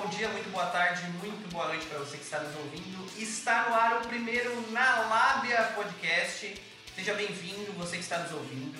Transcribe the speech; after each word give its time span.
bom 0.00 0.06
dia, 0.10 0.28
muito 0.28 0.48
boa 0.50 0.66
tarde, 0.66 1.02
muito 1.20 1.50
boa 1.50 1.66
noite 1.66 1.84
para 1.86 1.98
você 1.98 2.16
que 2.16 2.22
está 2.22 2.38
nos 2.38 2.54
ouvindo. 2.54 3.20
Está 3.20 3.68
no 3.68 3.74
ar 3.74 3.96
o 3.96 4.06
primeiro 4.06 4.70
Na 4.70 5.00
Lábia 5.00 5.72
Podcast. 5.74 6.54
Seja 6.94 7.14
bem-vindo, 7.14 7.72
você 7.72 7.96
que 7.96 8.04
está 8.04 8.18
nos 8.18 8.30
ouvindo. 8.30 8.78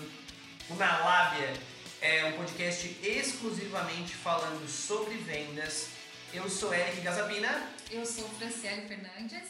O 0.70 0.76
Na 0.76 0.98
Lábia 0.98 1.52
é 2.00 2.26
um 2.26 2.32
podcast 2.34 2.96
exclusivamente 3.02 4.14
falando 4.14 4.68
sobre 4.68 5.16
vendas. 5.16 5.88
Eu 6.32 6.48
sou 6.48 6.72
Eric 6.72 7.00
Gazabina. 7.00 7.68
Eu 7.90 8.06
sou 8.06 8.28
Franciele 8.28 8.86
Fernandes. 8.86 9.48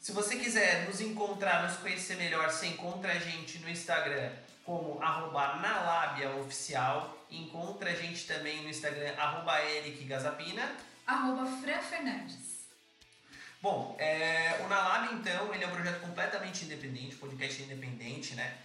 Se 0.00 0.12
você 0.12 0.36
quiser 0.36 0.86
nos 0.86 0.98
encontrar, 1.02 1.68
nos 1.68 1.76
conhecer 1.76 2.16
melhor, 2.16 2.50
você 2.50 2.68
encontra 2.68 3.12
a 3.12 3.18
gente 3.18 3.58
no 3.58 3.68
Instagram 3.68 4.32
como 4.64 4.98
arroba 5.02 5.56
nalabiaoficial. 5.56 7.15
Encontra 7.30 7.90
a 7.90 7.94
gente 7.94 8.26
também 8.26 8.62
no 8.62 8.68
Instagram, 8.68 9.14
arroba 9.16 9.62
ericgazapina. 9.64 10.76
Arroba 11.06 11.46
Fran 11.60 11.80
Fernandes. 11.80 12.66
Bom, 13.60 13.96
é, 13.98 14.60
o 14.64 14.68
Nalab, 14.68 15.14
então, 15.14 15.52
ele 15.54 15.64
é 15.64 15.66
um 15.66 15.72
projeto 15.72 16.00
completamente 16.00 16.64
independente, 16.64 17.16
podcast 17.16 17.62
independente, 17.62 18.34
né? 18.34 18.56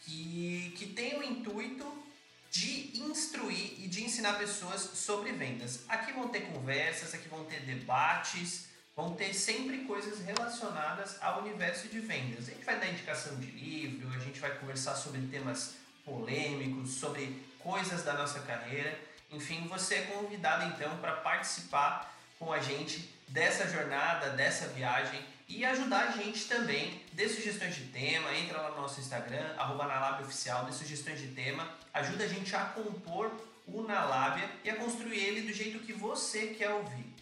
Que, 0.00 0.72
que 0.76 0.86
tem 0.86 1.18
o 1.18 1.22
intuito 1.22 2.06
de 2.50 2.98
instruir 3.00 3.74
e 3.78 3.88
de 3.88 4.04
ensinar 4.04 4.38
pessoas 4.38 4.80
sobre 4.80 5.32
vendas. 5.32 5.84
Aqui 5.88 6.12
vão 6.12 6.28
ter 6.28 6.40
conversas, 6.52 7.12
aqui 7.12 7.28
vão 7.28 7.44
ter 7.44 7.60
debates, 7.60 8.66
vão 8.94 9.14
ter 9.14 9.34
sempre 9.34 9.84
coisas 9.84 10.24
relacionadas 10.24 11.20
ao 11.22 11.42
universo 11.42 11.88
de 11.88 12.00
vendas. 12.00 12.48
A 12.48 12.52
gente 12.52 12.64
vai 12.64 12.80
dar 12.80 12.88
indicação 12.88 13.38
de 13.38 13.50
livro, 13.50 14.08
a 14.08 14.18
gente 14.20 14.40
vai 14.40 14.56
conversar 14.58 14.94
sobre 14.94 15.20
temas 15.26 15.74
polêmicos, 16.04 16.92
sobre 16.92 17.44
coisas 17.66 18.04
da 18.04 18.14
nossa 18.14 18.38
carreira. 18.40 18.96
Enfim, 19.32 19.66
você 19.66 19.96
é 19.96 20.02
convidado 20.02 20.66
então 20.66 20.96
para 20.98 21.16
participar 21.16 22.16
com 22.38 22.52
a 22.52 22.60
gente 22.60 23.12
dessa 23.26 23.68
jornada, 23.68 24.30
dessa 24.30 24.68
viagem 24.68 25.20
e 25.48 25.64
ajudar 25.64 26.08
a 26.08 26.10
gente 26.12 26.46
também. 26.46 27.02
Dê 27.12 27.28
sugestões 27.28 27.74
de 27.74 27.86
tema, 27.86 28.32
entra 28.36 28.60
lá 28.60 28.70
no 28.70 28.82
nosso 28.82 29.00
Instagram, 29.00 29.54
arroba 29.58 30.20
Oficial, 30.22 30.64
dê 30.64 30.72
sugestões 30.72 31.20
de 31.20 31.28
tema, 31.28 31.68
ajuda 31.92 32.22
a 32.22 32.28
gente 32.28 32.54
a 32.54 32.66
compor 32.66 33.32
o 33.66 33.82
Nalábia 33.82 34.48
e 34.62 34.70
a 34.70 34.76
construir 34.76 35.18
ele 35.18 35.40
do 35.40 35.52
jeito 35.52 35.80
que 35.80 35.92
você 35.92 36.54
quer 36.58 36.70
ouvir. 36.70 37.12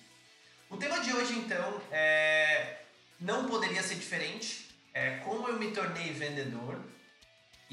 O 0.68 0.76
tema 0.76 1.00
de 1.00 1.10
hoje, 1.14 1.38
então, 1.38 1.80
é... 1.90 2.80
não 3.18 3.48
poderia 3.48 3.82
ser 3.82 3.94
diferente. 3.94 4.68
É 4.92 5.16
como 5.24 5.48
eu 5.48 5.58
me 5.58 5.70
tornei 5.70 6.12
vendedor. 6.12 6.78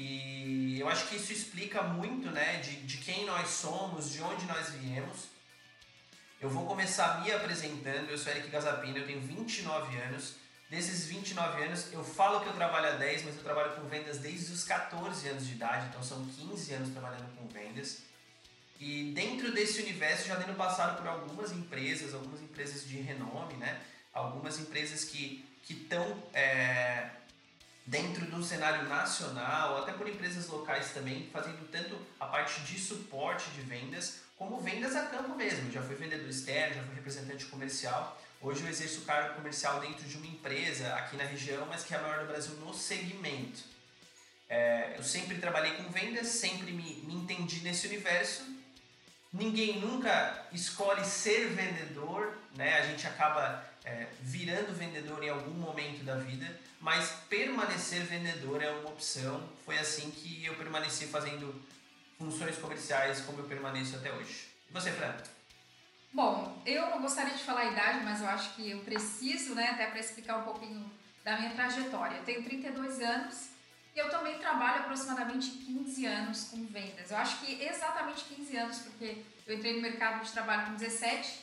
E 0.02 0.80
eu 0.80 0.88
acho 0.88 1.06
que 1.08 1.14
isso 1.14 1.32
explica 1.32 1.80
muito 1.82 2.28
né, 2.30 2.56
de, 2.56 2.74
de 2.82 2.96
quem 2.98 3.24
nós 3.24 3.48
somos, 3.48 4.10
de 4.10 4.20
onde 4.20 4.44
nós 4.46 4.70
viemos. 4.70 5.28
Eu 6.40 6.50
vou 6.50 6.66
começar 6.66 7.22
me 7.22 7.30
apresentando. 7.30 8.10
Eu 8.10 8.18
sou 8.18 8.32
Eric 8.32 8.48
Gazapina, 8.48 8.98
eu 8.98 9.06
tenho 9.06 9.20
29 9.20 9.96
anos. 9.98 10.34
Desses 10.68 11.06
29 11.06 11.62
anos, 11.62 11.92
eu 11.92 12.02
falo 12.02 12.40
que 12.40 12.48
eu 12.48 12.52
trabalho 12.54 12.88
há 12.88 12.92
10, 12.92 13.26
mas 13.26 13.36
eu 13.36 13.44
trabalho 13.44 13.76
com 13.76 13.82
vendas 13.88 14.18
desde 14.18 14.52
os 14.52 14.64
14 14.64 15.28
anos 15.28 15.46
de 15.46 15.52
idade, 15.52 15.86
então 15.86 16.02
são 16.02 16.24
15 16.24 16.72
anos 16.74 16.88
trabalhando 16.90 17.36
com 17.36 17.46
vendas. 17.46 18.02
E 18.80 19.12
dentro 19.14 19.52
desse 19.52 19.82
universo 19.82 20.26
já 20.26 20.34
tendo 20.34 20.56
passado 20.56 20.98
por 20.98 21.06
algumas 21.06 21.52
empresas, 21.52 22.12
algumas 22.12 22.40
empresas 22.40 22.88
de 22.88 22.96
renome, 22.96 23.54
né? 23.54 23.80
Algumas 24.12 24.58
empresas 24.58 25.04
que 25.04 25.46
estão 25.68 26.20
é, 26.34 27.08
dentro 27.84 28.26
do 28.26 28.42
cenário 28.42 28.88
nacional, 28.88 29.78
até 29.78 29.92
por 29.92 30.08
empresas 30.08 30.46
locais 30.48 30.92
também, 30.92 31.28
fazendo 31.32 31.68
tanto 31.70 31.98
a 32.18 32.26
parte 32.26 32.60
de 32.62 32.78
suporte 32.78 33.50
de 33.50 33.62
vendas, 33.62 34.20
como 34.36 34.60
vendas 34.60 34.96
a 34.96 35.06
campo 35.06 35.34
mesmo. 35.34 35.70
Já 35.70 35.82
fui 35.82 35.94
vendedor 35.94 36.28
externo, 36.28 36.76
já 36.76 36.82
fui 36.82 36.94
representante 36.94 37.44
comercial. 37.46 38.20
Hoje 38.40 38.62
eu 38.62 38.68
exerço 38.68 39.02
cargo 39.02 39.34
comercial 39.34 39.80
dentro 39.80 40.04
de 40.04 40.16
uma 40.16 40.26
empresa 40.26 40.94
aqui 40.94 41.16
na 41.16 41.24
região, 41.24 41.66
mas 41.66 41.84
que 41.84 41.94
é 41.94 41.98
a 41.98 42.02
maior 42.02 42.20
do 42.20 42.26
Brasil 42.26 42.54
no 42.56 42.74
segmento. 42.74 43.62
É, 44.48 44.94
eu 44.98 45.02
sempre 45.02 45.38
trabalhei 45.38 45.72
com 45.76 45.90
vendas, 45.90 46.26
sempre 46.26 46.72
me, 46.72 47.02
me 47.06 47.14
entendi 47.14 47.60
nesse 47.60 47.86
universo 47.86 48.44
Ninguém 49.32 49.80
nunca 49.80 50.46
escolhe 50.52 51.02
ser 51.06 51.48
vendedor, 51.48 52.36
né? 52.54 52.78
A 52.78 52.86
gente 52.86 53.06
acaba 53.06 53.64
é, 53.84 54.06
virando 54.20 54.72
vendedor 54.76 55.22
em 55.22 55.28
algum 55.28 55.54
momento 55.54 56.04
da 56.04 56.16
vida, 56.16 56.60
mas 56.80 57.10
permanecer 57.28 58.02
vendedor 58.04 58.62
é 58.62 58.70
uma 58.70 58.90
opção. 58.90 59.48
Foi 59.64 59.78
assim 59.78 60.10
que 60.10 60.44
eu 60.44 60.54
permaneci 60.54 61.06
fazendo 61.06 61.54
funções 62.18 62.56
comerciais 62.58 63.20
como 63.20 63.40
eu 63.40 63.44
permaneço 63.44 63.96
até 63.96 64.12
hoje. 64.12 64.48
E 64.68 64.72
você, 64.72 64.90
Fran? 64.92 65.14
Bom, 66.12 66.62
eu 66.66 66.90
não 66.90 67.00
gostaria 67.00 67.34
de 67.34 67.42
falar 67.42 67.62
a 67.62 67.72
idade, 67.72 68.04
mas 68.04 68.20
eu 68.20 68.28
acho 68.28 68.54
que 68.54 68.70
eu 68.70 68.80
preciso, 68.80 69.54
né, 69.54 69.70
até 69.70 69.86
para 69.86 69.98
explicar 69.98 70.38
um 70.38 70.44
pouquinho 70.44 70.90
da 71.24 71.38
minha 71.38 71.50
trajetória. 71.52 72.16
Eu 72.16 72.24
tenho 72.24 72.44
32 72.44 73.00
anos 73.00 73.48
e 73.94 73.98
eu 73.98 74.10
também 74.10 74.38
trabalho 74.38 74.82
aproximadamente 74.82 75.50
15 75.50 76.06
anos 76.06 76.44
com 76.44 76.64
vendas. 76.66 77.10
Eu 77.10 77.16
acho 77.16 77.40
que 77.40 77.62
exatamente 77.62 78.24
15 78.24 78.56
anos, 78.56 78.78
porque 78.80 79.22
eu 79.46 79.56
entrei 79.56 79.74
no 79.74 79.82
mercado 79.82 80.22
de 80.24 80.30
trabalho 80.32 80.66
com 80.66 80.74
17 80.74 81.41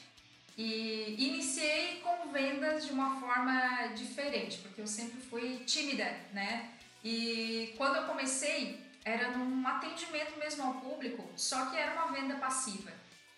e 0.61 1.15
iniciei 1.17 2.01
com 2.01 2.33
vendas 2.33 2.85
de 2.85 2.91
uma 2.91 3.17
forma 3.17 3.87
diferente, 3.95 4.57
porque 4.57 4.81
eu 4.81 4.87
sempre 4.87 5.21
fui 5.21 5.59
tímida, 5.59 6.03
né? 6.33 6.71
E 7.01 7.73
quando 7.77 7.95
eu 7.95 8.03
comecei, 8.03 8.77
era 9.05 9.37
num 9.37 9.65
atendimento 9.65 10.37
mesmo 10.37 10.63
ao 10.63 10.73
público, 10.81 11.25
só 11.37 11.67
que 11.67 11.77
era 11.77 11.93
uma 11.93 12.11
venda 12.11 12.35
passiva. 12.35 12.91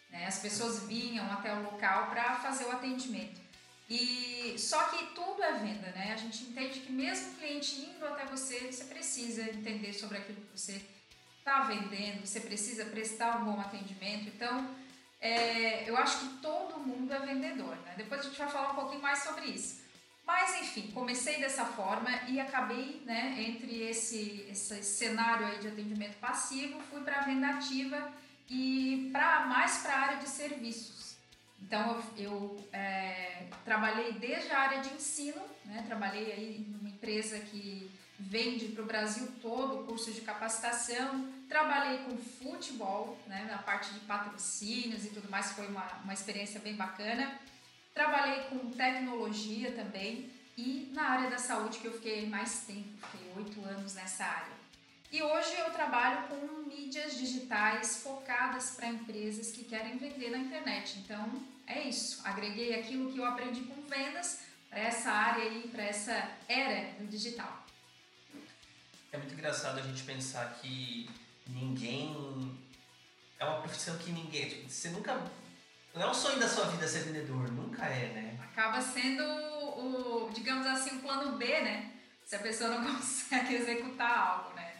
Né? 0.09 0.26
As 0.26 0.40
pessoas 0.40 0.88
vinham 0.88 1.32
até 1.32 1.54
o 1.54 1.62
local 1.62 2.09
para 2.09 2.38
fazer 2.38 2.66
o 2.66 2.72
atendimento. 2.72 3.40
E 3.88 4.56
só 4.58 4.86
que 4.86 5.14
tudo 5.14 5.44
é 5.44 5.59
venda, 5.59 5.92
né? 5.92 6.14
A 6.14 6.18
gente 6.18 6.46
entende 6.46 6.80
que 6.80 6.92
mesmo 6.92 7.34
o 7.34 7.36
cliente 7.36 7.82
indo 7.82 8.03
até 8.03 8.26
você, 8.26 8.72
você 8.72 8.86
precisa 8.86 9.44
entender 9.44 9.94
sobre 9.94 10.18
aquilo 10.18 10.42
que 10.42 10.59
você 10.59 10.82
está 11.38 11.62
vendendo, 11.66 12.26
você 12.26 12.40
precisa 12.40 12.86
prestar 12.86 13.38
um 13.38 13.46
bom 13.46 13.62
atendimento. 13.62 14.28
Então, 14.28 14.81
é, 15.22 15.88
eu 15.88 15.96
acho 15.98 16.20
que 16.20 16.38
todo 16.38 16.80
mundo 16.80 17.14
é 17.14 17.20
vendedor, 17.20 17.76
né? 17.86 17.94
Depois 17.96 18.22
a 18.22 18.24
gente 18.24 18.38
vai 18.38 18.50
falar 18.50 18.72
um 18.72 18.76
pouquinho 18.76 19.02
mais 19.02 19.20
sobre 19.20 19.46
isso. 19.46 19.82
Mas 20.26 20.59
enfim, 20.62 20.92
comecei 20.94 21.40
dessa 21.40 21.66
forma 21.66 22.09
e 22.28 22.40
acabei, 22.40 23.02
né, 23.06 23.36
entre 23.38 23.84
esse, 23.84 24.46
esse 24.50 24.82
cenário 24.84 25.46
aí 25.46 25.59
de 25.59 25.68
atendimento 25.68 26.18
passivo, 26.20 26.80
fui 26.90 27.02
para 27.02 27.20
a 27.20 27.24
venda 27.24 27.48
ativa 27.50 28.12
e 28.50 29.09
para 29.12 29.46
mais 29.46 29.78
para 29.80 29.94
a 29.94 30.00
área 30.00 30.18
de 30.18 30.30
serviços. 30.30 31.16
Então 31.62 32.02
eu, 32.18 32.26
eu 32.26 32.70
é, 32.74 33.48
trabalhei 33.64 34.14
desde 34.14 34.52
a 34.52 34.59
área 34.59 34.82
de 34.82 34.94
ensino, 34.94 35.42
né? 35.66 35.84
trabalhei 35.86 36.32
aí 36.32 36.66
numa 36.68 36.90
empresa 36.90 37.40
que 37.40 37.92
vende 38.20 38.68
para 38.68 38.84
o 38.84 38.88
Brasil 38.88 39.28
todo 39.42 39.86
curso 39.86 40.12
de 40.12 40.22
capacitação, 40.22 41.28
trabalhei 41.52 41.98
com 42.06 42.18
futebol, 42.18 43.20
né? 43.28 43.46
na 43.52 43.58
parte 43.58 43.94
de 43.94 44.00
patrocínios 44.00 45.04
e 45.04 45.10
tudo 45.10 45.30
mais, 45.30 45.52
foi 45.52 45.68
uma, 45.68 45.86
uma 46.02 46.14
experiência 46.14 46.62
bem 46.62 46.76
bacana. 46.76 47.38
Trabalhei 47.94 48.44
com 48.46 48.72
tecnologia 48.72 49.74
também 49.74 50.32
e 50.58 50.90
na 50.94 51.10
área 51.10 51.30
da 51.30 51.38
saúde 51.38 51.80
que 51.80 51.88
eu 51.88 51.92
fiquei 51.92 52.26
mais 52.26 52.62
tempo, 52.62 52.88
fiquei 53.06 53.34
oito 53.36 53.62
anos 53.66 53.94
nessa 53.96 54.24
área. 54.24 54.62
E 55.12 55.22
hoje 55.22 55.54
eu 55.60 55.70
trabalho 55.72 56.30
com 56.30 56.70
mídias 56.70 57.18
digitais 57.18 57.98
focadas 58.02 58.72
para 58.78 58.88
empresas 58.88 59.52
que 59.52 59.66
querem 59.66 59.98
vender 59.98 60.30
na 60.30 60.38
internet. 60.38 61.00
Então 61.00 61.30
é 61.68 61.82
isso, 61.82 62.22
agreguei 62.24 62.80
aquilo 62.80 63.12
que 63.12 63.18
eu 63.18 63.26
aprendi 63.26 63.64
com 63.64 63.82
vendas 63.82 64.40
para 64.70 64.80
essa 64.80 65.12
área 65.12 65.44
aí, 65.44 65.68
para 65.68 65.84
essa 65.84 66.14
era 66.48 66.94
do 66.94 67.08
digital. 67.08 67.66
É 69.12 69.18
muito 69.18 69.34
engraçado 69.34 69.80
a 69.80 69.82
gente 69.82 70.04
pensar 70.04 70.58
que 70.62 71.10
ninguém. 71.52 72.60
É 73.40 73.46
uma 73.46 73.62
profissão 73.62 73.98
que 73.98 74.12
ninguém. 74.12 74.50
Tipo, 74.50 74.70
você 74.70 74.90
nunca. 74.90 75.22
Não 75.94 76.04
é 76.04 76.08
o 76.08 76.14
sonho 76.14 76.40
da 76.40 76.48
sua 76.48 76.66
vida 76.66 76.88
ser 76.88 77.03
vendedor, 77.03 77.52
nunca 77.52 77.86
é, 77.86 78.14
né? 78.14 78.40
Acaba 78.42 78.82
sendo 78.82 79.24
o, 79.24 80.32
digamos 80.34 80.66
assim, 80.66 80.98
o 80.98 81.02
plano 81.02 81.38
B, 81.38 81.46
né? 81.46 81.92
Se 82.26 82.36
a 82.36 82.40
pessoa 82.40 82.70
não 82.70 82.96
consegue 82.96 83.56
executar 83.56 84.18
algo, 84.18 84.56
né? 84.56 84.74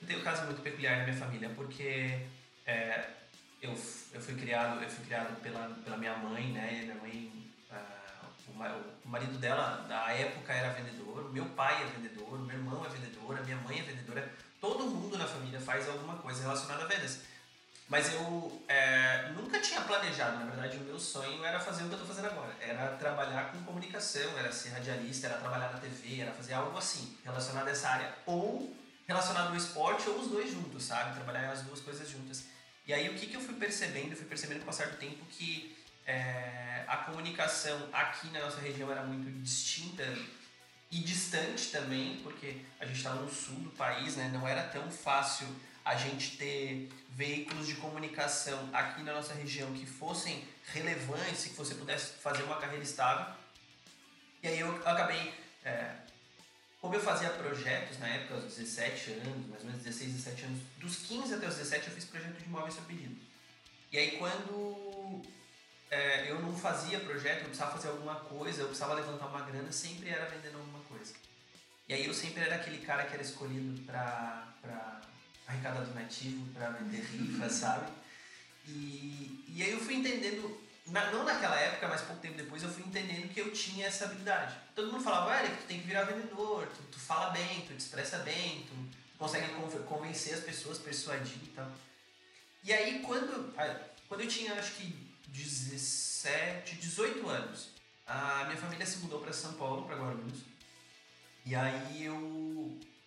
Eu 0.00 0.06
tenho 0.06 0.20
um 0.20 0.24
caso 0.24 0.44
muito 0.46 0.62
peculiar 0.62 0.98
na 0.98 1.04
minha 1.04 1.16
família, 1.16 1.50
porque 1.50 2.26
é, 2.66 3.04
eu, 3.60 3.70
eu 3.70 4.20
fui 4.20 4.34
criado 4.34 4.82
eu 4.82 4.88
fui 4.88 5.04
criado 5.04 5.40
pela, 5.42 5.68
pela 5.84 5.96
minha 5.96 6.16
mãe, 6.16 6.52
né? 6.52 6.82
Minha 6.84 6.94
mãe, 6.96 7.50
uh, 7.70 8.26
o, 8.48 8.52
o, 9.04 9.08
marido 9.08 9.38
dela 9.38 9.86
na 9.88 10.10
época 10.12 10.52
era 10.52 10.72
vendedor, 10.72 11.32
meu 11.32 11.44
pai 11.50 11.82
é 11.82 11.86
vendedor, 11.86 12.38
meu 12.38 12.56
irmão 12.56 12.84
é 12.84 12.88
vendedor, 12.88 13.38
a 13.38 13.42
minha 13.42 13.56
mãe 13.58 13.78
é 13.78 13.82
vendedora. 13.82 14.32
Todo 14.60 14.84
mundo 14.84 15.16
na 15.16 15.26
família 15.26 15.60
faz 15.60 15.88
alguma 15.88 16.16
coisa 16.16 16.42
relacionada 16.42 16.84
a 16.84 16.86
vendas. 16.86 17.20
Mas 17.88 18.12
eu 18.14 18.62
é, 18.68 19.32
nunca 19.34 19.58
tinha 19.58 19.80
planejado, 19.80 20.38
na 20.38 20.44
verdade, 20.44 20.76
o 20.76 20.80
meu 20.82 20.98
sonho 21.00 21.44
era 21.44 21.58
fazer 21.58 21.82
o 21.82 21.88
que 21.88 21.94
eu 21.94 21.98
estou 21.98 22.14
fazendo 22.14 22.30
agora. 22.30 22.54
Era 22.60 22.96
trabalhar 22.96 23.50
com 23.50 23.64
comunicação, 23.64 24.38
era 24.38 24.52
ser 24.52 24.68
radialista, 24.68 25.26
era 25.26 25.38
trabalhar 25.38 25.72
na 25.72 25.80
TV, 25.80 26.20
era 26.20 26.30
fazer 26.30 26.54
algo 26.54 26.78
assim, 26.78 27.18
relacionado 27.24 27.66
a 27.66 27.70
essa 27.72 27.88
área. 27.88 28.14
Ou 28.26 28.72
relacionado 29.08 29.48
ao 29.48 29.56
esporte 29.56 30.08
ou 30.08 30.20
os 30.20 30.28
dois 30.28 30.52
juntos, 30.52 30.84
sabe? 30.84 31.14
Trabalhar 31.14 31.50
as 31.50 31.62
duas 31.62 31.80
coisas 31.80 32.08
juntas. 32.08 32.44
E 32.86 32.94
aí 32.94 33.08
o 33.08 33.18
que, 33.18 33.26
que 33.26 33.36
eu 33.36 33.40
fui 33.40 33.54
percebendo? 33.54 34.12
Eu 34.12 34.16
fui 34.16 34.26
percebendo 34.26 34.58
com 34.58 34.64
o 34.64 34.66
passar 34.66 34.86
do 34.88 34.96
tempo 34.96 35.24
que 35.26 35.76
é, 36.06 36.84
a 36.86 36.96
comunicação 36.98 37.88
aqui 37.92 38.28
na 38.28 38.40
nossa 38.40 38.60
região 38.60 38.90
era 38.90 39.02
muito 39.02 39.28
distinta 39.42 40.04
e 40.90 40.98
distante 40.98 41.70
também, 41.70 42.18
porque 42.22 42.56
a 42.80 42.84
gente 42.84 42.96
estava 42.96 43.20
no 43.22 43.30
sul 43.30 43.54
do 43.56 43.70
país, 43.70 44.16
né? 44.16 44.28
Não 44.32 44.46
era 44.46 44.64
tão 44.64 44.90
fácil 44.90 45.46
a 45.84 45.94
gente 45.96 46.36
ter 46.36 46.88
veículos 47.10 47.66
de 47.66 47.74
comunicação 47.74 48.68
aqui 48.72 49.02
na 49.02 49.12
nossa 49.12 49.32
região 49.34 49.72
que 49.72 49.86
fossem 49.86 50.44
relevantes, 50.72 51.44
que 51.44 51.54
você 51.54 51.74
pudesse 51.74 52.14
fazer 52.14 52.42
uma 52.42 52.56
carreira 52.56 52.82
estável. 52.82 53.34
E 54.42 54.48
aí 54.48 54.60
eu 54.60 54.74
acabei, 54.84 55.32
é, 55.64 55.94
como 56.80 56.94
eu 56.94 57.00
fazia 57.00 57.30
projetos 57.30 57.98
na 57.98 58.08
época, 58.08 58.34
aos 58.34 58.44
17 58.56 59.12
anos, 59.12 59.46
mais 59.48 59.62
ou 59.62 59.68
menos 59.68 59.82
16, 59.82 60.12
17 60.12 60.42
anos, 60.44 60.60
dos 60.78 60.96
15 60.96 61.34
até 61.34 61.46
os 61.46 61.56
17 61.56 61.88
eu 61.88 61.94
fiz 61.94 62.04
projeto 62.04 62.36
de 62.36 62.44
imóveis 62.44 62.74
sob 62.74 62.86
pedido. 62.86 63.16
E 63.92 63.98
aí 63.98 64.18
quando 64.18 65.22
é, 65.90 66.30
eu 66.30 66.40
não 66.40 66.56
fazia 66.56 67.00
projeto, 67.00 67.38
eu 67.38 67.44
precisava 67.46 67.72
fazer 67.72 67.88
alguma 67.88 68.14
coisa, 68.14 68.62
eu 68.62 68.66
precisava 68.66 68.94
levantar 68.94 69.26
uma 69.26 69.40
grana, 69.40 69.72
sempre 69.72 70.08
era 70.08 70.26
vendendo 70.26 70.58
alguma 70.58 70.78
coisa. 70.84 71.12
E 71.88 71.94
aí 71.94 72.06
eu 72.06 72.14
sempre 72.14 72.42
era 72.42 72.54
aquele 72.54 72.78
cara 72.78 73.04
que 73.04 73.14
era 73.14 73.22
escolhido 73.22 73.82
para 73.82 74.46
arrecadar 75.48 75.80
donativo, 75.80 76.46
para 76.52 76.70
vender 76.70 77.00
rifa, 77.00 77.48
sabe? 77.50 77.90
E, 78.68 79.44
e 79.48 79.62
aí 79.64 79.72
eu 79.72 79.80
fui 79.80 79.94
entendendo, 79.94 80.60
na, 80.86 81.10
não 81.10 81.24
naquela 81.24 81.58
época, 81.58 81.88
mas 81.88 82.02
pouco 82.02 82.22
tempo 82.22 82.36
depois, 82.36 82.62
eu 82.62 82.70
fui 82.70 82.84
entendendo 82.84 83.28
que 83.34 83.40
eu 83.40 83.52
tinha 83.52 83.88
essa 83.88 84.04
habilidade. 84.04 84.54
Todo 84.76 84.92
mundo 84.92 85.02
falava, 85.02 85.40
Eric, 85.40 85.56
tu 85.56 85.66
tem 85.66 85.80
que 85.80 85.86
virar 85.88 86.04
vendedor, 86.04 86.68
tu, 86.68 86.82
tu 86.92 87.00
fala 87.00 87.30
bem, 87.30 87.62
tu 87.62 87.74
te 87.74 87.80
expressa 87.80 88.18
bem, 88.18 88.64
tu, 88.68 88.74
tu 89.12 89.18
consegue 89.18 89.48
convencer 89.88 90.34
as 90.34 90.44
pessoas, 90.44 90.78
persuadir 90.78 91.42
e 91.42 91.48
tal. 91.48 91.68
E 92.62 92.72
aí 92.72 93.00
quando, 93.00 93.52
quando 94.06 94.20
eu 94.20 94.28
tinha, 94.28 94.54
acho 94.54 94.74
que 94.74 95.09
17, 95.32 96.76
18 96.76 97.28
anos, 97.28 97.70
a 98.06 98.44
minha 98.44 98.56
família 98.56 98.84
se 98.84 98.98
mudou 98.98 99.20
para 99.20 99.32
São 99.32 99.52
Paulo, 99.54 99.86
para 99.86 99.96
Guarulhos. 99.96 100.40
E 101.46 101.54
aí 101.54 102.04
eu. 102.04 102.16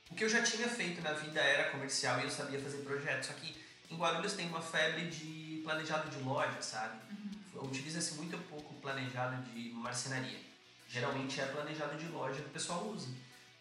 O 0.10 0.16
que 0.16 0.24
eu 0.24 0.30
já 0.30 0.44
tinha 0.44 0.68
feito 0.68 1.02
na 1.02 1.14
vida 1.14 1.40
era 1.40 1.72
comercial 1.72 2.20
e 2.20 2.24
eu 2.24 2.30
sabia 2.30 2.60
fazer 2.60 2.78
projetos. 2.80 3.28
Só 3.28 3.34
que 3.34 3.56
em 3.90 3.98
Guarulhos 3.98 4.34
tem 4.34 4.48
uma 4.48 4.62
febre 4.62 5.10
de 5.10 5.62
planejado 5.64 6.10
de 6.10 6.24
loja, 6.24 6.62
sabe? 6.62 7.00
Uhum. 7.12 7.64
Utiliza-se 7.64 8.14
muito 8.16 8.38
pouco 8.50 8.74
planejado 8.76 9.42
de 9.52 9.72
marcenaria. 9.72 10.40
Geralmente 10.88 11.42
é 11.42 11.46
planejado 11.48 11.98
de 11.98 12.08
loja 12.08 12.42
que 12.42 12.50
o 12.50 12.54
pessoal 12.54 12.86
usa. 12.88 13.08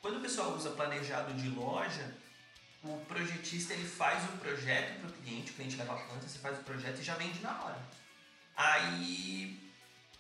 Quando 0.01 0.19
o 0.19 0.21
pessoal 0.21 0.53
usa 0.53 0.71
planejado 0.71 1.33
de 1.35 1.49
loja, 1.49 2.15
o 2.83 2.99
projetista 3.07 3.73
ele 3.73 3.89
faz 3.89 4.23
o 4.25 4.39
projeto 4.39 5.01
para 5.01 5.09
o 5.09 5.13
cliente, 5.13 5.53
o 5.53 5.55
cliente 5.55 5.77
leva 5.77 5.95
a 5.95 5.97
planta, 5.97 6.29
você 6.29 6.39
faz 6.39 6.59
o 6.59 6.63
projeto 6.63 7.01
e 7.01 7.03
já 7.03 7.15
vende 7.15 7.41
na 7.41 7.63
hora. 7.63 7.79
Aí 8.93 9.59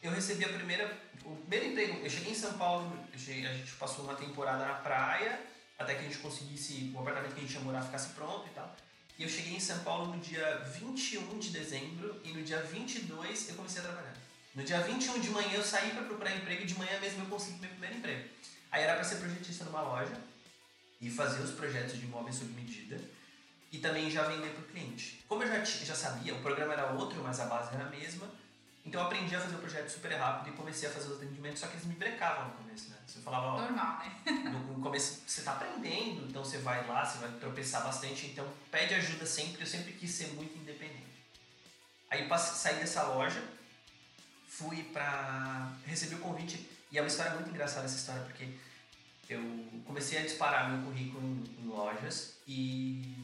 eu 0.03 0.11
recebi 0.11 0.45
a 0.45 0.49
primeira, 0.49 0.99
o 1.25 1.37
primeiro 1.37 1.67
emprego. 1.67 2.05
Eu 2.05 2.11
cheguei 2.11 2.33
em 2.33 2.35
São 2.35 2.55
Paulo, 2.55 2.99
a 3.13 3.17
gente 3.17 3.73
passou 3.73 4.05
uma 4.05 4.15
temporada 4.15 4.65
na 4.65 4.75
praia, 4.75 5.39
até 5.79 5.95
que 5.95 6.01
a 6.01 6.05
gente 6.05 6.19
conseguisse, 6.19 6.91
o 6.95 7.01
apartamento 7.01 7.35
que 7.35 7.41
a 7.41 7.43
gente 7.43 7.55
ia 7.55 7.61
morar 7.61 7.83
ficasse 7.83 8.11
pronto 8.11 8.47
e 8.47 8.51
tal. 8.51 8.75
E 9.19 9.23
eu 9.23 9.29
cheguei 9.29 9.55
em 9.55 9.61
São 9.61 9.79
Paulo 9.81 10.15
no 10.15 10.21
dia 10.21 10.59
21 10.81 11.39
de 11.39 11.51
dezembro 11.51 12.21
e 12.25 12.33
no 12.33 12.43
dia 12.43 12.63
22 12.63 13.51
eu 13.51 13.55
comecei 13.55 13.81
a 13.81 13.85
trabalhar. 13.85 14.15
No 14.55 14.65
dia 14.65 14.81
21 14.81 15.21
de 15.21 15.31
manhã 15.31 15.53
eu 15.53 15.63
saí 15.63 15.91
para 15.91 16.03
procurar 16.03 16.35
emprego 16.35 16.63
e 16.63 16.67
de 16.67 16.79
manhã 16.79 16.99
mesmo 17.01 17.23
eu 17.23 17.27
consegui 17.27 17.59
meu 17.59 17.71
primeiro 17.71 17.97
emprego. 17.97 18.29
Aí 18.71 18.83
era 18.83 18.95
para 18.95 19.05
ser 19.05 19.17
projetista 19.17 19.65
numa 19.65 19.83
loja 19.83 20.19
e 21.01 21.11
fazer 21.11 21.43
os 21.43 21.51
projetos 21.53 21.99
de 21.99 22.07
imóveis 22.07 22.37
sob 22.37 22.51
medida 22.53 22.99
e 23.71 23.79
também 23.79 24.11
já 24.11 24.25
vender 24.25 24.51
para 24.51 24.63
o 24.63 24.67
cliente. 24.67 25.23
Como 25.29 25.43
eu 25.43 25.49
já, 25.49 25.65
já 25.65 25.95
sabia, 25.95 26.35
o 26.35 26.43
programa 26.43 26.73
era 26.73 26.93
outro, 26.93 27.23
mas 27.23 27.41
a 27.41 27.47
base 27.47 27.75
era 27.75 27.85
a 27.87 27.91
mesma, 27.91 28.29
então 28.85 29.01
eu 29.01 29.07
aprendi 29.07 29.35
a 29.35 29.41
fazer 29.41 29.55
o 29.55 29.59
projeto 29.59 29.89
super 29.89 30.13
rápido 30.13 30.53
e 30.53 30.57
comecei 30.57 30.89
a 30.89 30.93
fazer 30.93 31.09
os 31.09 31.17
atendimentos, 31.17 31.61
só 31.61 31.69
que 31.69 31.75
eles 31.75 31.87
me 31.87 31.95
brecavam 31.95 32.49
no 32.49 32.55
começo, 32.55 32.91
né? 32.91 32.97
Você 33.07 33.21
falava, 33.21 33.47
ó, 33.47 33.61
Normal, 33.61 33.99
né? 33.99 34.23
no 34.51 34.81
começo 34.81 35.23
você 35.27 35.41
está 35.41 35.53
aprendendo, 35.53 36.27
então 36.29 36.45
você 36.45 36.59
vai 36.59 36.87
lá, 36.87 37.05
você 37.05 37.19
vai 37.19 37.31
tropeçar 37.39 37.85
bastante, 37.85 38.27
então 38.27 38.47
pede 38.71 38.95
ajuda 38.95 39.25
sempre, 39.25 39.63
eu 39.63 39.67
sempre 39.67 39.93
quis 39.93 40.11
ser 40.11 40.29
muito 40.35 40.59
independente. 40.59 41.13
Aí 42.11 42.27
passei, 42.29 42.57
saí 42.57 42.81
dessa 42.81 43.05
loja, 43.05 43.43
fui 44.49 44.83
para 44.85 45.73
recebi 45.87 46.17
o 46.17 46.19
convite, 46.19 46.69
e 46.91 46.99
é 46.99 47.01
uma 47.01 47.09
história 47.09 47.35
muito 47.35 47.51
engraçada 47.51 47.87
essa 47.87 47.97
história, 47.97 48.23
porque 48.23 48.49
eu 49.29 49.41
comecei 49.85 50.19
a 50.19 50.23
disparar 50.23 50.71
meu 50.71 50.85
currículo 50.85 51.23
em, 51.23 51.63
em 51.63 51.67
lojas 51.69 52.35
e 52.47 53.22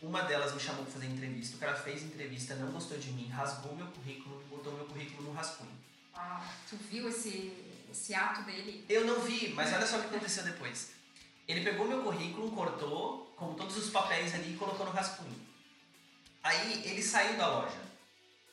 uma 0.00 0.22
delas 0.22 0.54
me 0.54 0.60
chamou 0.60 0.84
para 0.84 0.92
fazer 0.92 1.06
entrevista, 1.06 1.56
o 1.56 1.58
cara 1.58 1.74
fez 1.74 2.02
entrevista, 2.02 2.54
não 2.54 2.70
gostou 2.70 2.98
de 2.98 3.10
mim, 3.12 3.28
rasgou 3.28 3.74
meu 3.74 3.86
currículo, 3.88 4.42
botou 4.48 4.72
meu 4.72 4.86
currículo 4.86 5.28
no 5.28 5.32
rascunho. 5.32 5.76
Ah, 6.14 6.44
tu 6.68 6.76
viu 6.76 7.08
esse, 7.08 7.52
esse 7.90 8.14
ato 8.14 8.42
dele? 8.42 8.84
Eu 8.88 9.04
não 9.04 9.20
vi, 9.20 9.52
mas 9.54 9.72
olha 9.72 9.86
só 9.86 9.98
o 9.98 10.00
que 10.00 10.06
aconteceu 10.06 10.44
depois. 10.44 10.90
Ele 11.46 11.62
pegou 11.62 11.88
meu 11.88 12.02
currículo, 12.02 12.50
cortou, 12.52 13.32
com 13.36 13.54
todos 13.54 13.76
os 13.76 13.90
papéis 13.90 14.34
ali 14.34 14.54
e 14.54 14.56
colocou 14.56 14.86
no 14.86 14.92
rascunho. 14.92 15.40
Aí 16.42 16.82
ele 16.86 17.02
saiu 17.02 17.36
da 17.36 17.48
loja. 17.48 17.80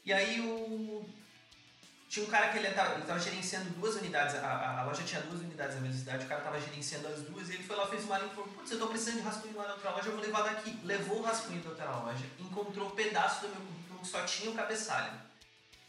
E 0.04 0.14
aí 0.14 0.40
o 0.42 1.06
tinha 2.16 2.26
um 2.26 2.30
cara 2.30 2.48
que 2.48 2.60
ele 2.60 2.68
estava 2.68 3.20
gerenciando 3.20 3.70
duas 3.72 3.96
unidades, 3.96 4.36
a, 4.36 4.48
a, 4.48 4.80
a, 4.80 4.84
loja 4.86 5.04
tinha 5.04 5.20
duas 5.24 5.42
unidades 5.42 5.76
na 5.76 5.82
mesma 5.82 6.00
cidade, 6.00 6.24
o 6.24 6.28
cara 6.30 6.40
estava 6.40 6.62
gerenciando 6.62 7.10
as 7.10 7.24
duas 7.24 7.50
e 7.50 7.56
ele 7.56 7.64
foi 7.64 7.76
lá, 7.76 7.86
fez 7.88 8.06
uma 8.06 8.18
linha 8.20 8.32
e 8.32 8.36
falou: 8.36 8.50
Putz, 8.52 8.72
eu 8.72 8.78
estou 8.78 8.90
precisando 8.90 9.18
de 9.18 9.22
rascunho 9.24 9.58
lá 9.58 9.68
na 9.68 9.74
outra 9.74 9.90
loja, 9.92 10.08
eu 10.08 10.14
vou 10.14 10.22
levar 10.22 10.44
daqui. 10.44 10.80
Levou 10.86 11.20
o 11.20 11.22
rascunho 11.22 11.62
da 11.62 11.72
outra 11.72 11.92
loja, 11.92 12.26
encontrou 12.40 12.88
um 12.88 12.92
pedaço 12.92 13.42
do 13.42 13.50
meu 13.50 13.58
currículo 13.58 14.00
que 14.00 14.08
só 14.08 14.24
tinha 14.24 14.50
o 14.50 14.56
cabeçalho. 14.56 15.12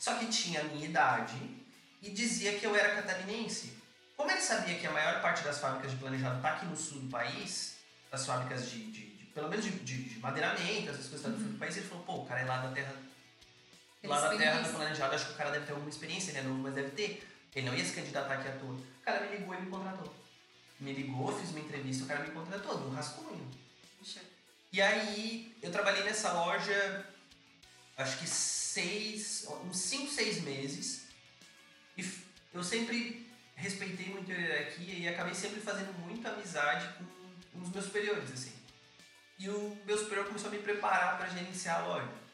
Só 0.00 0.14
que 0.14 0.26
tinha 0.26 0.62
a 0.62 0.64
minha 0.64 0.88
idade 0.88 1.36
e 2.02 2.10
dizia 2.10 2.58
que 2.58 2.66
eu 2.66 2.74
era 2.74 2.96
catarinense. 2.96 3.80
Como 4.16 4.28
ele 4.28 4.40
sabia 4.40 4.76
que 4.76 4.86
a 4.88 4.90
maior 4.90 5.22
parte 5.22 5.44
das 5.44 5.60
fábricas 5.60 5.92
de 5.92 5.98
planejado 5.98 6.38
está 6.38 6.54
aqui 6.54 6.66
no 6.66 6.76
sul 6.76 7.02
do 7.02 7.08
país, 7.08 7.76
as 8.10 8.26
fábricas 8.26 8.68
de, 8.68 8.90
de, 8.90 9.14
de 9.14 9.26
pelo 9.26 9.48
menos 9.48 9.64
de, 9.64 9.70
de, 9.70 10.02
de 10.02 10.18
madeiramento, 10.18 10.90
essas 10.90 11.06
coisas 11.06 11.24
uhum. 11.24 11.52
do 11.52 11.58
país, 11.60 11.76
ele 11.76 11.86
falou: 11.86 12.02
Pô, 12.02 12.14
o 12.14 12.26
cara 12.26 12.40
é 12.40 12.44
lá 12.44 12.62
da 12.62 12.72
terra 12.72 12.92
lá 14.06 14.20
na 14.20 14.36
terra 14.36 14.60
do 14.60 14.74
planejado, 14.74 15.14
acho 15.14 15.26
que 15.26 15.32
o 15.32 15.36
cara 15.36 15.50
deve 15.50 15.66
ter 15.66 15.72
alguma 15.72 15.90
experiência, 15.90 16.30
ele 16.30 16.38
é 16.38 16.42
novo, 16.42 16.58
mas 16.58 16.74
deve 16.74 16.90
ter. 16.90 17.26
Ele 17.54 17.66
não 17.66 17.74
ia 17.74 17.84
se 17.84 17.94
candidatar 17.94 18.34
aqui 18.34 18.48
à 18.48 18.52
toa. 18.52 18.74
O 18.74 19.04
cara 19.04 19.20
me 19.20 19.36
ligou 19.36 19.54
e 19.54 19.60
me 19.60 19.70
contratou. 19.70 20.14
Me 20.78 20.92
ligou, 20.92 21.38
fiz 21.38 21.50
uma 21.50 21.60
entrevista, 21.60 22.04
o 22.04 22.06
cara 22.06 22.22
me 22.22 22.30
contratou, 22.30 22.80
no 22.80 22.94
rascunho. 22.94 23.50
Puxa. 23.98 24.20
E 24.72 24.82
aí, 24.82 25.56
eu 25.62 25.72
trabalhei 25.72 26.04
nessa 26.04 26.32
loja, 26.32 27.06
acho 27.96 28.18
que 28.18 28.26
seis, 28.26 29.46
uns 29.64 29.78
cinco, 29.78 30.12
seis 30.12 30.42
meses. 30.42 31.06
E 31.96 32.06
eu 32.52 32.62
sempre 32.62 33.26
respeitei 33.54 34.08
muito 34.08 34.30
a 34.30 34.34
hierarquia 34.34 34.94
e 34.94 35.08
acabei 35.08 35.34
sempre 35.34 35.60
fazendo 35.60 35.98
muita 36.00 36.28
amizade 36.28 36.92
com 37.52 37.62
os 37.62 37.70
meus 37.70 37.86
superiores, 37.86 38.30
assim. 38.32 38.52
E 39.38 39.48
o 39.48 39.78
meu 39.86 39.96
superior 39.96 40.26
começou 40.26 40.48
a 40.48 40.52
me 40.52 40.58
preparar 40.58 41.16
para 41.16 41.28
gerenciar 41.28 41.80
a 41.80 41.86
loja 41.86 42.25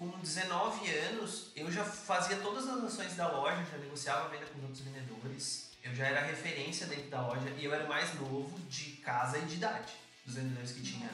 com 0.00 0.08
19 0.18 0.90
anos, 0.90 1.50
eu 1.54 1.70
já 1.70 1.84
fazia 1.84 2.36
todas 2.36 2.66
as 2.66 2.82
ações 2.84 3.14
da 3.16 3.30
loja, 3.30 3.62
já 3.70 3.76
negociava 3.76 4.24
a 4.24 4.28
venda 4.28 4.46
com 4.46 4.62
outros 4.62 4.80
vendedores, 4.80 5.72
eu 5.84 5.94
já 5.94 6.06
era 6.06 6.22
referência 6.22 6.86
dentro 6.86 7.10
da 7.10 7.20
loja 7.20 7.50
e 7.58 7.66
eu 7.66 7.74
era 7.74 7.86
mais 7.86 8.14
novo 8.14 8.58
de 8.60 8.92
casa 8.92 9.36
e 9.36 9.42
de 9.42 9.56
idade 9.56 9.92
dos 10.24 10.36
vendedores 10.36 10.72
que 10.72 10.82
tinha. 10.82 11.10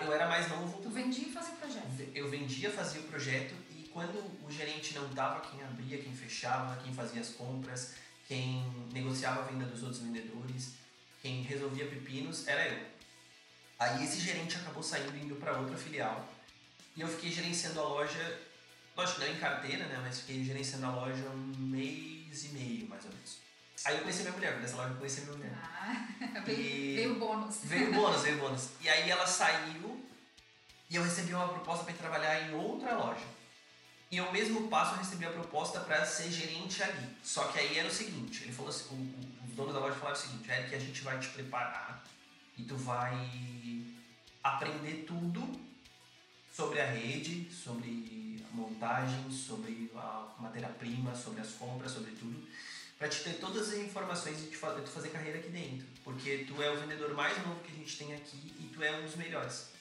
Eu 0.00 0.12
era 0.12 0.28
mais 0.28 0.48
novo. 0.48 0.82
Tu 0.82 0.90
vendia 0.90 1.28
e 1.28 1.32
fazia 1.32 1.54
o 1.54 1.56
projeto? 1.56 2.10
Eu 2.12 2.28
vendia, 2.28 2.70
fazia 2.72 3.00
o 3.00 3.04
projeto 3.04 3.54
e 3.70 3.88
quando 3.92 4.18
o 4.44 4.50
gerente 4.50 4.94
não 4.94 5.06
estava, 5.06 5.40
quem 5.40 5.62
abria, 5.62 5.98
quem 5.98 6.12
fechava, 6.12 6.82
quem 6.82 6.92
fazia 6.92 7.20
as 7.20 7.28
compras, 7.28 7.94
quem 8.26 8.64
negociava 8.92 9.42
a 9.42 9.44
venda 9.44 9.66
dos 9.66 9.80
outros 9.80 10.00
vendedores, 10.00 10.72
quem 11.20 11.42
resolvia 11.42 11.86
pepinos, 11.86 12.48
era 12.48 12.66
eu. 12.66 12.84
Aí 13.78 14.04
esse 14.04 14.18
gerente 14.18 14.56
acabou 14.56 14.82
saindo 14.82 15.16
indo 15.16 15.36
para 15.36 15.56
outra 15.56 15.76
filial 15.76 16.28
e 16.94 17.00
eu 17.00 17.08
fiquei 17.08 17.30
gerenciando 17.30 17.80
a 17.80 17.84
loja, 17.84 18.40
lógico, 18.96 19.20
não 19.20 19.28
em 19.28 19.38
carteira, 19.38 19.86
né? 19.86 19.98
Mas 20.02 20.20
fiquei 20.20 20.44
gerenciando 20.44 20.86
a 20.86 20.90
loja 20.90 21.28
um 21.30 21.52
mês 21.58 22.44
e 22.44 22.48
meio, 22.48 22.88
mais 22.88 23.04
ou 23.04 23.10
menos. 23.10 23.38
Aí 23.84 23.96
eu 23.96 24.02
conheci 24.02 24.20
minha 24.20 24.32
mulher, 24.32 24.60
nessa 24.60 24.76
loja 24.76 24.90
eu 24.90 24.96
conheci 24.96 25.22
minha 25.22 25.36
mulher. 25.36 25.58
Ah, 25.62 26.06
veio, 26.44 26.96
veio 26.96 27.14
bônus. 27.16 27.58
Veio 27.64 27.92
bônus, 27.92 28.22
veio 28.22 28.38
bônus. 28.38 28.68
E 28.80 28.88
aí 28.88 29.10
ela 29.10 29.26
saiu 29.26 30.06
e 30.88 30.96
eu 30.96 31.02
recebi 31.02 31.34
uma 31.34 31.48
proposta 31.48 31.84
para 31.84 31.94
trabalhar 31.94 32.42
em 32.42 32.54
outra 32.54 32.94
loja. 32.94 33.24
E 34.10 34.18
ao 34.18 34.30
mesmo 34.30 34.68
passo 34.68 34.94
eu 34.94 34.98
recebi 34.98 35.24
a 35.24 35.30
proposta 35.30 35.80
para 35.80 36.04
ser 36.04 36.30
gerente 36.30 36.82
ali. 36.82 37.16
Só 37.22 37.44
que 37.44 37.58
aí 37.58 37.78
era 37.78 37.88
o 37.88 37.90
seguinte, 37.90 38.42
ele 38.42 38.52
falou 38.52 38.68
assim, 38.68 38.84
o, 38.90 38.94
o, 38.94 39.48
os 39.48 39.54
donos 39.54 39.72
da 39.72 39.80
loja 39.80 39.96
falaram 39.96 40.18
o 40.18 40.20
seguinte, 40.20 40.50
é 40.50 40.64
que 40.64 40.74
a 40.74 40.78
gente 40.78 41.00
vai 41.00 41.18
te 41.18 41.28
preparar 41.28 42.04
e 42.58 42.64
tu 42.64 42.76
vai 42.76 43.16
aprender 44.44 45.04
tudo 45.06 45.71
sobre 46.52 46.80
a 46.80 46.86
rede, 46.86 47.50
sobre 47.50 48.44
a 48.52 48.54
montagem, 48.54 49.30
sobre 49.30 49.90
a 49.96 50.34
matéria-prima, 50.38 51.14
sobre 51.14 51.40
as 51.40 51.52
compras, 51.52 51.92
sobre 51.92 52.10
tudo, 52.12 52.46
para 52.98 53.08
te 53.08 53.24
ter 53.24 53.34
todas 53.34 53.70
as 53.70 53.74
informações 53.74 54.40
e 54.42 54.50
te 54.50 54.56
fazer, 54.56 54.82
tu 54.82 54.90
fazer 54.90 55.08
carreira 55.08 55.38
aqui 55.38 55.48
dentro, 55.48 55.86
porque 56.04 56.44
tu 56.46 56.62
é 56.62 56.70
o 56.70 56.78
vendedor 56.78 57.14
mais 57.14 57.36
novo 57.38 57.60
que 57.60 57.72
a 57.72 57.74
gente 57.74 57.96
tem 57.96 58.14
aqui 58.14 58.54
e 58.60 58.70
tu 58.72 58.82
é 58.82 58.92
um 58.98 59.02
dos 59.02 59.16
melhores. 59.16 59.72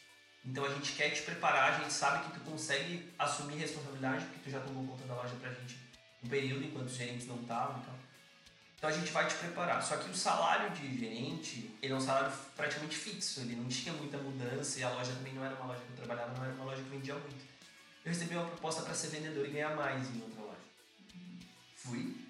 Então 0.44 0.66
a 0.66 0.74
gente 0.74 0.94
quer 0.94 1.12
te 1.12 1.22
preparar, 1.22 1.74
a 1.74 1.80
gente 1.84 1.94
sabe 1.94 2.26
que 2.26 2.40
tu 2.40 2.50
consegue 2.50 3.12
assumir 3.20 3.58
responsabilidade, 3.58 4.26
porque 4.26 4.40
tu 4.46 4.50
já 4.50 4.60
tomou 4.62 4.88
conta 4.88 5.06
da 5.06 5.14
loja 5.14 5.36
pra 5.40 5.54
gente 5.54 5.78
um 6.24 6.30
período 6.30 6.66
enquanto 6.66 6.88
os 6.88 6.96
gerentes 6.96 7.28
não 7.28 7.40
estavam 7.42 7.80
e 7.82 7.86
tal. 7.86 8.01
Então 8.82 8.90
a 8.90 8.94
gente 8.94 9.12
vai 9.12 9.28
te 9.28 9.36
preparar. 9.36 9.80
Só 9.84 9.96
que 9.96 10.10
o 10.10 10.16
salário 10.16 10.72
de 10.72 10.98
gerente, 10.98 11.70
ele 11.84 11.94
é 11.94 11.96
um 11.96 12.02
salário 12.02 12.36
praticamente 12.58 12.96
fixo, 12.96 13.42
ele 13.42 13.56
não 13.56 13.68
tinha 13.68 13.94
muita 13.94 14.18
mudança 14.18 14.80
e 14.80 14.84
a 14.84 14.90
loja 14.90 15.14
também 15.14 15.34
não 15.34 15.46
era 15.46 15.54
uma 15.54 15.68
loja 15.68 15.82
que 15.82 15.92
eu 15.92 15.98
trabalhava, 15.98 16.36
não 16.36 16.44
era 16.44 16.54
uma 16.56 16.66
loja 16.66 16.82
que 16.82 16.90
vendia 16.90 17.14
muito. 17.14 17.46
Eu 18.04 18.12
recebi 18.12 18.36
uma 18.36 18.48
proposta 18.48 18.82
para 18.82 18.96
ser 18.96 19.10
vendedor 19.10 19.46
e 19.46 19.52
ganhar 19.52 19.76
mais 19.76 20.10
em 20.10 20.20
outra 20.24 20.42
loja. 20.42 20.58
Fui. 21.76 22.26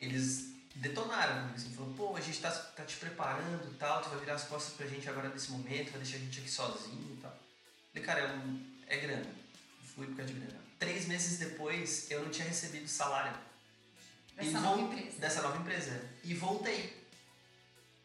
Eles 0.00 0.52
detonaram 0.76 1.40
comigo, 1.40 1.56
assim, 1.56 1.74
falou, 1.74 1.92
pô, 1.94 2.16
a 2.16 2.20
gente 2.20 2.40
tá, 2.40 2.52
tá 2.52 2.84
te 2.84 2.96
preparando 2.96 3.76
tal, 3.80 4.00
tu 4.00 4.10
vai 4.10 4.20
virar 4.20 4.34
as 4.34 4.44
costas 4.44 4.74
pra 4.74 4.86
gente 4.86 5.08
agora 5.08 5.28
nesse 5.28 5.50
momento, 5.50 5.90
vai 5.90 6.00
deixar 6.00 6.18
a 6.18 6.20
gente 6.20 6.38
aqui 6.38 6.48
sozinho 6.48 7.16
e 7.18 7.20
tal. 7.20 7.36
Falei, 7.92 8.06
cara, 8.06 8.20
é, 8.86 8.94
é 8.94 9.00
grana. 9.00 9.26
Fui 9.92 10.06
por 10.06 10.18
causa 10.18 10.32
de 10.32 10.38
grana. 10.38 10.60
Três 10.78 11.08
meses 11.08 11.36
depois, 11.36 12.08
eu 12.12 12.22
não 12.22 12.30
tinha 12.30 12.46
recebido 12.46 12.86
salário. 12.86 13.47
Dessa 14.38 14.60
nova 14.60 14.80
empresa. 14.80 15.18
Dessa 15.18 15.42
nova 15.42 15.56
empresa. 15.58 16.10
E 16.22 16.32
voltei. 16.32 16.96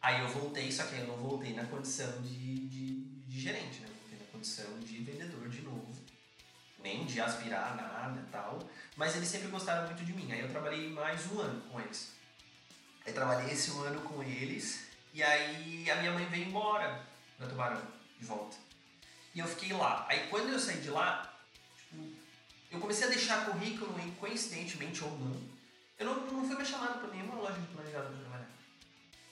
Aí 0.02 0.20
eu 0.20 0.28
voltei, 0.28 0.70
só 0.70 0.84
que 0.84 0.96
eu 0.96 1.06
não 1.06 1.16
voltei 1.16 1.54
na 1.54 1.64
condição 1.64 2.20
de, 2.22 2.66
de, 2.66 3.04
de 3.26 3.40
gerente, 3.40 3.80
né? 3.80 3.88
Voltei 3.88 4.18
na 4.18 4.32
condição 4.32 4.80
de 4.80 4.98
vendedor 4.98 5.48
de 5.48 5.62
novo. 5.62 5.94
Nem 6.82 7.06
de 7.06 7.20
aspirar 7.20 7.76
nada 7.76 8.20
e 8.20 8.30
tal. 8.32 8.58
Mas 8.96 9.14
eles 9.16 9.28
sempre 9.28 9.48
gostaram 9.48 9.86
muito 9.86 10.04
de 10.04 10.12
mim. 10.12 10.30
Aí 10.32 10.40
eu 10.40 10.50
trabalhei 10.50 10.90
mais 10.90 11.30
um 11.30 11.40
ano 11.40 11.62
com 11.70 11.80
eles. 11.80 12.12
Aí 13.06 13.12
trabalhei 13.12 13.52
esse 13.52 13.70
um 13.70 13.82
ano 13.82 14.00
com 14.00 14.22
eles. 14.22 14.88
E 15.14 15.22
aí 15.22 15.88
a 15.88 15.94
minha 15.96 16.12
mãe 16.12 16.26
veio 16.26 16.48
embora 16.48 17.06
pra 17.38 17.46
Tubarão, 17.46 17.82
de 18.18 18.26
volta. 18.26 18.56
E 19.32 19.38
eu 19.38 19.46
fiquei 19.46 19.72
lá. 19.72 20.04
Aí 20.08 20.26
quando 20.28 20.48
eu 20.50 20.58
saí 20.58 20.80
de 20.80 20.90
lá, 20.90 21.32
tipo, 21.78 22.12
eu 22.72 22.80
comecei 22.80 23.06
a 23.06 23.10
deixar 23.10 23.46
currículo 23.46 23.94
e 24.04 24.10
coincidentemente 24.12 25.04
ou 25.04 25.16
não, 25.18 25.53
eu 25.98 26.06
não, 26.06 26.14
não 26.26 26.46
fui 26.46 26.56
mais 26.56 26.68
chamado 26.68 26.98
para 26.98 27.08
nenhuma 27.10 27.36
loja 27.36 27.60
de 27.60 27.66
planejado 27.68 28.08
para 28.08 28.18
trabalhar. 28.18 28.48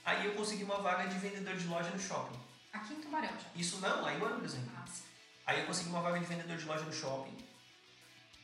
Aí 0.05 0.27
eu 0.27 0.35
consegui 0.35 0.65
uma 0.65 0.79
vaga 0.79 1.09
de 1.09 1.19
vendedor 1.19 1.57
de 1.57 1.67
loja 1.67 1.91
no 1.91 2.01
shopping. 2.01 2.39
Aqui 2.73 2.95
em 2.95 3.01
Tubarão 3.01 3.29
já. 3.29 3.51
Isso 3.55 3.79
não, 3.81 4.03
lá 4.03 4.15
em 4.15 4.19
Guarulhos 4.19 4.55
ainda. 4.55 4.71
Ah, 4.77 4.87
sim. 4.87 5.05
Aí 5.47 5.61
eu 5.61 5.67
consegui 5.67 5.91
uma 5.91 6.01
vaga 6.01 6.19
de 6.19 6.27
vendedor 6.27 6.57
de 6.57 6.65
loja 6.65 6.85
no 6.85 6.93
shopping. 6.93 7.37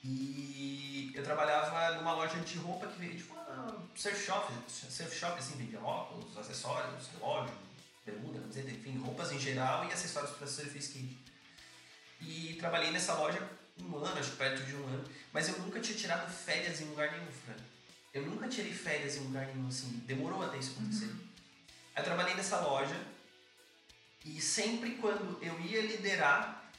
E 0.05 1.11
eu 1.15 1.23
trabalhava 1.25 1.97
numa 1.97 2.13
loja 2.13 2.39
de 2.41 2.59
roupa 2.59 2.87
que 2.87 2.99
veio 2.99 3.17
tipo 3.17 3.35
uma 3.35 3.75
surf 3.95 4.25
shop, 4.25 4.53
surf 4.69 5.15
shop 5.15 5.39
assim, 5.39 5.57
vendia 5.57 5.81
óculos, 5.81 6.37
acessórios, 6.37 7.09
relógio, 7.09 7.53
bermuda, 8.07 8.41
camiseta, 8.41 8.71
enfim, 8.71 8.99
roupas 8.99 9.33
em 9.33 9.41
geral 9.41 9.85
e 9.85 9.93
acessórios 9.93 10.33
para 10.33 10.47
surf 10.47 10.79
skate. 10.79 11.19
E 12.21 12.57
trabalhei 12.59 12.91
nessa 12.91 13.15
loja 13.15 13.43
um 13.81 13.97
ano, 13.97 14.19
acho 14.19 14.33
que 14.33 14.37
perto 14.37 14.65
de 14.65 14.75
um 14.75 14.87
ano, 14.87 15.05
mas 15.33 15.49
eu 15.49 15.59
nunca 15.61 15.81
tinha 15.81 15.97
tirado 15.97 16.31
férias 16.31 16.81
em 16.81 16.85
lugar 16.87 17.11
nenhum, 17.13 17.31
Fran. 17.31 17.57
Eu 18.15 18.23
nunca 18.27 18.49
tirei 18.49 18.73
férias 18.73 19.17
em 19.17 19.21
lugar 19.21 19.47
nenhum, 19.47 19.69
assim, 19.69 20.03
demorou 20.07 20.43
até 20.43 20.57
isso 20.59 20.73
acontecer. 20.73 21.11
Aí 21.95 22.03
eu 22.03 22.05
trabalhei 22.05 22.35
nessa 22.35 22.61
loja 22.61 22.97
e 24.25 24.41
sempre 24.41 24.93
quando 24.97 25.39
eu 25.43 25.61
ia 25.61 25.83
liderar, 25.83 26.71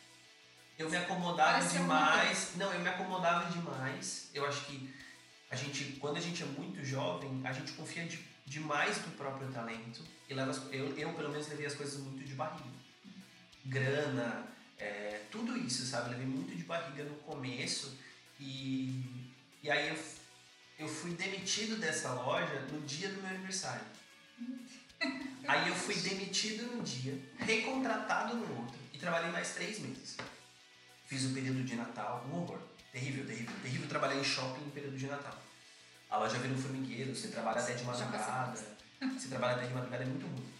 eu 0.77 0.89
me 0.89 0.97
acomodava 0.97 1.59
Parecia 1.59 1.79
demais. 1.79 2.51
Não, 2.55 2.73
eu 2.73 2.79
me 2.79 2.87
acomodava 2.89 3.49
demais. 3.51 4.29
Eu 4.33 4.45
acho 4.45 4.65
que 4.65 4.93
a 5.51 5.55
gente, 5.55 5.97
quando 5.99 6.17
a 6.17 6.21
gente 6.21 6.41
é 6.43 6.45
muito 6.45 6.83
jovem, 6.85 7.41
a 7.43 7.51
gente 7.51 7.71
confia 7.73 8.05
de- 8.05 8.23
demais 8.45 8.97
no 9.05 9.11
próprio 9.13 9.51
talento 9.51 10.03
e 10.27 10.33
leva 10.33 10.51
as- 10.51 10.61
eu, 10.71 10.97
eu 10.97 11.13
pelo 11.13 11.29
menos 11.29 11.47
levei 11.49 11.65
as 11.65 11.75
coisas 11.75 11.99
muito 12.01 12.23
de 12.23 12.33
barriga. 12.33 12.69
Grana, 13.65 14.47
é, 14.77 15.21
tudo 15.31 15.57
isso, 15.57 15.85
sabe? 15.85 16.11
Levei 16.11 16.25
muito 16.25 16.55
de 16.55 16.63
barriga 16.63 17.03
no 17.03 17.15
começo 17.17 17.97
e, 18.39 19.03
e 19.61 19.69
aí 19.69 19.89
eu, 19.89 20.03
eu 20.79 20.87
fui 20.87 21.11
demitido 21.11 21.77
dessa 21.77 22.13
loja 22.13 22.61
no 22.71 22.81
dia 22.81 23.09
do 23.09 23.21
meu 23.21 23.29
aniversário. 23.29 23.85
Aí 25.45 25.67
eu 25.67 25.75
fui 25.75 25.95
demitido 25.95 26.63
num 26.71 26.81
dia, 26.81 27.19
recontratado 27.37 28.35
no 28.35 28.61
outro 28.61 28.77
e 28.93 28.97
trabalhei 28.97 29.29
mais 29.29 29.53
três 29.53 29.79
meses. 29.79 30.15
Fiz 31.05 31.25
o 31.25 31.33
período 31.33 31.63
de 31.63 31.75
Natal, 31.75 32.25
um 32.31 32.37
horror. 32.37 32.59
Terrível, 32.93 33.25
terrível. 33.25 33.53
Terrível 33.61 33.89
trabalhar 33.89 34.15
em 34.15 34.23
shopping 34.23 34.65
em 34.65 34.69
período 34.69 34.97
de 34.97 35.07
Natal. 35.07 35.37
A 36.09 36.17
loja 36.17 36.37
vira 36.39 36.53
um 36.53 36.57
formigueiro, 36.57 37.15
você 37.15 37.27
trabalha 37.27 37.59
até 37.59 37.73
de 37.73 37.83
madrugada. 37.83 38.59
Você 39.17 39.27
trabalha 39.27 39.55
até 39.57 39.67
de 39.67 39.73
madrugada, 39.73 40.03
é 40.03 40.07
muito 40.07 40.25
ruim. 40.25 40.53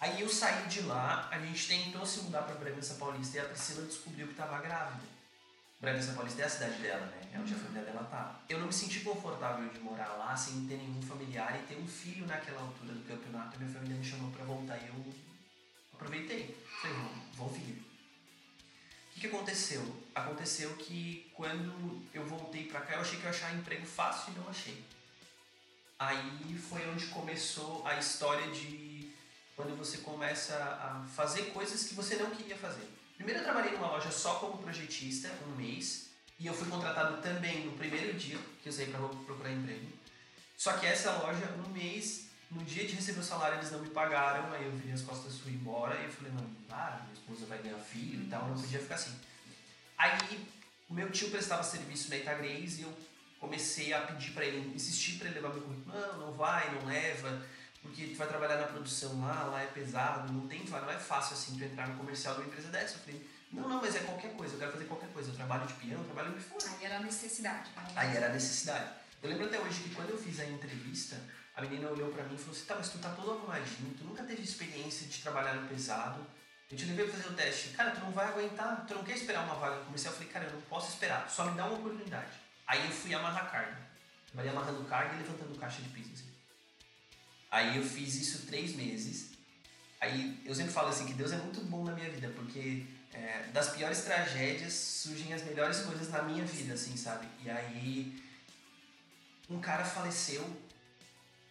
Aí 0.00 0.20
eu 0.20 0.28
saí 0.28 0.66
de 0.68 0.80
lá, 0.82 1.28
a 1.30 1.38
gente 1.38 1.68
tentou 1.68 2.04
se 2.04 2.20
mudar 2.22 2.42
para 2.42 2.56
Bragança 2.56 2.94
Paulista 2.94 3.36
e 3.36 3.40
a 3.40 3.44
Priscila 3.44 3.86
descobriu 3.86 4.26
que 4.26 4.32
estava 4.32 4.60
grávida. 4.60 5.11
Bragança 5.82 6.12
Paulista 6.12 6.42
é 6.42 6.44
a 6.44 6.48
cidade 6.48 6.78
dela, 6.78 7.04
né? 7.06 7.28
É 7.34 7.38
onde 7.40 7.52
a 7.54 7.56
família 7.56 7.82
dela 7.82 8.04
tá. 8.04 8.40
Eu 8.48 8.60
não 8.60 8.68
me 8.68 8.72
senti 8.72 9.00
confortável 9.00 9.68
de 9.68 9.80
morar 9.80 10.12
lá 10.16 10.36
sem 10.36 10.64
ter 10.68 10.76
nenhum 10.76 11.02
familiar 11.02 11.58
e 11.58 11.66
ter 11.66 11.76
um 11.76 11.88
filho 11.88 12.24
naquela 12.24 12.60
altura 12.60 12.92
do 12.92 13.04
campeonato. 13.04 13.58
Minha 13.58 13.72
família 13.72 13.96
me 13.96 14.04
chamou 14.04 14.30
para 14.30 14.44
voltar 14.44 14.78
e 14.78 14.86
eu 14.86 15.12
aproveitei. 15.92 16.56
Falei, 16.80 16.96
vou, 16.96 17.08
vou 17.34 17.48
vir. 17.48 17.72
O 17.72 19.14
que, 19.14 19.20
que 19.22 19.26
aconteceu? 19.26 19.82
Aconteceu 20.14 20.72
que 20.76 21.28
quando 21.34 22.00
eu 22.14 22.24
voltei 22.26 22.66
pra 22.66 22.82
cá, 22.82 22.94
eu 22.94 23.00
achei 23.00 23.18
que 23.18 23.24
eu 23.24 23.32
ia 23.32 23.36
achar 23.36 23.52
emprego 23.52 23.84
fácil 23.84 24.32
e 24.32 24.38
não 24.38 24.48
achei. 24.48 24.84
Aí 25.98 26.56
foi 26.58 26.88
onde 26.90 27.06
começou 27.06 27.84
a 27.84 27.98
história 27.98 28.48
de 28.52 29.12
quando 29.56 29.76
você 29.76 29.98
começa 29.98 30.54
a 30.54 31.04
fazer 31.12 31.46
coisas 31.46 31.82
que 31.82 31.94
você 31.94 32.14
não 32.14 32.30
queria 32.30 32.56
fazer. 32.56 32.88
Primeiro 33.22 33.38
eu 33.38 33.44
trabalhei 33.44 33.70
numa 33.70 33.86
loja 33.86 34.10
só 34.10 34.34
como 34.34 34.58
projetista, 34.58 35.30
um 35.46 35.54
mês, 35.54 36.08
e 36.40 36.48
eu 36.48 36.52
fui 36.52 36.68
contratado 36.68 37.22
também 37.22 37.64
no 37.64 37.72
primeiro 37.78 38.14
dia 38.14 38.36
que 38.60 38.68
eu 38.68 38.72
saí 38.72 38.86
pra 38.86 38.98
procurar 38.98 39.52
emprego. 39.52 39.86
Só 40.56 40.72
que 40.72 40.86
essa 40.86 41.12
loja, 41.18 41.48
um 41.64 41.70
mês, 41.70 42.26
no 42.50 42.64
dia 42.64 42.84
de 42.84 42.96
receber 42.96 43.20
o 43.20 43.22
salário, 43.22 43.58
eles 43.58 43.70
não 43.70 43.78
me 43.78 43.90
pagaram, 43.90 44.52
aí 44.52 44.64
eu 44.64 44.72
virei 44.72 44.92
as 44.92 45.02
costas 45.02 45.38
fui 45.38 45.52
embora, 45.52 46.00
e 46.00 46.06
eu 46.06 46.10
falei, 46.10 46.32
não, 46.32 46.44
para, 46.68 47.02
minha 47.02 47.12
esposa 47.12 47.46
vai 47.46 47.58
ganhar 47.58 47.78
filho 47.78 48.24
e 48.24 48.28
tal, 48.28 48.48
não 48.48 48.60
podia 48.60 48.80
ficar 48.80 48.96
assim. 48.96 49.14
Aí 49.96 50.44
o 50.90 50.92
meu 50.92 51.08
tio 51.12 51.30
prestava 51.30 51.62
serviço 51.62 52.10
na 52.10 52.16
Itagrês 52.16 52.80
e 52.80 52.82
eu 52.82 52.92
comecei 53.38 53.92
a 53.92 54.00
pedir 54.00 54.32
pra 54.32 54.44
ele, 54.44 54.74
insistir 54.74 55.18
pra 55.18 55.28
ele 55.28 55.36
levar 55.36 55.50
meu 55.50 55.62
currículo. 55.62 55.96
Não, 55.96 56.18
não 56.18 56.32
vai, 56.32 56.74
não 56.74 56.86
leva, 56.86 57.40
porque 57.82 58.06
tu 58.06 58.16
vai 58.16 58.28
trabalhar 58.28 58.58
na 58.58 58.66
produção 58.66 59.20
lá, 59.20 59.44
lá 59.44 59.62
é 59.62 59.66
pesado, 59.66 60.32
não 60.32 60.46
tem, 60.46 60.64
não 60.64 60.90
é 60.90 60.98
fácil 60.98 61.34
assim 61.34 61.58
tu 61.58 61.64
entrar 61.64 61.88
no 61.88 61.96
comercial 61.96 62.34
de 62.34 62.40
uma 62.42 62.46
empresa 62.46 62.68
dessa. 62.68 62.94
Eu 62.94 63.00
falei, 63.00 63.30
não, 63.50 63.68
não, 63.68 63.80
mas 63.82 63.96
é 63.96 64.00
qualquer 64.00 64.32
coisa, 64.34 64.54
eu 64.54 64.58
quero 64.58 64.72
fazer 64.72 64.84
qualquer 64.84 65.08
coisa, 65.10 65.30
eu 65.30 65.34
trabalho 65.34 65.66
de 65.66 65.74
peão, 65.74 65.98
eu 65.98 66.04
trabalho 66.04 66.32
onde 66.32 66.40
for. 66.40 66.58
Aí 66.66 66.84
era 66.84 66.96
a 66.96 67.00
necessidade. 67.00 67.70
né? 67.76 67.92
Aí 67.96 68.16
era 68.16 68.26
a 68.26 68.32
necessidade. 68.32 68.88
Eu 69.22 69.28
lembro 69.28 69.46
até 69.46 69.60
hoje 69.60 69.82
que 69.82 69.94
quando 69.94 70.10
eu 70.10 70.18
fiz 70.18 70.40
a 70.40 70.44
entrevista, 70.44 71.20
a 71.54 71.60
menina 71.60 71.90
olhou 71.90 72.10
pra 72.12 72.24
mim 72.24 72.34
e 72.34 72.38
falou 72.38 72.54
assim, 72.54 72.64
tá, 72.64 72.76
mas 72.76 72.88
tu 72.88 72.98
tá 72.98 73.10
todo 73.10 73.32
arrumadinho, 73.32 73.94
tu 73.98 74.04
nunca 74.04 74.22
teve 74.22 74.42
experiência 74.42 75.06
de 75.06 75.20
trabalhar 75.20 75.54
no 75.54 75.68
pesado, 75.68 76.24
eu 76.70 76.76
te 76.78 76.86
levei 76.86 77.04
pra 77.04 77.14
fazer 77.14 77.28
o 77.28 77.36
teste. 77.36 77.68
Cara, 77.70 77.90
tu 77.90 78.00
não 78.00 78.12
vai 78.12 78.26
aguentar, 78.26 78.86
tu 78.86 78.94
não 78.94 79.04
quer 79.04 79.16
esperar 79.16 79.44
uma 79.44 79.56
vaga 79.56 79.76
no 79.76 79.84
comercial? 79.84 80.14
Eu 80.14 80.18
falei, 80.18 80.32
cara, 80.32 80.44
eu 80.46 80.52
não 80.52 80.60
posso 80.62 80.88
esperar, 80.88 81.28
só 81.28 81.44
me 81.44 81.54
dá 81.54 81.66
uma 81.66 81.76
oportunidade. 81.76 82.32
Aí 82.66 82.86
eu 82.86 82.90
fui 82.90 83.14
amarrar 83.14 83.50
carga. 83.50 83.76
Trabalhei 84.28 84.50
amarrando 84.50 84.84
carga 84.84 85.14
e 85.14 85.18
levantando 85.18 85.58
caixa 85.58 85.82
de 85.82 85.90
piso, 85.90 86.12
assim. 86.14 86.31
Aí 87.52 87.76
eu 87.76 87.84
fiz 87.84 88.14
isso 88.14 88.46
três 88.46 88.74
meses. 88.74 89.32
Aí 90.00 90.40
eu 90.42 90.54
sempre 90.54 90.72
falo 90.72 90.88
assim 90.88 91.04
que 91.04 91.12
Deus 91.12 91.32
é 91.32 91.36
muito 91.36 91.60
bom 91.66 91.84
na 91.84 91.92
minha 91.92 92.08
vida, 92.08 92.32
porque 92.34 92.86
é, 93.12 93.44
das 93.52 93.68
piores 93.76 94.00
tragédias 94.00 94.72
surgem 94.72 95.34
as 95.34 95.44
melhores 95.44 95.80
coisas 95.80 96.08
na 96.08 96.22
minha 96.22 96.46
vida, 96.46 96.72
assim, 96.72 96.96
sabe? 96.96 97.28
E 97.44 97.50
aí 97.50 98.24
um 99.50 99.60
cara 99.60 99.84
faleceu 99.84 100.42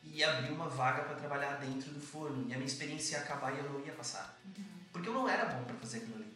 e 0.03 0.24
abriu 0.24 0.55
uma 0.55 0.67
vaga 0.67 1.03
para 1.03 1.15
trabalhar 1.15 1.58
dentro 1.58 1.91
do 1.91 2.01
forno. 2.01 2.50
E 2.50 2.53
a 2.53 2.58
minha 2.58 2.65
experiência 2.65 3.17
ia 3.17 3.22
acabar 3.22 3.53
e 3.53 3.60
eu 3.60 3.70
não 3.72 3.86
ia 3.86 3.93
passar. 3.93 4.41
Porque 4.91 5.08
eu 5.08 5.13
não 5.13 5.29
era 5.29 5.46
bom 5.46 5.63
para 5.63 5.75
fazer 5.75 5.98
aquilo 6.00 6.15
ali. 6.15 6.36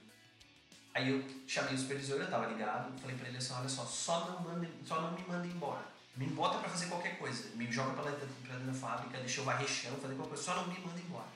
Aí 0.93 1.09
eu 1.09 1.25
chamei 1.47 1.73
o 1.73 1.77
supervisor, 1.77 2.21
eu 2.21 2.29
tava 2.29 2.45
ligado, 2.45 2.97
falei 3.01 3.17
pra 3.17 3.27
ele 3.27 3.37
assim, 3.37 3.53
olha 3.53 3.67
só, 3.67 3.83
só 3.83 4.29
não, 4.29 4.85
só 4.85 5.01
não 5.01 5.11
me 5.13 5.23
manda 5.27 5.47
embora. 5.47 5.94
Me 6.17 6.27
bota 6.27 6.59
pra 6.59 6.69
fazer 6.69 6.87
qualquer 6.87 7.17
coisa. 7.17 7.49
Me 7.55 7.69
joga 7.71 7.93
pra 7.93 8.11
dentro, 8.11 8.27
da 8.65 8.73
fábrica, 8.73 9.17
deixa 9.17 9.41
eu 9.41 9.45
varrer 9.45 9.67
chão, 9.67 9.95
fazer 9.97 10.15
qualquer 10.15 10.29
coisa, 10.29 10.43
só 10.43 10.55
não 10.55 10.67
me 10.67 10.79
manda 10.79 10.99
embora. 10.99 11.27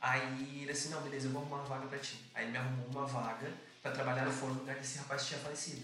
Aí 0.00 0.62
ele 0.62 0.70
assim, 0.70 0.90
não, 0.90 1.00
beleza, 1.02 1.26
eu 1.26 1.32
vou 1.32 1.42
arrumar 1.42 1.58
uma 1.58 1.64
vaga 1.66 1.86
pra 1.86 1.98
ti. 1.98 2.18
Aí 2.34 2.44
ele 2.44 2.52
me 2.52 2.58
arrumou 2.58 2.86
uma 2.86 3.06
vaga 3.06 3.52
pra 3.82 3.92
trabalhar 3.92 4.24
no 4.24 4.32
forno 4.32 4.54
no 4.54 4.60
lugar 4.60 4.76
que 4.76 4.82
esse 4.82 4.98
rapaz 4.98 5.26
tinha 5.26 5.38
falecido. 5.40 5.82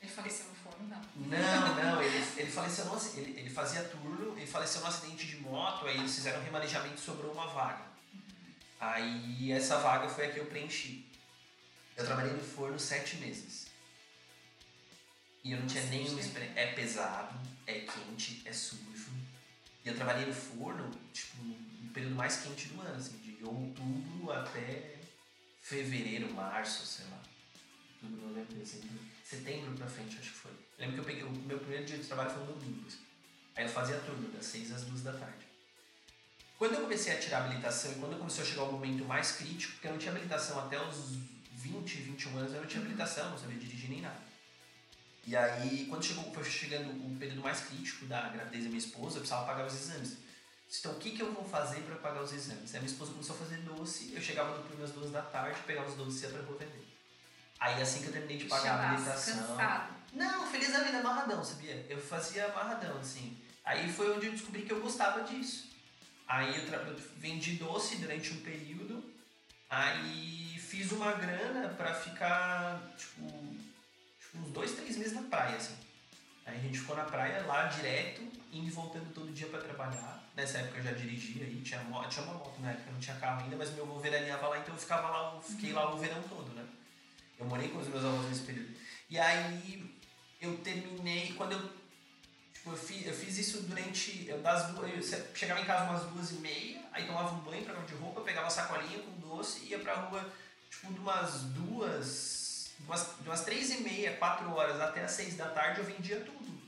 Ele 0.00 0.10
faleceu 0.10 0.46
no 0.46 0.54
forno, 0.54 0.88
não. 0.88 1.00
Não, 1.16 1.74
não, 1.82 2.02
ele, 2.02 2.26
ele 2.36 2.50
faleceu 2.50 2.84
no, 2.86 2.98
ele, 3.16 3.38
ele 3.38 3.50
fazia 3.50 3.84
turno, 3.84 4.36
ele 4.36 4.46
faleceu 4.46 4.80
num 4.80 4.88
acidente 4.88 5.26
de 5.26 5.36
moto, 5.36 5.86
aí 5.86 5.96
eles 5.98 6.14
fizeram 6.14 6.40
um 6.40 6.44
remanejamento 6.44 6.96
e 6.96 7.00
sobrou 7.00 7.32
uma 7.32 7.46
vaga. 7.46 7.84
Aí 8.80 9.52
essa 9.52 9.78
vaga 9.78 10.08
foi 10.08 10.26
a 10.26 10.32
que 10.32 10.38
eu 10.38 10.46
preenchi. 10.46 11.06
Eu 11.96 12.04
trabalhei 12.04 12.32
no 12.32 12.42
forno 12.42 12.78
sete 12.78 13.16
meses. 13.16 13.66
E 15.44 15.52
eu 15.52 15.60
não 15.60 15.66
tinha 15.66 15.82
nenhuma 15.84 16.20
experiência. 16.20 16.60
É 16.60 16.72
pesado, 16.72 17.38
é 17.66 17.80
quente, 17.80 18.42
é 18.44 18.52
sujo. 18.52 19.10
E 19.84 19.88
eu 19.88 19.96
trabalhei 19.96 20.26
no 20.26 20.32
forno, 20.32 20.90
tipo, 21.12 21.42
no 21.42 21.90
período 21.92 22.14
mais 22.14 22.36
quente 22.42 22.68
do 22.68 22.80
ano, 22.80 22.94
assim, 22.94 23.16
de 23.18 23.44
outubro 23.44 24.30
até 24.30 24.96
fevereiro, 25.60 26.32
março, 26.32 26.86
sei 26.86 27.06
lá. 27.10 27.20
Tudo 28.00 28.16
não 28.16 28.32
lembro, 28.32 28.54
dezembro. 28.54 29.00
Setembro 29.24 29.74
pra 29.74 29.86
frente, 29.86 30.18
acho 30.18 30.30
que 30.30 30.36
foi. 30.36 30.52
Eu 30.52 30.58
lembro 30.78 30.94
que 30.94 31.00
eu 31.00 31.04
peguei, 31.04 31.22
o 31.24 31.30
meu 31.30 31.58
primeiro 31.58 31.84
dia 31.84 31.98
de 31.98 32.04
trabalho 32.04 32.30
foi 32.30 32.44
no 32.44 32.52
domingo. 32.52 32.86
assim. 32.86 32.98
Aí 33.56 33.64
eu 33.64 33.70
fazia 33.70 33.98
turno, 33.98 34.28
das 34.30 34.44
6 34.46 34.72
às 34.72 34.84
2 34.84 35.02
da 35.02 35.12
tarde. 35.12 35.46
Quando 36.58 36.74
eu 36.74 36.82
comecei 36.82 37.12
a 37.12 37.18
tirar 37.18 37.38
a 37.38 37.44
habilitação 37.46 37.90
e 37.90 37.94
quando 37.96 38.18
começou 38.18 38.44
a 38.44 38.46
chegar 38.46 38.62
o 38.62 38.72
momento 38.72 39.04
mais 39.04 39.32
crítico, 39.32 39.72
porque 39.72 39.88
eu 39.88 39.92
não 39.92 39.98
tinha 39.98 40.12
habilitação 40.12 40.60
até 40.60 40.80
os 40.80 41.16
20, 41.54 41.96
21 42.02 42.38
anos, 42.38 42.52
eu 42.52 42.60
não 42.60 42.68
tinha 42.68 42.80
habilitação, 42.80 43.30
não 43.30 43.38
sabia 43.38 43.58
dirigir 43.58 43.90
nem 43.90 44.00
nada. 44.00 44.20
E 45.24 45.36
aí, 45.36 45.86
quando 45.88 46.04
chegou, 46.04 46.32
foi 46.32 46.44
chegando 46.44 46.90
o 46.90 47.16
período 47.16 47.42
mais 47.42 47.60
crítico 47.60 48.06
da 48.06 48.28
gravidez 48.28 48.64
da 48.64 48.70
minha 48.70 48.78
esposa, 48.78 49.16
eu 49.16 49.20
precisava 49.20 49.46
pagar 49.46 49.66
os 49.66 49.74
exames. 49.74 50.16
Então, 50.78 50.92
o 50.92 50.98
que, 50.98 51.10
que 51.10 51.22
eu 51.22 51.32
vou 51.32 51.44
fazer 51.44 51.82
para 51.82 51.96
pagar 51.96 52.22
os 52.22 52.32
exames? 52.32 52.74
Aí 52.74 52.80
minha 52.80 52.90
esposa 52.90 53.12
começou 53.12 53.36
a 53.36 53.38
fazer 53.38 53.58
doce, 53.58 54.12
eu 54.14 54.20
chegava 54.20 54.56
no 54.56 54.64
turno 54.64 54.84
às 54.84 54.90
duas 54.90 55.10
da 55.10 55.22
tarde, 55.22 55.60
pegava 55.66 55.88
os 55.88 55.94
doces 55.94 56.22
e 56.22 56.24
ia 56.24 56.30
pra 56.32 56.42
rua 56.42 56.58
vender. 56.58 56.86
Aí, 57.60 57.80
assim 57.80 58.00
que 58.00 58.06
eu 58.06 58.12
terminei 58.12 58.38
de 58.38 58.46
pagar 58.46 58.80
a 58.80 58.90
habilitação... 58.90 59.46
Cansado. 59.46 59.94
Não, 60.12 60.46
feliz 60.50 60.72
da 60.72 60.80
vida, 60.80 60.98
amarradão, 60.98 61.44
sabia? 61.44 61.86
Eu 61.88 61.98
fazia 61.98 62.46
amarradão, 62.46 62.98
assim. 62.98 63.38
Aí 63.64 63.90
foi 63.92 64.10
onde 64.10 64.26
eu 64.26 64.32
descobri 64.32 64.62
que 64.62 64.72
eu 64.72 64.80
gostava 64.80 65.22
disso. 65.22 65.70
Aí 66.26 66.56
eu, 66.56 66.72
eu 66.72 66.96
vendi 67.16 67.56
doce 67.56 67.96
durante 67.96 68.32
um 68.32 68.40
período, 68.40 69.04
aí 69.68 70.58
fiz 70.58 70.90
uma 70.90 71.12
grana 71.12 71.68
pra 71.70 71.94
ficar, 71.94 72.80
tipo, 72.96 73.56
uns 74.34 74.50
dois, 74.50 74.72
três 74.72 74.96
meses 74.96 75.12
na 75.12 75.22
praia, 75.22 75.56
assim. 75.56 75.76
Aí 76.44 76.56
a 76.56 76.60
gente 76.60 76.78
ficou 76.78 76.96
na 76.96 77.04
praia 77.04 77.42
lá 77.46 77.66
direto, 77.66 78.22
indo 78.52 78.66
e 78.66 78.70
voltando 78.70 79.12
todo 79.14 79.32
dia 79.32 79.46
pra 79.46 79.60
trabalhar. 79.60 80.22
Nessa 80.34 80.58
época 80.58 80.78
eu 80.78 80.82
já 80.84 80.92
dirigia 80.92 81.44
aí, 81.44 81.60
tinha, 81.62 81.80
mo- 81.84 82.04
tinha 82.08 82.24
uma 82.24 82.34
moto 82.34 82.60
na 82.60 82.70
época, 82.70 82.90
não 82.90 82.98
tinha 83.00 83.16
carro 83.16 83.42
ainda, 83.42 83.56
mas 83.56 83.70
meu 83.70 83.84
avô 83.84 83.98
veraneava 83.98 84.48
lá, 84.48 84.58
então 84.58 84.74
eu 84.74 84.80
ficava 84.80 85.08
lá, 85.08 85.34
eu 85.34 85.42
fiquei 85.42 85.72
lá 85.72 85.94
o 85.94 85.98
verão 85.98 86.22
todo, 86.22 86.52
né? 86.54 86.64
Eu 87.38 87.46
morei 87.46 87.68
com 87.68 87.78
os 87.78 87.88
meus 87.88 88.04
avós 88.04 88.28
nesse 88.28 88.42
período. 88.42 88.74
E 89.08 89.18
aí 89.18 89.94
eu 90.40 90.56
terminei, 90.58 91.32
quando 91.34 91.52
eu 91.52 91.82
Tipo, 92.54 92.70
eu 92.74 92.76
fiz, 92.76 93.06
eu 93.08 93.12
fiz 93.14 93.38
isso 93.38 93.62
durante. 93.62 94.24
Eu, 94.28 94.40
das 94.40 94.68
duas, 94.68 95.12
eu 95.12 95.26
chegava 95.34 95.60
em 95.60 95.64
casa 95.64 95.90
umas 95.90 96.04
duas 96.12 96.30
e 96.30 96.34
meia, 96.34 96.80
aí 96.92 97.04
tomava 97.06 97.34
um 97.34 97.40
banho, 97.40 97.64
trocava 97.64 97.84
de 97.84 97.94
roupa, 97.94 98.20
pegava 98.20 98.46
a 98.46 98.50
sacolinha 98.50 99.00
com 99.00 99.10
doce 99.18 99.64
e 99.64 99.70
ia 99.70 99.80
pra 99.80 99.94
rua, 99.96 100.32
tipo, 100.70 100.92
de 100.92 101.00
umas 101.00 101.42
duas. 101.46 102.41
Umas, 102.86 103.08
de 103.20 103.28
umas 103.28 103.44
três 103.44 103.70
e 103.70 103.78
meia, 103.82 104.16
quatro 104.16 104.50
horas 104.54 104.80
até 104.80 105.04
as 105.04 105.12
seis 105.12 105.36
da 105.36 105.48
tarde 105.48 105.80
eu 105.80 105.84
vendia 105.86 106.20
tudo. 106.20 106.60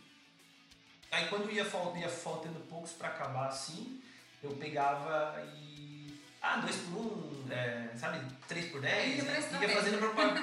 Aí 1.11 1.29
quando 1.29 1.51
ia, 1.51 1.63
ia 1.97 2.09
faltando 2.11 2.61
poucos 2.69 2.93
pra 2.93 3.09
acabar 3.09 3.49
assim, 3.49 4.01
eu 4.43 4.51
pegava 4.57 5.43
e. 5.57 6.21
Ah, 6.41 6.57
dois 6.59 6.77
por 6.77 6.99
um, 6.99 7.47
é, 7.51 7.91
sabe? 7.97 8.21
Três 8.47 8.71
por 8.71 8.81
dez. 8.81 9.23
Né? 9.25 9.35
Ia 9.63 9.69
fazendo 9.75 9.99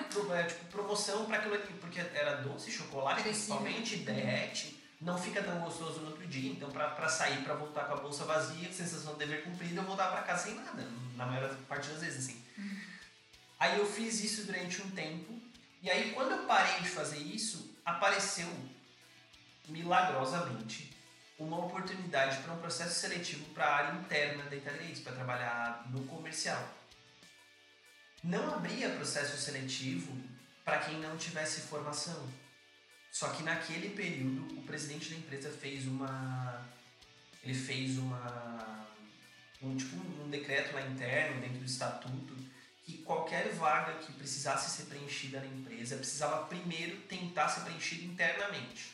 pro- 0.09 0.33
é, 0.33 0.43
tipo, 0.43 0.65
promoção 0.65 1.25
pra 1.25 1.37
aquilo 1.37 1.53
ali, 1.53 1.73
porque 1.79 1.99
era 1.99 2.35
doce, 2.37 2.71
chocolate 2.71 3.21
principalmente, 3.21 3.97
derrete 3.97 4.77
não 4.99 5.17
fica 5.17 5.41
tão 5.41 5.59
gostoso 5.61 5.99
no 6.01 6.07
outro 6.11 6.27
dia. 6.27 6.51
Então, 6.51 6.69
pra, 6.69 6.89
pra 6.91 7.09
sair, 7.09 7.43
pra 7.43 7.55
voltar 7.55 7.85
com 7.85 7.93
a 7.93 7.97
bolsa 7.97 8.23
vazia, 8.23 8.71
sensação 8.71 9.13
de 9.13 9.19
dever 9.19 9.43
cumprido, 9.43 9.75
eu 9.77 9.83
voltava 9.83 10.11
pra 10.17 10.21
casa 10.21 10.43
sem 10.43 10.53
nada, 10.53 10.87
na 11.15 11.25
maior 11.25 11.55
parte 11.67 11.87
das 11.89 12.01
vezes, 12.01 12.25
assim. 12.25 12.39
Aí 13.59 13.79
eu 13.79 13.85
fiz 13.85 14.23
isso 14.23 14.45
durante 14.45 14.79
um 14.81 14.89
tempo, 14.91 15.40
e 15.81 15.89
aí 15.89 16.11
quando 16.13 16.31
eu 16.31 16.45
parei 16.45 16.81
de 16.81 16.89
fazer 16.89 17.19
isso, 17.19 17.75
apareceu 17.85 18.47
milagrosamente 19.67 20.91
uma 21.39 21.65
oportunidade 21.65 22.41
para 22.43 22.53
um 22.53 22.59
processo 22.59 22.99
seletivo 22.99 23.45
para 23.53 23.65
a 23.65 23.75
área 23.75 23.99
interna 23.99 24.43
da 24.43 24.55
Italianes, 24.55 24.99
para 24.99 25.13
trabalhar 25.13 25.89
no 25.89 26.03
comercial. 26.05 26.69
Não 28.23 28.53
abria 28.53 28.89
processo 28.89 29.35
seletivo 29.37 30.15
para 30.63 30.77
quem 30.79 30.99
não 30.99 31.17
tivesse 31.17 31.61
formação. 31.61 32.29
Só 33.11 33.29
que 33.29 33.43
naquele 33.43 33.89
período 33.89 34.59
o 34.59 34.63
presidente 34.63 35.09
da 35.09 35.17
empresa 35.17 35.49
fez 35.49 35.87
uma 35.87 36.65
ele 37.43 37.55
fez 37.55 37.97
uma 37.97 38.87
um 39.61 39.75
tipo 39.75 39.95
um 39.97 40.29
decreto 40.29 40.73
lá 40.73 40.81
interno 40.81 41.41
dentro 41.41 41.57
do 41.57 41.65
estatuto 41.65 42.37
que 42.91 43.03
qualquer 43.03 43.53
vaga 43.53 43.93
que 43.93 44.11
precisasse 44.13 44.69
ser 44.69 44.89
preenchida 44.89 45.39
na 45.39 45.45
empresa 45.45 45.95
precisava 45.95 46.45
primeiro 46.45 46.97
tentar 47.01 47.47
ser 47.47 47.61
preenchida 47.61 48.03
internamente 48.03 48.93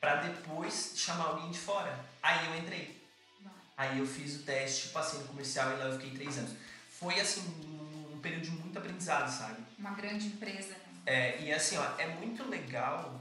para 0.00 0.16
depois 0.16 0.94
chamar 0.96 1.26
alguém 1.26 1.50
de 1.50 1.58
fora. 1.58 2.04
Aí 2.22 2.46
eu 2.46 2.56
entrei. 2.56 3.00
Aí 3.76 3.98
eu 3.98 4.06
fiz 4.06 4.36
o 4.36 4.42
teste, 4.42 4.88
passei 4.88 5.20
no 5.20 5.26
comercial 5.26 5.70
e 5.72 5.76
lá 5.76 5.84
eu 5.86 5.98
fiquei 5.98 6.10
três 6.10 6.38
anos. 6.38 6.52
Foi 6.98 7.18
assim 7.20 7.40
um 8.12 8.18
período 8.20 8.42
de 8.42 8.50
muito 8.50 8.76
aprendizado, 8.76 9.30
sabe? 9.30 9.62
Uma 9.78 9.92
grande 9.92 10.26
empresa, 10.26 10.70
né? 10.70 10.78
É, 11.06 11.42
e 11.42 11.52
assim, 11.52 11.76
ó, 11.78 11.98
é 11.98 12.08
muito 12.08 12.46
legal 12.48 13.20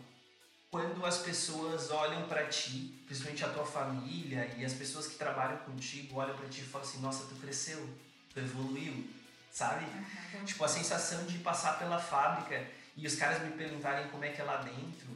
quando 0.71 1.05
as 1.05 1.19
pessoas 1.19 1.91
olham 1.91 2.27
pra 2.27 2.45
ti, 2.47 2.93
principalmente 3.05 3.45
a 3.45 3.49
tua 3.49 3.65
família 3.65 4.53
e 4.57 4.65
as 4.65 4.73
pessoas 4.73 5.07
que 5.07 5.15
trabalham 5.15 5.57
contigo 5.59 6.19
olham 6.19 6.35
pra 6.35 6.47
ti 6.49 6.61
e 6.61 6.65
falam 6.65 6.87
assim: 6.87 6.99
nossa, 6.99 7.25
tu 7.27 7.35
cresceu, 7.35 7.89
tu 8.33 8.39
evoluiu, 8.39 9.07
sabe? 9.51 9.85
Uhum. 9.85 10.45
Tipo, 10.45 10.63
a 10.63 10.67
sensação 10.67 11.25
de 11.25 11.37
passar 11.39 11.77
pela 11.79 11.99
fábrica 11.99 12.65
e 12.95 13.05
os 13.07 13.15
caras 13.15 13.41
me 13.43 13.51
perguntarem 13.51 14.07
como 14.09 14.23
é 14.23 14.29
que 14.29 14.41
é 14.41 14.43
lá 14.43 14.57
dentro. 14.57 15.07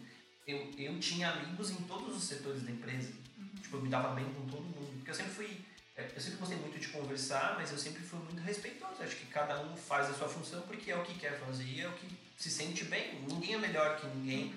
Eu, 0.46 0.72
eu 0.78 1.00
tinha 1.00 1.30
amigos 1.30 1.72
em 1.72 1.76
todos 1.84 2.16
os 2.18 2.24
setores 2.24 2.64
da 2.64 2.72
empresa. 2.72 3.12
Tipo, 3.62 3.78
eu 3.78 3.82
me 3.82 3.90
dava 3.90 4.14
bem 4.14 4.26
com 4.26 4.46
todo 4.48 4.62
mundo. 4.62 4.94
Porque 4.98 5.12
eu 5.12 5.16
sempre 5.16 5.32
fui. 5.32 5.62
é, 5.96 6.10
Eu 6.16 6.22
sempre 6.22 6.38
gostei 6.40 6.58
muito 6.58 6.80
de 6.80 6.88
conversar, 6.90 7.56
mas 7.58 7.72
eu 7.72 7.78
sempre 7.78 8.02
fui 8.04 8.20
muito 8.20 8.42
respeitoso. 8.42 9.02
Acho 9.02 9.16
que 9.16 9.26
cada 9.28 9.62
um 9.62 9.76
faz 9.76 10.10
a 10.10 10.14
sua 10.14 10.28
função 10.28 10.62
porque 10.64 10.92
é 10.92 10.98
o 10.98 11.04
que 11.04 11.14
quer 11.16 11.40
fazer 11.40 11.64
e 11.64 11.82
é 11.82 11.88
o 11.88 11.94
que 11.94 12.08
se 12.38 12.50
sente 12.50 12.86
bem. 12.86 13.22
Ninguém 13.28 13.54
é 13.56 13.58
melhor 13.58 13.98
que 13.98 14.08
ninguém 14.08 14.54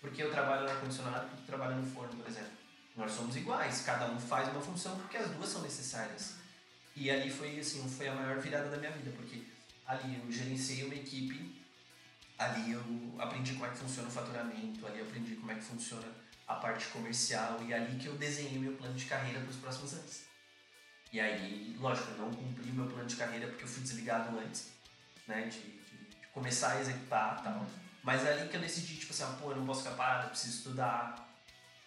porque 0.00 0.22
eu 0.22 0.30
trabalho 0.30 0.64
no 0.64 0.70
ar-condicionado 0.70 1.26
e 1.32 1.36
tu 1.36 1.42
trabalha 1.46 1.76
no 1.76 1.86
forno, 1.90 2.14
por 2.16 2.26
exemplo. 2.26 2.50
Nós 2.96 3.12
somos 3.12 3.36
iguais, 3.36 3.82
cada 3.82 4.06
um 4.10 4.18
faz 4.18 4.48
uma 4.48 4.60
função 4.60 4.98
porque 4.98 5.16
as 5.16 5.30
duas 5.30 5.48
são 5.48 5.62
necessárias. 5.62 6.34
E 7.00 7.10
ali 7.10 7.30
foi 7.30 7.58
assim, 7.58 7.88
foi 7.88 8.08
a 8.08 8.14
maior 8.14 8.38
virada 8.40 8.68
da 8.68 8.76
minha 8.76 8.90
vida, 8.90 9.10
porque 9.16 9.42
ali 9.86 10.20
eu 10.22 10.30
gerenciei 10.30 10.84
uma 10.84 10.94
equipe, 10.94 11.64
ali 12.38 12.72
eu 12.72 12.82
aprendi 13.18 13.54
como 13.54 13.64
é 13.64 13.70
que 13.70 13.78
funciona 13.78 14.06
o 14.08 14.12
faturamento, 14.12 14.86
ali 14.86 14.98
eu 14.98 15.06
aprendi 15.06 15.34
como 15.36 15.50
é 15.50 15.54
que 15.54 15.62
funciona 15.62 16.06
a 16.46 16.56
parte 16.56 16.86
comercial 16.88 17.58
e 17.66 17.72
ali 17.72 17.98
que 17.98 18.06
eu 18.06 18.18
desenhei 18.18 18.58
meu 18.58 18.74
plano 18.74 18.94
de 18.94 19.06
carreira 19.06 19.40
para 19.40 19.48
os 19.48 19.56
próximos 19.56 19.94
anos. 19.94 20.20
E 21.10 21.18
aí, 21.18 21.74
lógico, 21.80 22.10
eu 22.10 22.18
não 22.18 22.30
cumpri 22.34 22.70
meu 22.70 22.86
plano 22.86 23.08
de 23.08 23.16
carreira 23.16 23.46
porque 23.48 23.64
eu 23.64 23.68
fui 23.68 23.82
desligado 23.82 24.38
antes, 24.38 24.68
né, 25.26 25.44
de, 25.48 25.58
de- 25.58 25.80
de 26.20 26.26
começar 26.34 26.72
a 26.72 26.80
executar 26.82 27.38
e 27.40 27.44
tal. 27.44 27.66
Mas 28.02 28.24
é 28.26 28.32
ali 28.34 28.48
que 28.50 28.56
eu 28.56 28.60
decidi, 28.60 28.96
tipo 28.96 29.12
assim, 29.12 29.22
ah, 29.22 29.36
pô, 29.40 29.52
eu 29.52 29.56
não 29.56 29.66
posso 29.66 29.88
parado, 29.96 30.26
eu 30.26 30.30
preciso 30.30 30.58
estudar, 30.58 31.26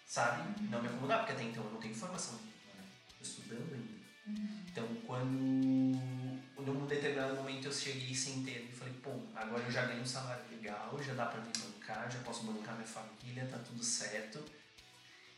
sabe? 0.06 0.60
Não 0.68 0.82
me 0.82 0.88
acomodar, 0.88 1.18
porque 1.20 1.32
até 1.34 1.44
então 1.44 1.62
eu 1.64 1.70
não 1.70 1.80
tenho 1.80 1.94
formação, 1.94 2.34
né? 2.34 2.84
Estudando 3.22 3.72
ainda. 3.74 4.63
Então, 4.74 4.88
quando, 5.06 5.30
num 5.30 6.86
determinado 6.88 7.36
momento 7.36 7.66
eu 7.66 7.72
cheguei 7.72 8.12
sem 8.12 8.42
ter, 8.42 8.68
eu 8.68 8.76
falei, 8.76 8.92
pô, 8.94 9.12
agora 9.32 9.62
eu 9.62 9.70
já 9.70 9.86
ganho 9.86 10.02
um 10.02 10.04
salário 10.04 10.42
legal, 10.50 11.00
já 11.00 11.14
dá 11.14 11.26
pra 11.26 11.40
me 11.40 11.52
bancar, 11.56 12.10
já 12.10 12.18
posso 12.24 12.42
bancar 12.42 12.74
minha 12.74 12.88
família, 12.88 13.46
tá 13.46 13.56
tudo 13.58 13.84
certo. 13.84 14.44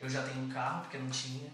Eu 0.01 0.09
já 0.09 0.27
tenho 0.27 0.42
um 0.42 0.49
carro, 0.49 0.81
porque 0.81 0.96
eu 0.96 1.03
não 1.03 1.11
tinha. 1.11 1.53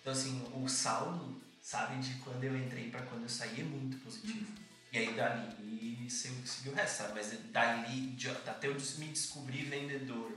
Então, 0.00 0.12
assim, 0.12 0.40
o 0.54 0.68
saldo, 0.68 1.42
sabe, 1.60 2.00
de 2.00 2.14
quando 2.20 2.44
eu 2.44 2.56
entrei 2.56 2.88
pra 2.90 3.02
quando 3.02 3.24
eu 3.24 3.28
saí 3.28 3.60
é 3.60 3.64
muito 3.64 3.96
positivo. 3.96 4.46
E 4.92 4.98
aí, 4.98 5.14
dali, 5.14 6.08
seguiu 6.08 6.46
segui 6.46 6.68
o 6.68 6.74
resto, 6.74 6.98
sabe? 6.98 7.14
Mas 7.14 7.36
dali, 7.50 8.16
até 8.46 8.68
eu 8.68 8.74
me 8.74 9.08
descobrir 9.08 9.64
vendedor, 9.64 10.30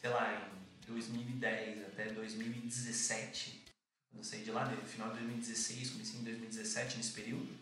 sei 0.00 0.10
lá, 0.10 0.50
em 0.88 0.92
2010 0.92 1.84
até 1.84 2.06
2017, 2.06 3.63
não 4.14 4.24
sei 4.24 4.42
de 4.42 4.50
lá, 4.50 4.64
no 4.64 4.76
final 4.82 5.08
de 5.08 5.18
2016, 5.18 5.90
comecei 5.90 6.20
em 6.20 6.24
2017, 6.24 6.96
nesse 6.96 7.12
período, 7.12 7.52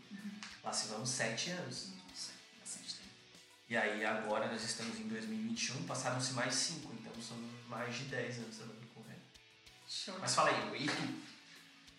lá 0.62 0.72
se 0.72 0.88
vão 0.88 1.04
sete 1.04 1.50
anos. 1.50 1.90
Nossa, 1.90 2.32
bastante 2.60 2.94
tempo. 2.94 3.10
E 3.68 3.76
aí, 3.76 4.04
agora 4.04 4.46
nós 4.48 4.62
estamos 4.62 4.98
em 4.98 5.08
2021, 5.08 5.84
passaram-se 5.84 6.32
mais 6.34 6.54
cinco, 6.54 6.92
então 6.94 7.12
são 7.20 7.36
mais 7.68 7.94
de 7.94 8.04
10 8.04 8.38
anos 8.38 8.56
trabalhando 8.56 8.94
com 8.94 9.02
renda. 9.02 9.20
Show. 9.88 10.18
Mas 10.20 10.34
fala 10.34 10.50
aí, 10.50 10.84
e 10.84 10.86
tu? 10.86 11.32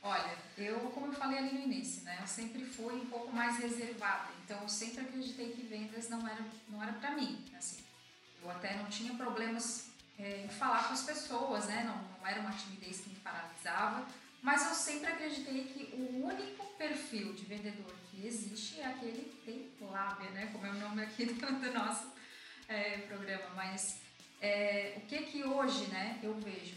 Olha, 0.05 0.37
eu, 0.57 0.79
como 0.91 1.07
eu 1.07 1.13
falei 1.13 1.37
ali 1.37 1.53
no 1.53 1.61
início, 1.61 2.03
né, 2.03 2.17
eu 2.21 2.27
sempre 2.27 2.65
fui 2.65 2.93
um 2.93 3.05
pouco 3.05 3.33
mais 3.33 3.57
reservada, 3.57 4.27
então 4.43 4.61
eu 4.61 4.67
sempre 4.67 4.99
acreditei 4.99 5.53
que 5.53 5.61
vendas 5.61 6.09
não 6.09 6.27
era, 6.27 6.45
não 6.67 6.83
era 6.83 6.91
para 6.91 7.11
mim, 7.11 7.43
assim. 7.57 7.77
Eu 8.41 8.51
até 8.51 8.75
não 8.75 8.89
tinha 8.89 9.13
problemas 9.15 9.85
é, 10.19 10.43
em 10.43 10.49
falar 10.49 10.89
com 10.89 10.93
as 10.93 11.03
pessoas, 11.03 11.67
né, 11.67 11.85
não, 11.85 12.19
não 12.19 12.27
era 12.27 12.41
uma 12.41 12.51
timidez 12.51 12.99
que 12.99 13.11
me 13.11 13.15
paralisava, 13.15 14.05
mas 14.43 14.67
eu 14.67 14.75
sempre 14.75 15.08
acreditei 15.08 15.63
que 15.63 15.95
o 15.95 16.25
único 16.25 16.65
perfil 16.77 17.34
de 17.34 17.45
vendedor 17.45 17.95
que 18.12 18.27
existe 18.27 18.79
é 18.79 18.86
aquele 18.86 19.23
que 19.23 19.41
tem 19.45 19.73
lábia, 19.89 20.29
né, 20.32 20.49
como 20.51 20.65
é 20.65 20.69
o 20.69 20.75
nome 20.75 21.01
aqui 21.01 21.25
do, 21.34 21.34
do 21.34 21.73
nosso 21.73 22.12
é, 22.67 22.97
programa, 22.99 23.49
mas 23.56 24.01
é, 24.41 24.95
o 24.97 25.01
que 25.08 25.23
que 25.23 25.43
hoje, 25.43 25.88
né, 25.88 26.19
eu 26.21 26.36
vejo 26.36 26.75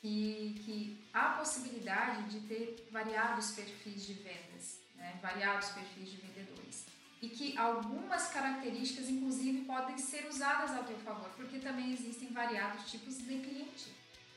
que, 0.00 0.60
que 0.64 1.08
há 1.12 1.30
possibilidade 1.30 2.24
de 2.30 2.40
ter 2.46 2.88
variados 2.90 3.52
perfis 3.52 4.06
de 4.06 4.14
vendas, 4.14 4.80
né? 4.96 5.18
variados 5.22 5.68
perfis 5.70 6.10
de 6.10 6.16
vendedores. 6.16 6.86
e 7.22 7.28
que 7.28 7.56
algumas 7.58 8.28
características, 8.28 9.10
inclusive, 9.10 9.66
podem 9.66 9.98
ser 9.98 10.26
usadas 10.26 10.70
ao 10.70 10.84
teu 10.84 10.98
favor, 11.00 11.28
porque 11.36 11.58
também 11.58 11.92
existem 11.92 12.32
variados 12.32 12.90
tipos 12.90 13.18
de 13.18 13.24
cliente, 13.24 13.92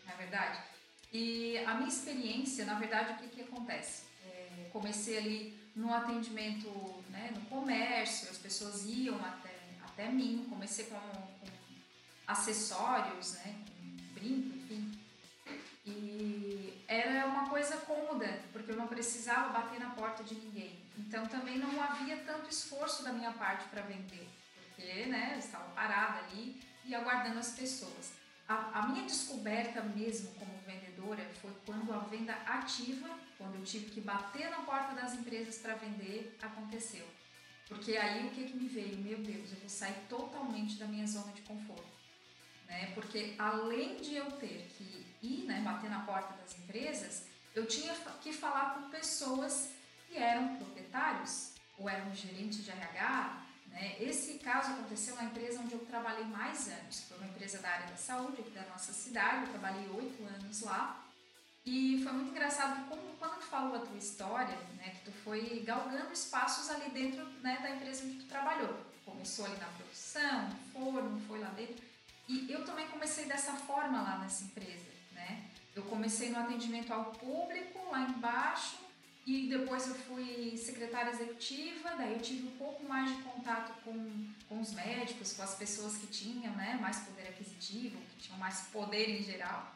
não 0.06 0.14
é 0.14 0.18
verdade? 0.18 0.73
E 1.14 1.60
a 1.60 1.76
minha 1.76 1.90
experiência, 1.90 2.66
na 2.66 2.74
verdade, 2.74 3.14
o 3.14 3.18
que, 3.18 3.28
que 3.28 3.42
acontece? 3.42 4.06
É, 4.26 4.70
comecei 4.74 5.16
ali 5.16 5.60
no 5.76 5.94
atendimento, 5.94 6.68
né, 7.12 7.32
no 7.36 7.42
comércio, 7.42 8.32
as 8.32 8.38
pessoas 8.38 8.86
iam 8.86 9.24
até, 9.24 9.56
até 9.84 10.10
mim, 10.10 10.48
comecei 10.50 10.86
com, 10.86 11.00
com 11.00 11.48
acessórios, 12.26 13.34
né, 13.34 13.56
com 13.68 14.14
brinco, 14.16 14.58
enfim. 14.58 15.00
E 15.86 16.82
era 16.88 17.28
uma 17.28 17.48
coisa 17.48 17.78
cômoda, 17.78 18.42
porque 18.52 18.72
eu 18.72 18.76
não 18.76 18.88
precisava 18.88 19.54
bater 19.54 19.80
na 19.80 19.92
porta 19.92 20.24
de 20.24 20.34
ninguém. 20.34 20.80
Então 20.98 21.28
também 21.28 21.60
não 21.60 21.80
havia 21.82 22.18
tanto 22.18 22.50
esforço 22.50 23.04
da 23.04 23.14
minha 23.14 23.32
parte 23.34 23.68
para 23.70 23.84
vender, 23.84 24.28
porque 24.56 25.06
né, 25.06 25.34
eu 25.34 25.40
estava 25.40 25.66
parada 25.76 26.20
ali 26.26 26.60
e 26.86 26.96
aguardando 26.96 27.38
as 27.38 27.52
pessoas. 27.52 28.23
A, 28.48 28.80
a, 28.80 28.88
minha 28.88 29.06
descoberta 29.06 29.82
mesmo 29.82 30.32
como 30.34 30.52
vendedora 30.66 31.26
foi 31.42 31.52
quando 31.66 31.94
a 31.94 32.00
venda 32.00 32.34
ativa, 32.34 33.10
quando 33.38 33.56
eu 33.56 33.64
tive 33.64 33.90
que 33.90 34.02
bater 34.02 34.50
na 34.50 34.60
porta 34.60 34.94
das 34.94 35.14
empresas 35.14 35.58
para 35.60 35.76
vender, 35.76 36.38
aconteceu. 36.42 37.08
Porque 37.68 37.96
aí 37.96 38.28
o 38.28 38.32
que, 38.32 38.46
que 38.46 38.58
me 38.58 38.68
veio? 38.68 38.98
Meu 38.98 39.18
Deus, 39.20 39.52
eu 39.52 39.58
vou 39.58 39.70
sair 39.70 39.96
totalmente 40.10 40.76
da 40.76 40.86
minha 40.86 41.08
zona 41.08 41.32
de 41.32 41.42
conforto. 41.42 41.94
Né? 42.68 42.92
Porque 42.94 43.36
além 43.40 43.98
de 43.98 44.16
eu 44.16 44.30
ter 44.34 44.68
que 44.78 45.06
ir 45.22 45.46
né, 45.46 45.62
bater 45.62 45.90
na 45.90 46.02
porta 46.02 46.34
das 46.36 46.58
empresas, 46.58 47.26
eu 47.56 47.66
tinha 47.66 47.94
que 48.22 48.34
falar 48.34 48.76
com 48.76 48.90
pessoas 48.90 49.72
que 50.08 50.18
eram 50.18 50.58
proprietários 50.58 51.54
ou 51.78 51.90
eram 51.90 52.14
gerentes 52.14 52.64
de 52.64 52.72
RH. 52.72 53.43
Né? 53.74 53.98
Esse 54.00 54.36
caso 54.36 54.72
aconteceu 54.72 55.16
na 55.16 55.26
empresa 55.26 55.60
onde 55.60 55.74
eu 55.74 55.80
trabalhei 55.80 56.24
mais 56.26 56.70
anos. 56.70 57.02
Foi 57.02 57.18
uma 57.18 57.28
empresa 57.28 57.58
da 57.58 57.70
área 57.70 57.88
da 57.88 57.98
saúde 57.98 58.42
aqui 58.42 58.52
da 58.52 58.66
nossa 58.68 58.94
cidade. 58.94 59.46
Eu 59.46 59.50
trabalhei 59.50 59.90
oito 59.90 60.24
anos 60.24 60.62
lá. 60.62 61.04
E 61.66 62.02
foi 62.04 62.12
muito 62.12 62.32
engraçado 62.32 62.88
como, 62.88 63.02
quando 63.18 63.40
tu 63.40 63.46
falou 63.46 63.76
a 63.76 63.80
tua 63.80 63.98
história, 63.98 64.56
né, 64.78 64.96
que 64.96 65.06
tu 65.06 65.12
foi 65.24 65.64
galgando 65.66 66.12
espaços 66.12 66.70
ali 66.70 66.92
dentro 66.92 67.26
né, 67.42 67.58
da 67.62 67.72
empresa 67.72 68.04
onde 68.06 68.18
tu 68.18 68.26
trabalhou. 68.26 68.78
Começou 69.06 69.46
ali 69.46 69.58
na 69.58 69.68
produção, 69.68 70.50
no 70.50 70.56
forno, 70.74 71.22
foi 71.28 71.40
lá 71.40 71.50
dentro. 71.50 71.84
E 72.28 72.52
eu 72.52 72.66
também 72.66 72.88
comecei 72.88 73.26
dessa 73.26 73.54
forma 73.54 74.02
lá 74.02 74.18
nessa 74.20 74.44
empresa, 74.44 74.90
né? 75.14 75.46
Eu 75.76 75.84
comecei 75.84 76.30
no 76.30 76.40
atendimento 76.40 76.94
ao 76.94 77.06
público 77.06 77.92
lá 77.92 78.02
embaixo 78.02 78.78
e 79.26 79.48
depois 79.48 79.88
eu 79.88 79.96
fui 79.96 80.58
secretária 80.58 81.12
executiva, 81.12 81.96
daí 81.96 82.14
eu 82.14 82.22
tive 82.22 82.48
um 82.48 82.58
pouco 82.58 82.84
mais 82.84 83.16
de 83.16 83.24
contato 83.24 83.74
com, 83.84 84.28
com 84.50 84.60
os 84.60 84.74
médicos, 84.74 85.32
com 85.34 85.44
as 85.44 85.56
pessoas 85.56 85.96
que 85.96 86.08
tinham 86.08 86.54
né, 86.56 86.78
mais 86.82 87.00
poder 87.00 87.30
aquisitivo, 87.30 87.98
que 88.12 88.24
tinham 88.24 88.38
mais 88.38 88.62
poder 88.68 89.10
em 89.10 89.24
geral. 89.24 89.74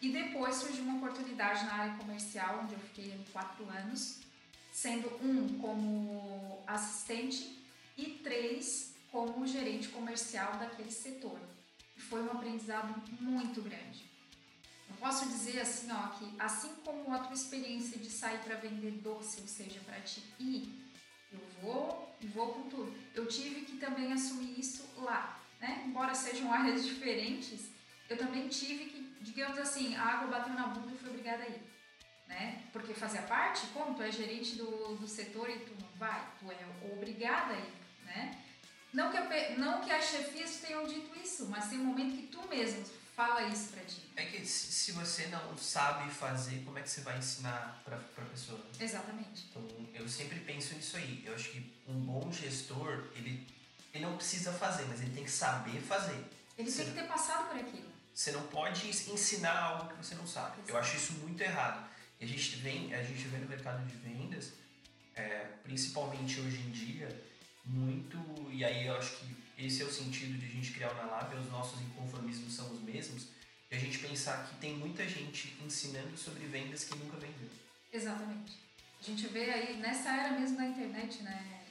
E 0.00 0.12
depois 0.12 0.56
surgiu 0.56 0.84
uma 0.84 0.98
oportunidade 0.98 1.64
na 1.64 1.74
área 1.74 1.96
comercial, 1.96 2.60
onde 2.62 2.74
eu 2.74 2.78
fiquei 2.78 3.18
quatro 3.32 3.68
anos, 3.68 4.20
sendo 4.72 5.08
um 5.20 5.58
como 5.58 6.62
assistente 6.66 7.64
e 7.96 8.20
três 8.22 8.94
como 9.10 9.46
gerente 9.46 9.88
comercial 9.88 10.56
daquele 10.58 10.90
setor. 10.90 11.40
Foi 11.96 12.22
um 12.22 12.30
aprendizado 12.30 12.94
muito 13.20 13.60
grande 13.60 14.13
eu 14.88 14.96
posso 14.96 15.26
dizer 15.26 15.60
assim, 15.60 15.90
ó, 15.90 16.08
que 16.08 16.34
assim 16.38 16.74
como 16.84 17.12
a 17.12 17.18
tua 17.18 17.34
experiência 17.34 17.98
de 17.98 18.10
sair 18.10 18.38
para 18.38 18.56
vender 18.56 18.92
doce, 18.92 19.40
ou 19.40 19.46
seja, 19.46 19.80
para 19.80 20.00
te 20.00 20.22
ir, 20.38 20.84
eu 21.32 21.40
vou 21.60 22.14
e 22.20 22.26
vou 22.26 22.52
com 22.54 22.68
tudo. 22.68 22.94
Eu 23.14 23.26
tive 23.26 23.62
que 23.62 23.76
também 23.76 24.12
assumir 24.12 24.58
isso 24.58 24.88
lá, 24.96 25.40
né? 25.60 25.84
Embora 25.86 26.14
sejam 26.14 26.50
áreas 26.52 26.84
diferentes, 26.84 27.70
eu 28.08 28.16
também 28.16 28.48
tive 28.48 28.86
que, 28.86 29.16
digamos 29.20 29.58
assim, 29.58 29.94
a 29.96 30.02
água 30.02 30.38
bateu 30.38 30.54
na 30.54 30.66
bunda 30.68 30.92
e 30.92 30.98
fui 30.98 31.10
obrigada 31.10 31.42
a 31.42 31.48
ir, 31.48 31.62
né? 32.28 32.62
Porque 32.72 32.92
fazia 32.92 33.22
parte, 33.22 33.66
como 33.68 33.94
tu 33.94 34.02
é 34.02 34.10
gerente 34.10 34.56
do, 34.56 34.96
do 34.96 35.08
setor 35.08 35.48
e 35.48 35.58
tu 35.60 35.72
não 35.80 35.88
vai, 35.96 36.26
tu 36.38 36.50
é 36.50 36.92
obrigada 36.92 37.54
a 37.54 37.58
ir, 37.58 37.72
né? 38.04 38.40
Não 38.92 39.10
que, 39.10 39.16
a, 39.16 39.58
não 39.58 39.80
que 39.80 39.90
as 39.90 40.04
chefias 40.04 40.58
tenham 40.58 40.86
dito 40.86 41.18
isso, 41.18 41.46
mas 41.48 41.68
tem 41.68 41.80
um 41.80 41.86
momento 41.86 42.16
que 42.16 42.28
tu 42.28 42.46
mesmo 42.48 42.84
fala 43.14 43.42
isso 43.44 43.68
pra 43.68 43.82
ti. 43.84 44.02
É 44.16 44.24
que 44.24 44.44
se 44.46 44.92
você 44.92 45.26
não 45.28 45.56
sabe 45.56 46.10
fazer, 46.10 46.62
como 46.64 46.78
é 46.78 46.82
que 46.82 46.90
você 46.90 47.00
vai 47.00 47.18
ensinar 47.18 47.80
pra, 47.84 47.96
pra 47.96 48.24
pessoa? 48.26 48.60
Exatamente. 48.78 49.46
Então, 49.50 49.66
eu 49.94 50.08
sempre 50.08 50.40
penso 50.40 50.74
nisso 50.74 50.96
aí. 50.96 51.22
Eu 51.24 51.34
acho 51.34 51.50
que 51.50 51.72
um 51.88 52.00
bom 52.00 52.32
gestor, 52.32 53.04
ele, 53.16 53.46
ele 53.92 54.04
não 54.04 54.16
precisa 54.16 54.52
fazer, 54.52 54.84
mas 54.86 55.00
ele 55.00 55.14
tem 55.14 55.24
que 55.24 55.30
saber 55.30 55.80
fazer. 55.80 56.24
Ele 56.58 56.70
você, 56.70 56.84
tem 56.84 56.92
que 56.92 57.00
ter 57.00 57.08
passado 57.08 57.48
por 57.48 57.58
aquilo. 57.58 57.88
Você 58.14 58.30
não 58.32 58.42
pode 58.48 58.88
ensinar 58.88 59.58
algo 59.58 59.88
que 59.88 59.96
você 59.96 60.14
não 60.14 60.26
sabe. 60.26 60.58
Exatamente. 60.58 60.70
Eu 60.70 60.78
acho 60.78 60.96
isso 60.96 61.12
muito 61.14 61.42
errado. 61.42 61.88
E 62.20 62.24
a 62.24 62.28
gente 62.28 62.56
vem, 62.56 62.94
a 62.94 63.02
gente 63.02 63.26
vê 63.28 63.38
no 63.38 63.48
mercado 63.48 63.84
de 63.86 63.96
vendas, 63.96 64.52
é, 65.16 65.46
principalmente 65.62 66.40
hoje 66.40 66.58
em 66.58 66.70
dia, 66.70 67.08
muito, 67.64 68.18
e 68.52 68.64
aí 68.64 68.86
eu 68.86 68.96
acho 68.96 69.16
que 69.16 69.43
esse 69.58 69.82
é 69.82 69.84
o 69.84 69.92
sentido 69.92 70.38
de 70.38 70.46
a 70.46 70.48
gente 70.48 70.72
criar 70.72 70.92
o 70.92 70.94
Nalab, 70.94 71.34
os 71.36 71.50
nossos 71.50 71.80
inconformismos 71.80 72.52
são 72.52 72.70
os 72.72 72.80
mesmos, 72.80 73.28
e 73.70 73.76
a 73.76 73.78
gente 73.78 73.98
pensar 73.98 74.46
que 74.46 74.56
tem 74.56 74.76
muita 74.76 75.06
gente 75.08 75.56
ensinando 75.64 76.16
sobre 76.16 76.46
vendas 76.46 76.84
que 76.84 76.96
nunca 76.98 77.16
vendeu. 77.16 77.50
Exatamente. 77.92 78.58
A 79.00 79.04
gente 79.04 79.26
vê 79.28 79.50
aí, 79.50 79.76
nessa 79.76 80.10
era 80.10 80.38
mesmo 80.38 80.56
da 80.56 80.64
internet, 80.64 81.22
né? 81.22 81.62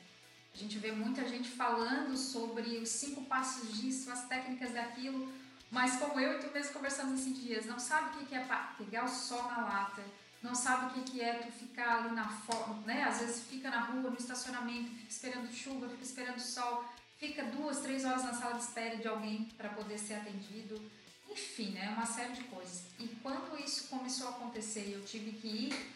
A 0.54 0.58
gente 0.58 0.78
vê 0.78 0.92
muita 0.92 1.28
gente 1.28 1.50
falando 1.50 2.16
sobre 2.16 2.78
os 2.78 2.90
cinco 2.90 3.26
passos 3.26 3.76
disso, 3.80 4.12
as 4.12 4.28
técnicas 4.28 4.72
daquilo, 4.72 5.34
mas 5.72 5.98
como 5.98 6.20
eu 6.20 6.38
e 6.38 6.44
tu 6.44 6.54
mesmo 6.54 6.74
conversamos 6.74 7.20
esses 7.20 7.36
dias, 7.42 7.66
não 7.66 7.80
sabe 7.80 8.18
o 8.18 8.26
que 8.26 8.36
é 8.36 8.48
pegar 8.78 9.06
o 9.06 9.10
sol 9.10 9.44
na 9.50 9.62
lata, 9.62 10.04
não 10.44 10.54
sabe 10.54 11.00
o 11.00 11.04
que 11.04 11.20
é 11.22 11.34
tu 11.40 11.52
ficar 11.52 12.04
ali 12.04 12.14
na 12.14 12.30
forma, 12.30 12.86
né? 12.86 13.04
Às 13.04 13.22
vezes 13.22 13.48
fica 13.48 13.72
na 13.72 13.80
rua, 13.80 14.12
no 14.12 14.18
estacionamento, 14.18 14.92
fica 14.92 15.10
esperando 15.10 15.52
chuva, 15.52 15.90
fica 15.90 16.04
esperando 16.04 16.40
sol, 16.40 16.86
fica 17.28 17.44
duas, 17.46 17.80
três 17.80 18.04
horas 18.04 18.24
na 18.26 18.34
sala 18.34 18.56
de 18.56 18.64
espera 18.64 18.98
de 18.98 19.08
alguém 19.08 19.46
para 19.58 19.70
poder 19.70 19.98
ser 19.98 20.16
atendido. 20.16 20.82
Enfim, 21.30 21.70
né? 21.72 21.90
Uma 21.96 22.06
série 22.06 22.34
de 22.34 22.44
coisas. 22.44 22.84
E 23.00 23.08
quando 23.24 23.58
isso 23.58 23.88
começou 23.88 24.28
a 24.28 24.32
acontecer 24.32 24.88
e 24.88 24.94
eu 24.94 25.04
tive 25.06 25.32
que 25.32 25.48
ir, 25.48 25.94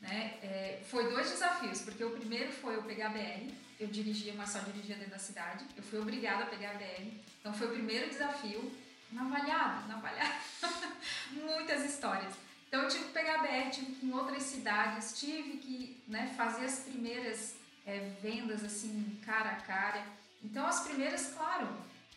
né? 0.00 0.38
É, 0.42 0.80
foi 0.88 1.10
dois 1.10 1.30
desafios, 1.30 1.82
porque 1.82 2.02
o 2.02 2.10
primeiro 2.10 2.50
foi 2.50 2.76
eu 2.76 2.82
pegar 2.82 3.08
a 3.08 3.10
BR, 3.10 3.52
eu 3.78 3.88
dirigia, 3.88 4.32
mas 4.34 4.50
só 4.50 4.58
dirigia 4.60 4.96
dentro 4.96 5.10
da 5.10 5.18
cidade, 5.18 5.64
eu 5.76 5.82
fui 5.82 5.98
obrigada 5.98 6.44
a 6.44 6.46
pegar 6.46 6.70
a 6.70 6.74
BR, 6.74 7.12
então 7.38 7.52
foi 7.52 7.66
o 7.66 7.72
primeiro 7.72 8.08
desafio, 8.08 8.72
navalhado, 9.12 9.86
navalhado, 9.86 10.40
muitas 11.32 11.84
histórias. 11.84 12.32
Então 12.66 12.82
eu 12.82 12.88
tive 12.88 13.04
que 13.04 13.12
pegar 13.12 13.40
a 13.40 13.42
BR, 13.42 13.70
tive 13.70 13.92
que 13.92 14.06
ir 14.06 14.08
em 14.08 14.14
outras 14.14 14.42
cidades, 14.44 15.20
tive 15.20 15.58
que 15.58 16.02
né, 16.08 16.32
fazer 16.34 16.64
as 16.64 16.78
primeiras 16.80 17.54
é, 17.86 18.12
vendas 18.22 18.64
assim, 18.64 19.20
cara 19.22 19.50
a 19.50 19.56
cara. 19.56 20.19
Então 20.42 20.66
as 20.66 20.80
primeiras, 20.80 21.32
claro, 21.34 21.68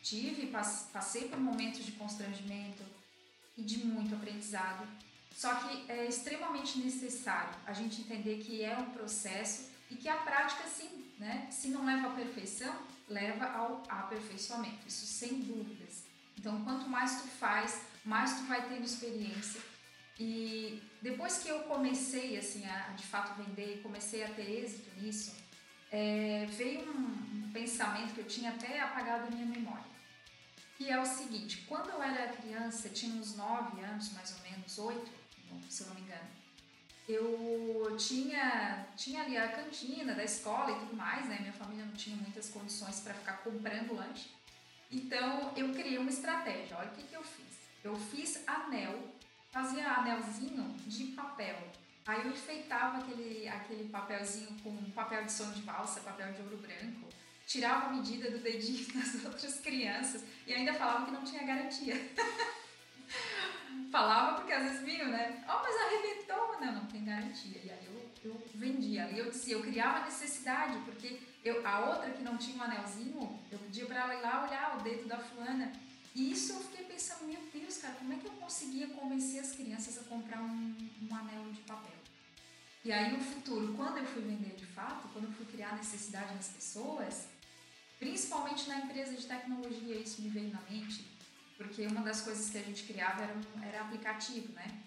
tive, 0.02 0.48
passei 0.48 1.28
por 1.28 1.40
momentos 1.40 1.86
de 1.86 1.94
constrangimento 1.94 2.84
e 3.58 3.62
de 3.62 3.86
muito 3.86 4.16
aprendizado. 4.16 4.88
Só 5.36 5.54
que 5.56 5.92
é 5.92 6.06
extremamente 6.08 6.80
necessário 6.80 7.54
a 7.66 7.74
gente 7.74 8.02
entender 8.02 8.38
que 8.38 8.64
é 8.64 8.78
um 8.78 8.92
processo 8.92 9.70
e 9.90 9.96
que 9.96 10.08
a 10.08 10.18
prática, 10.18 10.64
sim, 10.68 11.12
né? 11.18 11.48
Se 11.52 11.70
não 11.70 11.86
leva 11.86 12.08
à 12.08 12.12
perfeição, 12.12 12.74
leva 13.08 13.46
ao 13.46 13.84
aperfeiçoamento, 13.90 14.88
isso 14.88 15.06
sem 15.06 15.42
dúvidas. 15.42 16.04
Então, 16.38 16.64
quanto 16.64 16.88
mais 16.88 17.22
tu 17.22 17.28
faz, 17.28 17.82
mais 18.06 18.36
tu 18.36 18.44
vai 18.44 18.68
tendo 18.68 18.84
experiência 18.84 19.62
e 20.20 20.82
depois 21.02 21.40
que 21.40 21.50
eu 21.50 21.60
comecei 21.64 22.38
assim 22.38 22.66
a, 22.66 22.90
de 22.90 23.04
fato 23.04 23.42
vender 23.42 23.76
e 23.78 23.82
comecei 23.82 24.24
a 24.24 24.30
ter 24.30 24.50
êxito 24.50 24.90
nisso, 25.00 25.36
é, 25.94 26.48
veio 26.50 26.90
um, 26.90 27.50
pensamento 27.54 28.16
que 28.16 28.22
eu 28.22 28.26
tinha 28.26 28.50
até 28.50 28.80
apagado 28.80 29.32
minha 29.32 29.46
memória, 29.46 29.86
que 30.76 30.90
é 30.90 31.00
o 31.00 31.06
seguinte: 31.06 31.66
quando 31.68 31.90
eu 31.92 32.02
era 32.02 32.34
criança, 32.34 32.90
tinha 32.90 33.16
uns 33.16 33.36
9 33.36 33.80
anos, 33.80 34.12
mais 34.14 34.36
ou 34.36 34.42
menos, 34.42 34.80
8, 34.80 35.12
se 35.70 35.84
eu 35.84 35.88
não 35.90 35.96
me 35.96 36.02
engano, 36.02 36.30
eu 37.08 37.96
tinha, 37.96 38.88
tinha 38.98 39.22
ali 39.22 39.38
a 39.38 39.52
cantina 39.52 40.16
da 40.16 40.24
escola 40.24 40.72
e 40.72 40.80
tudo 40.80 40.96
mais, 40.96 41.28
né? 41.28 41.38
Minha 41.40 41.54
família 41.54 41.86
não 41.86 41.94
tinha 41.94 42.16
muitas 42.16 42.50
condições 42.50 43.02
para 43.02 43.14
ficar 43.14 43.44
comprando 43.44 43.94
lanche. 43.94 44.32
Então 44.92 45.54
eu 45.56 45.72
criei 45.74 46.00
uma 46.00 46.10
estratégia. 46.10 46.76
Olha 46.78 46.90
o 46.90 46.96
que, 46.96 47.04
que 47.04 47.16
eu 47.16 47.24
fiz. 47.24 47.54
Eu 47.84 47.96
fiz 47.96 48.48
anel 48.48 49.14
fazia 49.54 49.88
anelzinho 49.88 50.76
de 50.88 51.06
papel. 51.12 51.56
Aí 52.06 52.26
eu 52.26 52.32
enfeitava 52.32 52.98
aquele, 52.98 53.48
aquele 53.48 53.90
papelzinho 53.90 54.58
com 54.62 54.76
papel 54.92 55.24
de 55.26 55.32
som 55.32 55.52
de 55.52 55.62
valsa, 55.62 56.02
papel 56.02 56.34
de 56.34 56.42
ouro 56.42 56.58
branco, 56.58 57.08
tirava 57.48 57.88
a 57.88 57.94
medida 57.94 58.30
do 58.30 58.40
dedinho 58.40 58.86
das 58.94 59.24
outras 59.24 59.60
crianças 59.60 60.24
e 60.46 60.54
ainda 60.54 60.74
falava 60.74 61.06
que 61.06 61.12
não 61.12 61.24
tinha 61.24 61.44
garantia. 61.44 61.96
falava 63.94 64.38
porque 64.38 64.52
às 64.52 64.64
vezes 64.64 64.82
vinham, 64.84 65.10
né? 65.10 65.44
Oh, 65.48 65.62
mas 65.62 65.76
arrebentou! 65.76 66.60
Não, 66.60 66.74
não 66.82 66.86
tem 66.88 67.06
garantia. 67.06 67.62
E 67.64 67.70
aí 67.70 67.86
eu, 67.86 68.12
eu 68.24 68.48
vendia. 68.56 69.06
Ali 69.06 69.20
eu 69.20 69.30
dizia, 69.30 69.56
eu 69.56 69.62
criava 69.62 70.06
necessidade, 70.06 70.80
porque 70.86 71.20
Eu, 71.44 71.66
a 71.68 71.92
outra 71.92 72.10
que 72.10 72.24
não 72.24 72.38
tinha 72.38 72.58
um 72.58 72.64
anelzinho, 72.64 73.40
eu 73.52 73.60
pedia 73.60 73.86
para 73.86 74.02
ela 74.02 74.16
ir 74.16 74.22
lá 74.22 74.46
olhar 74.48 74.78
o 74.78 74.82
dedo 74.82 75.08
da 75.08 75.20
fulana. 75.20 75.72
E 76.16 76.32
isso 76.32 76.54
eu 76.54 76.60
fiquei 76.62 76.86
pensando, 76.86 77.26
meu 77.26 77.42
Deus, 77.54 77.78
cara, 77.78 77.96
como 77.96 78.14
é 78.14 78.16
que 78.16 78.26
eu 78.26 78.32
conseguia 78.32 78.88
convencer 78.88 79.40
as 79.42 79.52
crianças 79.52 79.98
a 79.98 80.04
comprar 80.04 80.42
um, 80.42 80.76
um 81.02 81.16
anel 81.16 81.52
de 81.52 81.62
papel? 81.62 81.93
E 82.84 82.92
aí 82.92 83.16
no 83.16 83.24
futuro, 83.24 83.74
quando 83.76 84.00
eu 84.00 84.06
fui 84.06 84.22
vender 84.22 84.56
de 84.56 84.66
fato, 84.66 85.08
quando 85.14 85.26
eu 85.26 85.32
fui 85.32 85.46
criar 85.46 85.76
necessidade 85.76 86.36
nas 86.36 86.50
pessoas, 86.50 87.28
principalmente 87.98 88.68
na 88.68 88.80
empresa 88.80 89.16
de 89.16 89.26
tecnologia, 89.26 89.96
isso 89.96 90.22
me 90.22 90.30
veio 90.30 90.52
na 90.52 90.60
mente, 90.70 91.08
porque 91.56 91.88
uma 91.88 92.02
das 92.02 92.22
coisas 92.22 92.50
que 92.50 92.58
a 92.58 92.62
gente 92.62 92.84
criava 92.84 93.24
era, 93.24 93.36
era 93.66 93.82
aplicativo, 93.82 94.52
né? 94.52 94.84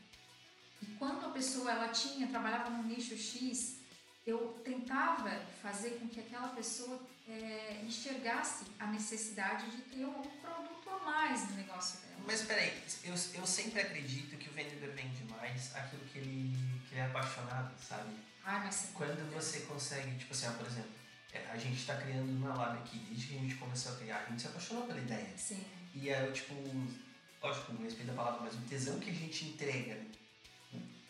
E 0.82 0.86
quando 0.98 1.24
a 1.24 1.30
pessoa 1.30 1.70
ela 1.70 1.88
tinha, 1.88 2.26
trabalhava 2.26 2.68
no 2.68 2.82
nicho 2.82 3.16
X, 3.16 3.78
eu 4.26 4.60
tentava 4.62 5.30
fazer 5.62 5.98
com 5.98 6.06
que 6.06 6.20
aquela 6.20 6.48
pessoa 6.48 7.00
é, 7.26 7.80
enxergasse 7.82 8.64
a 8.78 8.88
necessidade 8.88 9.70
de 9.70 9.82
ter 9.82 10.04
um 10.04 10.22
produto 10.22 10.90
a 10.90 10.98
mais 10.98 11.48
no 11.48 11.56
negócio 11.56 12.00
dela. 12.00 12.20
Mas 12.26 12.42
peraí, 12.42 12.76
eu, 13.04 13.14
eu 13.34 13.46
sempre 13.46 13.80
acredito 13.80 14.36
que 14.36 14.50
o 14.50 14.52
vendedor 14.52 14.90
vende 14.90 15.24
mais 15.30 15.74
aquilo 15.74 16.04
que 16.12 16.18
ele 16.18 16.75
é 16.98 17.06
apaixonado, 17.06 17.72
sabe? 17.80 18.14
Ai, 18.44 18.64
mas 18.64 18.90
Quando 18.94 19.32
você 19.32 19.60
consegue, 19.60 20.16
tipo 20.18 20.32
assim, 20.32 20.50
por 20.52 20.66
exemplo, 20.66 20.90
é, 21.32 21.50
a 21.50 21.56
gente 21.56 21.78
está 21.78 21.96
criando 21.96 22.30
uma 22.30 22.54
lab 22.54 22.78
aqui, 22.78 22.98
desde 22.98 23.26
que 23.26 23.36
a 23.36 23.40
gente 23.40 23.54
começou 23.56 23.92
a 23.92 23.96
criar, 23.96 24.18
a 24.18 24.30
gente 24.30 24.42
se 24.42 24.48
apaixonou 24.48 24.86
pela 24.86 25.00
ideia. 25.00 25.36
Sim. 25.36 25.64
E 25.94 26.08
é, 26.08 26.30
tipo, 26.30 26.54
lógico, 27.42 27.72
não 27.72 27.82
respeito 27.82 28.10
a 28.12 28.14
palavra, 28.14 28.40
mas 28.42 28.54
o 28.54 28.62
tesão 28.68 28.98
que 28.98 29.10
a 29.10 29.14
gente 29.14 29.46
entrega 29.46 30.00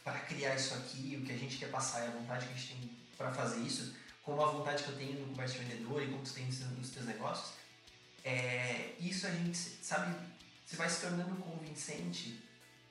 para 0.03 0.21
criar 0.21 0.55
isso 0.55 0.75
aqui, 0.75 1.19
o 1.21 1.27
que 1.27 1.33
a 1.33 1.37
gente 1.37 1.59
quer 1.59 1.71
passar 1.71 2.05
e 2.05 2.07
a 2.07 2.11
vontade 2.11 2.47
que 2.47 2.53
a 2.53 2.57
gente 2.57 2.75
tem 2.75 2.91
para 3.17 3.33
fazer 3.33 3.61
isso, 3.61 3.95
como 4.23 4.43
a 4.43 4.47
vontade 4.47 4.83
que 4.83 4.91
eu 4.91 4.97
tenho 4.97 5.21
no 5.21 5.35
comércio 5.35 5.61
vendedor 5.61 6.03
e 6.03 6.07
como 6.07 6.23
tu 6.23 6.33
tem 6.33 6.47
nos 6.47 6.91
teus 6.91 7.07
negócios, 7.07 7.55
é, 8.25 8.95
isso 8.99 9.27
a 9.27 9.31
gente, 9.31 9.57
sabe, 9.57 10.15
você 10.65 10.77
vai 10.77 10.89
se 10.89 11.01
tornando 11.01 11.37
convincente 11.37 12.43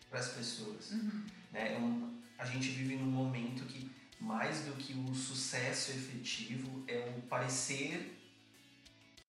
para 0.10 0.20
as 0.20 0.30
pessoas. 0.30 0.92
Uhum. 0.92 1.24
Né? 1.52 1.76
É 1.76 1.78
um, 1.78 2.16
a 2.38 2.46
gente 2.46 2.70
vive 2.70 2.96
num 2.96 3.12
momento 3.12 3.66
que 3.66 3.90
mais 4.20 4.62
do 4.62 4.74
que 4.74 4.94
o 4.94 5.14
sucesso 5.14 5.92
efetivo 5.92 6.84
é 6.88 7.14
o 7.18 7.22
parecer 7.24 8.16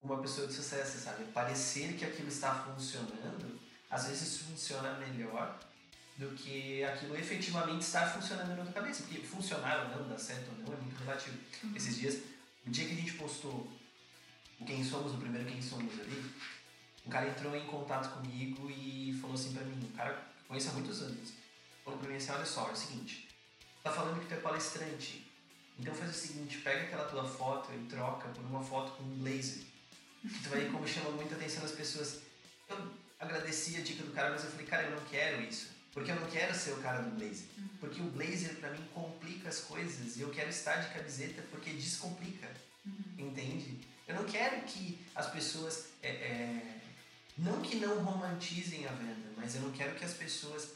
uma 0.02 0.18
pessoa 0.18 0.46
de 0.46 0.52
sucesso, 0.52 0.98
sabe? 0.98 1.24
Parecer 1.24 1.94
que 1.94 2.04
aquilo 2.04 2.28
está 2.28 2.54
funcionando, 2.54 3.60
às 3.90 4.06
vezes 4.06 4.38
funciona 4.38 4.94
melhor 4.94 5.58
do 6.16 6.30
que 6.34 6.82
aquilo 6.84 7.16
efetivamente 7.16 7.82
está 7.82 8.08
funcionando 8.08 8.56
na 8.56 8.64
tua 8.64 8.72
cabeça. 8.72 9.02
Porque 9.02 9.20
funcionar 9.20 9.84
ou 9.84 9.98
não, 9.98 10.08
dar 10.08 10.18
certo 10.18 10.50
ou 10.50 10.64
não, 10.64 10.72
é 10.72 10.80
muito 10.80 10.96
relativo. 10.98 11.36
Uhum. 11.64 11.76
Esses 11.76 11.98
dias, 11.98 12.22
o 12.66 12.70
dia 12.70 12.86
que 12.86 12.92
a 12.92 12.96
gente 12.96 13.12
postou 13.14 13.70
o 14.58 14.64
Quem 14.64 14.82
Somos, 14.82 15.12
o 15.12 15.18
primeiro 15.18 15.46
Quem 15.46 15.60
Somos 15.60 15.92
ali, 16.00 16.24
um 17.04 17.10
cara 17.10 17.28
entrou 17.28 17.54
em 17.54 17.66
contato 17.66 18.14
comigo 18.14 18.70
e 18.70 19.16
falou 19.20 19.34
assim 19.34 19.52
pra 19.52 19.64
mim, 19.64 19.78
um 19.84 19.96
cara 19.96 20.26
conheço 20.48 20.70
há 20.70 20.72
muitos 20.72 21.02
anos, 21.02 21.32
falou 21.84 21.98
pra 21.98 22.08
mim 22.08 22.16
assim, 22.16 22.30
olha 22.30 22.46
só, 22.46 22.68
é 22.68 22.72
o 22.72 22.76
seguinte, 22.76 23.28
tá 23.82 23.92
falando 23.92 24.20
que 24.20 24.26
tu 24.26 24.34
é 24.34 24.38
palestrante, 24.38 25.26
então 25.78 25.94
faz 25.94 26.10
o 26.10 26.14
seguinte, 26.18 26.58
pega 26.58 26.82
aquela 26.82 27.04
tua 27.04 27.24
foto 27.24 27.72
e 27.74 27.86
troca 27.86 28.28
por 28.28 28.44
uma 28.44 28.62
foto 28.62 28.92
com 28.92 29.02
um 29.02 29.18
blazer, 29.18 29.64
que 30.22 30.42
tu 30.42 30.48
vai 30.48 30.60
ver 30.60 30.72
como 30.72 30.86
chama 30.88 31.10
muita 31.10 31.34
atenção 31.34 31.62
das 31.62 31.72
pessoas. 31.72 32.20
Eu 32.68 32.90
agradeci 33.20 33.76
a 33.76 33.80
dica 33.80 34.02
do 34.02 34.12
cara, 34.12 34.30
mas 34.30 34.44
eu 34.44 34.50
falei, 34.50 34.66
cara, 34.66 34.82
eu 34.84 34.96
não 34.96 35.04
quero 35.06 35.42
isso. 35.42 35.76
Porque 35.92 36.10
eu 36.10 36.16
não 36.16 36.28
quero 36.28 36.54
ser 36.54 36.72
o 36.72 36.82
cara 36.82 37.00
do 37.00 37.16
blazer. 37.16 37.46
Porque 37.80 38.00
o 38.02 38.04
blazer 38.04 38.56
pra 38.56 38.70
mim 38.70 38.84
complica 38.92 39.48
as 39.48 39.60
coisas 39.60 40.16
e 40.16 40.20
eu 40.20 40.30
quero 40.30 40.50
estar 40.50 40.76
de 40.76 40.92
camiseta 40.92 41.42
porque 41.50 41.70
descomplica. 41.70 42.48
Entende? 43.16 43.78
Eu 44.06 44.16
não 44.16 44.24
quero 44.24 44.60
que 44.66 44.98
as 45.14 45.30
pessoas. 45.30 45.86
é, 46.02 46.10
é, 46.10 46.75
não 47.38 47.60
que 47.60 47.76
não 47.76 48.02
romantizem 48.02 48.86
a 48.86 48.92
venda, 48.92 49.30
mas 49.36 49.54
eu 49.54 49.62
não 49.62 49.72
quero 49.72 49.94
que 49.94 50.04
as 50.04 50.14
pessoas 50.14 50.70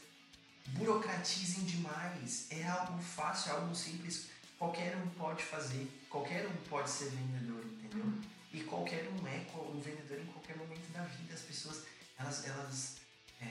burocratizem 0.67 1.63
demais. 1.63 2.47
É 2.51 2.67
algo 2.67 3.01
fácil, 3.01 3.51
é 3.51 3.55
algo 3.55 3.75
simples. 3.75 4.27
Qualquer 4.57 4.95
um 4.95 5.07
pode 5.09 5.43
fazer, 5.43 5.87
qualquer 6.09 6.45
um 6.45 6.55
pode 6.69 6.89
ser 6.89 7.09
vendedor, 7.09 7.65
entendeu? 7.65 8.05
Uhum. 8.05 8.21
E 8.53 8.61
qualquer 8.61 9.07
um 9.09 9.27
é 9.27 9.45
um 9.57 9.79
vendedor 9.79 10.19
em 10.19 10.25
qualquer 10.25 10.55
momento 10.57 10.91
da 10.93 11.03
vida. 11.03 11.33
As 11.33 11.41
pessoas, 11.41 11.83
elas, 12.19 12.45
elas 12.45 12.97
é, 13.41 13.47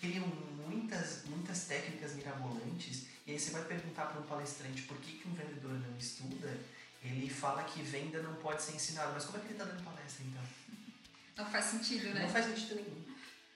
criam 0.00 0.26
muitas, 0.68 1.24
muitas 1.24 1.64
técnicas 1.64 2.14
mirabolantes. 2.14 3.06
E 3.26 3.32
aí 3.32 3.38
você 3.38 3.50
vai 3.50 3.64
perguntar 3.64 4.06
para 4.06 4.20
um 4.20 4.26
palestrante 4.26 4.82
por 4.82 4.96
que, 4.98 5.18
que 5.18 5.28
um 5.28 5.34
vendedor 5.34 5.72
não 5.72 5.98
estuda, 5.98 6.56
ele 7.02 7.28
fala 7.28 7.64
que 7.64 7.82
venda 7.82 8.22
não 8.22 8.34
pode 8.36 8.62
ser 8.62 8.76
ensinada. 8.76 9.12
Mas 9.12 9.24
como 9.24 9.38
é 9.38 9.40
que 9.40 9.46
ele 9.46 9.54
está 9.54 9.64
dando 9.64 9.82
palestra 9.82 10.24
então? 10.24 10.42
Não 11.36 11.44
faz 11.46 11.66
sentido, 11.66 12.14
né? 12.14 12.22
Não 12.22 12.28
faz 12.28 12.46
sentido 12.46 12.76
nenhum. 12.76 13.04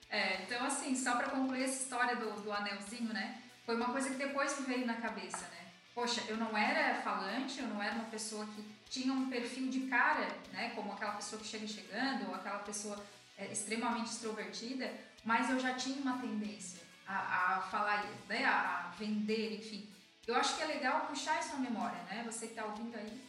É, 0.09 0.43
então 0.43 0.63
assim, 0.65 0.95
só 0.95 1.15
para 1.15 1.29
concluir 1.29 1.63
essa 1.63 1.83
história 1.83 2.15
do, 2.15 2.41
do 2.41 2.51
anelzinho, 2.51 3.13
né? 3.13 3.41
Foi 3.65 3.75
uma 3.75 3.89
coisa 3.91 4.09
que 4.09 4.15
depois 4.15 4.59
me 4.59 4.65
veio 4.65 4.85
na 4.85 4.95
cabeça, 4.95 5.47
né? 5.47 5.67
Poxa, 5.95 6.21
eu 6.27 6.37
não 6.37 6.57
era 6.57 7.01
falante, 7.01 7.59
eu 7.59 7.67
não 7.67 7.81
era 7.81 7.95
uma 7.95 8.05
pessoa 8.05 8.45
que 8.45 8.63
tinha 8.89 9.13
um 9.13 9.29
perfil 9.29 9.69
de 9.69 9.81
cara, 9.87 10.27
né? 10.51 10.71
Como 10.75 10.91
aquela 10.91 11.13
pessoa 11.13 11.41
que 11.41 11.47
chega 11.47 11.67
chegando, 11.67 12.27
ou 12.27 12.35
aquela 12.35 12.59
pessoa 12.59 13.03
é, 13.37 13.47
extremamente 13.51 14.11
extrovertida, 14.11 14.91
mas 15.23 15.49
eu 15.49 15.59
já 15.59 15.73
tinha 15.73 16.01
uma 16.01 16.17
tendência 16.19 16.81
a, 17.07 17.57
a 17.57 17.61
falar, 17.61 18.05
né? 18.27 18.45
A, 18.45 18.87
a 18.87 18.91
vender, 18.97 19.57
enfim. 19.57 19.89
Eu 20.27 20.35
acho 20.35 20.55
que 20.55 20.63
é 20.63 20.67
legal 20.67 21.07
puxar 21.07 21.39
isso 21.39 21.53
na 21.53 21.59
memória, 21.59 22.01
né? 22.03 22.23
Você 22.25 22.47
que 22.47 22.53
está 22.53 22.65
ouvindo 22.65 22.95
aí, 22.95 23.21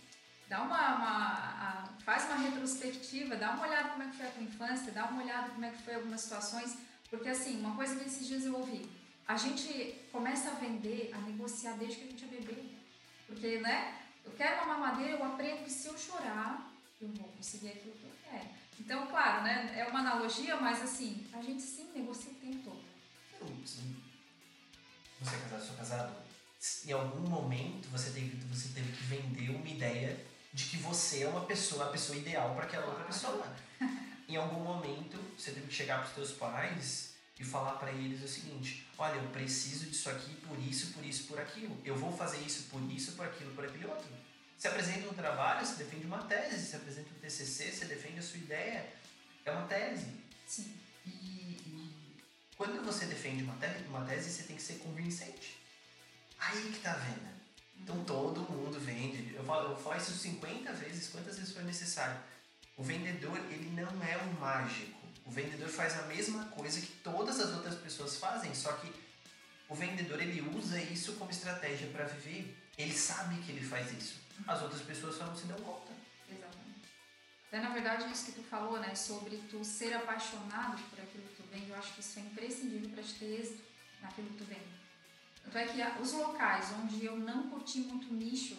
dá 0.52 0.60
uma, 0.60 0.96
uma 0.96 1.16
a, 1.64 1.84
faz 2.04 2.24
uma 2.26 2.36
retrospectiva, 2.36 3.36
dá 3.36 3.52
uma 3.52 3.66
olhada 3.66 3.88
como 3.88 4.02
é 4.02 4.06
que 4.08 4.16
foi 4.18 4.26
a 4.26 4.30
tua 4.30 4.42
infância, 4.42 4.92
dá 4.92 5.06
uma 5.06 5.22
olhada 5.22 5.48
como 5.48 5.64
é 5.64 5.70
que 5.70 5.82
foi 5.82 5.94
algumas 5.94 6.20
situações, 6.20 6.76
porque 7.08 7.30
assim, 7.30 7.58
uma 7.60 7.74
coisa 7.74 7.96
que 7.96 8.06
esses 8.06 8.26
dias 8.26 8.44
eu 8.44 8.54
ouvi, 8.54 8.86
a 9.26 9.34
gente 9.34 9.98
começa 10.12 10.50
a 10.50 10.54
vender, 10.54 11.10
a 11.14 11.18
negociar 11.22 11.78
desde 11.78 11.96
que 11.96 12.04
a 12.04 12.10
gente 12.10 12.24
é 12.24 12.28
bebê, 12.28 12.64
porque, 13.26 13.60
né, 13.60 14.02
eu 14.26 14.32
quero 14.32 14.62
uma 14.64 14.78
mamadeira, 14.78 15.12
eu 15.12 15.24
aprendo 15.24 15.64
que 15.64 15.70
se 15.70 15.88
eu 15.88 15.96
chorar, 15.96 16.70
eu 17.00 17.08
vou 17.08 17.28
conseguir 17.28 17.68
aquilo 17.68 17.94
que 17.94 18.04
eu 18.04 18.12
quero. 18.30 18.48
Então, 18.78 19.06
claro, 19.06 19.44
né, 19.44 19.74
é 19.74 19.86
uma 19.86 20.00
analogia, 20.00 20.56
mas 20.56 20.82
assim, 20.82 21.26
a 21.32 21.40
gente 21.40 21.62
sim 21.62 21.90
negocia 21.94 22.30
o 22.30 22.34
tempo 22.34 22.58
todo. 22.62 22.84
Você 25.22 25.34
é 25.34 25.38
casado, 25.38 25.66
sou 25.66 25.76
casado. 25.76 26.22
Em 26.86 26.92
algum 26.92 27.28
momento 27.28 27.88
você 27.88 28.10
teve, 28.10 28.36
você 28.46 28.68
teve 28.68 28.92
que 28.92 29.02
vender 29.04 29.50
uma 29.50 29.68
ideia 29.68 30.31
de 30.52 30.64
que 30.64 30.76
você 30.76 31.22
é 31.22 31.28
uma 31.28 31.44
pessoa, 31.46 31.86
a 31.86 31.90
pessoa 31.90 32.18
ideal 32.18 32.54
para 32.54 32.64
aquela 32.64 32.86
outra 32.86 33.04
pessoa. 33.04 33.44
Em 34.28 34.36
algum 34.36 34.60
momento 34.60 35.18
você 35.36 35.50
teve 35.50 35.66
que 35.66 35.74
chegar 35.74 35.98
para 35.98 36.08
os 36.08 36.14
teus 36.14 36.32
pais 36.32 37.14
e 37.38 37.44
falar 37.44 37.72
para 37.72 37.90
eles 37.90 38.22
o 38.22 38.28
seguinte: 38.28 38.86
olha, 38.96 39.16
eu 39.16 39.28
preciso 39.30 39.86
disso 39.86 40.08
aqui 40.10 40.34
por 40.36 40.58
isso, 40.58 40.92
por 40.92 41.04
isso, 41.04 41.24
por 41.24 41.40
aquilo. 41.40 41.76
Eu 41.84 41.96
vou 41.96 42.16
fazer 42.16 42.38
isso 42.38 42.64
por 42.64 42.80
isso, 42.90 43.12
por 43.12 43.26
aquilo, 43.26 43.54
por 43.54 43.64
aquele 43.64 43.86
outro. 43.86 44.06
Você 44.56 44.68
apresenta 44.68 45.08
um 45.08 45.14
trabalho, 45.14 45.66
você 45.66 45.82
defende 45.82 46.06
uma 46.06 46.22
tese. 46.22 46.66
Você 46.66 46.76
apresenta 46.76 47.08
um 47.10 47.18
TCC, 47.18 47.72
você 47.72 47.84
defende 47.86 48.20
a 48.20 48.22
sua 48.22 48.38
ideia. 48.38 48.86
É 49.44 49.50
uma 49.50 49.66
tese. 49.66 50.06
Sim. 50.46 50.72
E, 51.04 51.10
e 51.10 52.16
quando 52.56 52.84
você 52.84 53.06
defende 53.06 53.42
uma 53.42 53.56
tese, 53.56 53.84
uma 53.88 54.04
tese, 54.04 54.30
você 54.30 54.44
tem 54.44 54.54
que 54.54 54.62
ser 54.62 54.74
convincente. 54.74 55.58
Aí 56.38 56.70
que 56.70 56.78
tá 56.78 56.92
a 56.92 56.96
venda. 56.96 57.41
Então 57.82 58.04
todo 58.04 58.40
mundo 58.50 58.78
vende. 58.78 59.34
Eu, 59.34 59.44
falo, 59.44 59.72
eu 59.72 59.76
falar 59.76 59.98
isso 59.98 60.12
50 60.12 60.72
vezes, 60.74 61.08
quantas 61.08 61.36
vezes 61.36 61.52
for 61.52 61.64
necessário. 61.64 62.16
O 62.76 62.82
vendedor, 62.82 63.36
ele 63.50 63.70
não 63.70 64.02
é 64.02 64.16
um 64.18 64.32
mágico. 64.40 65.00
O 65.24 65.30
vendedor 65.30 65.68
faz 65.68 65.98
a 65.98 66.02
mesma 66.02 66.44
coisa 66.46 66.80
que 66.80 66.92
todas 67.04 67.38
as 67.40 67.52
outras 67.54 67.74
pessoas 67.76 68.16
fazem, 68.16 68.54
só 68.54 68.72
que 68.72 68.92
o 69.68 69.74
vendedor, 69.74 70.20
ele 70.20 70.42
usa 70.54 70.80
isso 70.80 71.14
como 71.14 71.30
estratégia 71.30 71.88
para 71.88 72.04
viver. 72.04 72.56
Ele 72.76 72.92
sabe 72.92 73.36
que 73.42 73.52
ele 73.52 73.64
faz 73.64 73.90
isso. 73.92 74.20
As 74.46 74.60
outras 74.60 74.82
pessoas 74.82 75.16
só 75.16 75.26
não 75.26 75.36
se 75.36 75.46
dão 75.46 75.56
conta. 75.58 75.92
Exatamente. 76.28 76.82
Até 77.48 77.60
na 77.60 77.70
verdade 77.70 78.12
isso 78.12 78.26
que 78.26 78.32
tu 78.32 78.42
falou, 78.42 78.78
né, 78.78 78.94
sobre 78.94 79.36
tu 79.50 79.64
ser 79.64 79.94
apaixonado 79.94 80.82
por 80.90 81.00
aquilo 81.00 81.24
que 81.24 81.42
tu 81.42 81.48
vende, 81.50 81.70
eu 81.70 81.76
acho 81.76 81.94
que 81.94 82.00
isso 82.00 82.18
é 82.18 82.22
imprescindível 82.22 82.90
para 82.90 83.02
te 83.02 83.14
ter 83.14 83.40
êxito 83.40 83.62
naquilo 84.00 84.28
que 84.28 84.36
tu 84.36 84.44
vende. 84.44 84.81
Tanto 85.44 85.58
é 85.58 85.66
que 85.66 86.00
os 86.00 86.12
locais 86.12 86.66
onde 86.82 87.04
eu 87.04 87.16
não 87.18 87.50
curti 87.50 87.80
muito 87.80 88.10
o 88.10 88.14
nicho 88.14 88.56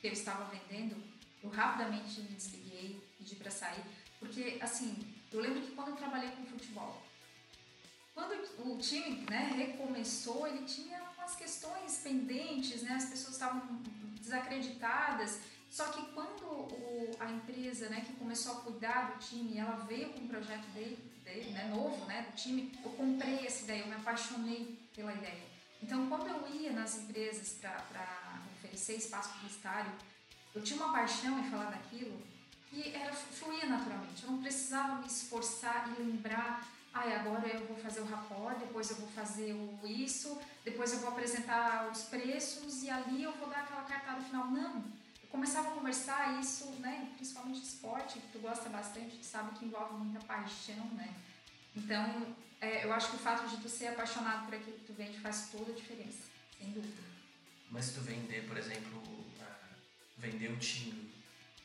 que 0.00 0.06
eu 0.06 0.12
estava 0.12 0.44
vendendo, 0.44 0.96
eu 1.42 1.50
rapidamente 1.50 2.20
me 2.20 2.28
desliguei, 2.28 3.00
pedi 3.18 3.36
para 3.36 3.50
sair, 3.50 3.82
porque 4.18 4.58
assim, 4.60 4.96
eu 5.32 5.40
lembro 5.40 5.60
que 5.60 5.72
quando 5.72 5.88
eu 5.88 5.96
trabalhei 5.96 6.30
com 6.30 6.46
futebol, 6.46 7.02
quando 8.14 8.32
o 8.58 8.78
time 8.78 9.24
né, 9.30 9.52
recomeçou, 9.56 10.46
ele 10.46 10.64
tinha 10.64 11.02
umas 11.16 11.34
questões 11.34 11.98
pendentes, 11.98 12.82
né, 12.82 12.94
as 12.94 13.06
pessoas 13.06 13.32
estavam 13.34 13.62
desacreditadas. 14.20 15.40
Só 15.70 15.84
que 15.86 16.04
quando 16.12 16.42
o, 16.44 17.10
a 17.18 17.30
empresa 17.30 17.88
né, 17.88 18.02
que 18.02 18.12
começou 18.14 18.52
a 18.52 18.60
cuidar 18.60 19.12
do 19.12 19.18
time, 19.18 19.56
ela 19.56 19.76
veio 19.86 20.10
com 20.10 20.20
um 20.20 20.28
projeto 20.28 20.66
dele, 20.74 20.98
dele 21.24 21.50
né, 21.52 21.68
novo 21.68 22.04
né, 22.04 22.26
do 22.30 22.36
time, 22.36 22.70
eu 22.84 22.90
comprei 22.90 23.46
essa 23.46 23.64
ideia, 23.64 23.80
eu 23.80 23.86
me 23.86 23.94
apaixonei 23.94 24.78
pela 24.94 25.14
ideia. 25.14 25.51
Então, 25.82 26.08
quando 26.08 26.28
eu 26.28 26.48
ia 26.54 26.72
nas 26.72 26.98
empresas 26.98 27.58
para 27.60 28.40
oferecer 28.56 28.94
espaço 28.94 29.30
publicitário, 29.34 29.90
eu 30.54 30.62
tinha 30.62 30.82
uma 30.82 30.92
paixão 30.92 31.38
em 31.40 31.50
falar 31.50 31.70
daquilo 31.70 32.20
que 32.70 32.94
era, 32.94 33.12
fluía 33.12 33.66
naturalmente. 33.66 34.22
Eu 34.22 34.30
não 34.30 34.42
precisava 34.42 35.00
me 35.00 35.06
esforçar 35.06 35.90
e 35.90 36.02
lembrar, 36.02 36.66
ai, 36.94 37.14
ah, 37.14 37.20
agora 37.20 37.46
eu 37.48 37.66
vou 37.66 37.76
fazer 37.76 38.00
o 38.00 38.04
rapport, 38.04 38.56
depois 38.58 38.90
eu 38.90 38.96
vou 38.96 39.08
fazer 39.08 39.52
o 39.52 39.86
isso, 39.86 40.40
depois 40.64 40.92
eu 40.92 41.00
vou 41.00 41.10
apresentar 41.10 41.90
os 41.90 42.02
preços 42.02 42.82
e 42.82 42.90
ali 42.90 43.22
eu 43.22 43.32
vou 43.32 43.48
dar 43.48 43.60
aquela 43.60 43.82
cartada 43.82 44.22
final. 44.22 44.46
Não. 44.46 44.76
Eu 45.22 45.28
começava 45.28 45.68
a 45.68 45.72
conversar 45.72 46.40
isso, 46.40 46.66
né, 46.78 47.10
principalmente 47.16 47.60
de 47.60 47.66
esporte, 47.66 48.18
que 48.18 48.28
tu 48.28 48.38
gosta 48.38 48.68
bastante, 48.68 49.16
tu 49.16 49.24
sabe 49.24 49.58
que 49.58 49.64
envolve 49.64 49.94
muita 49.94 50.20
paixão, 50.20 50.84
né? 50.94 51.12
Então, 51.74 52.34
é, 52.62 52.84
eu 52.84 52.92
acho 52.92 53.10
que 53.10 53.16
o 53.16 53.18
fato 53.18 53.48
de 53.48 53.60
tu 53.60 53.68
ser 53.68 53.88
apaixonado 53.88 54.46
por 54.46 54.54
aquilo 54.54 54.78
que 54.78 54.84
tu 54.84 54.92
vende 54.92 55.18
faz 55.18 55.48
toda 55.50 55.72
a 55.72 55.74
diferença, 55.74 56.28
sem 56.56 56.70
dúvida. 56.70 57.02
Mas 57.68 57.86
se 57.86 57.94
tu 57.94 58.02
vender, 58.02 58.46
por 58.46 58.56
exemplo, 58.56 59.02
vender 60.16 60.48
o 60.48 60.56
time 60.56 61.12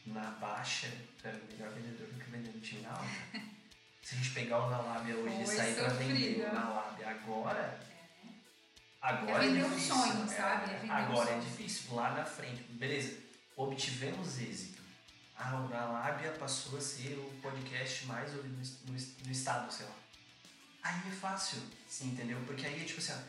na 0.08 0.32
baixa, 0.32 0.92
tu 1.22 1.28
é 1.28 1.34
melhor 1.34 1.70
vendedor 1.70 2.08
do 2.08 2.20
que 2.20 2.32
vender 2.32 2.50
o 2.50 2.60
time 2.60 2.82
na 2.82 2.94
alta. 2.94 3.06
se 4.02 4.16
a 4.16 4.18
gente 4.18 4.32
pegar 4.32 4.66
o 4.66 4.72
na 4.72 4.80
lábia 4.80 5.16
hoje 5.16 5.44
e 5.44 5.46
sair 5.46 5.76
para 5.76 5.90
vender 5.90 6.48
o 6.50 6.54
na 6.54 6.70
lábia 6.70 7.10
agora, 7.12 7.80
é. 8.24 8.30
agora 9.00 9.46
é, 9.46 9.48
vender 9.50 9.66
é 9.66 9.70
difícil. 9.70 9.96
um 9.96 10.02
sonho, 10.02 10.28
sabe? 10.28 10.72
É 10.72 10.90
agora 10.90 11.32
um 11.32 11.38
é 11.38 11.40
difícil. 11.42 11.94
Lá 11.94 12.16
na 12.16 12.26
frente, 12.26 12.64
beleza, 12.72 13.20
obtivemos 13.56 14.40
êxito. 14.40 14.82
Ah, 15.40 15.58
o 15.58 15.70
Na 15.70 15.86
Lábia 15.86 16.32
passou 16.32 16.80
a 16.80 16.82
ser 16.82 17.14
o 17.14 17.32
podcast 17.44 18.08
mais 18.08 18.34
ouvido 18.34 18.58
no, 18.58 18.92
no, 18.92 19.00
no 19.26 19.32
estado, 19.32 19.72
sei 19.72 19.86
lá. 19.86 20.07
Aí 20.88 21.10
é 21.10 21.12
fácil, 21.12 21.62
sim, 21.90 22.12
entendeu? 22.12 22.42
Porque 22.46 22.66
aí 22.66 22.82
é 22.82 22.86
tipo 22.86 23.02
assim, 23.02 23.22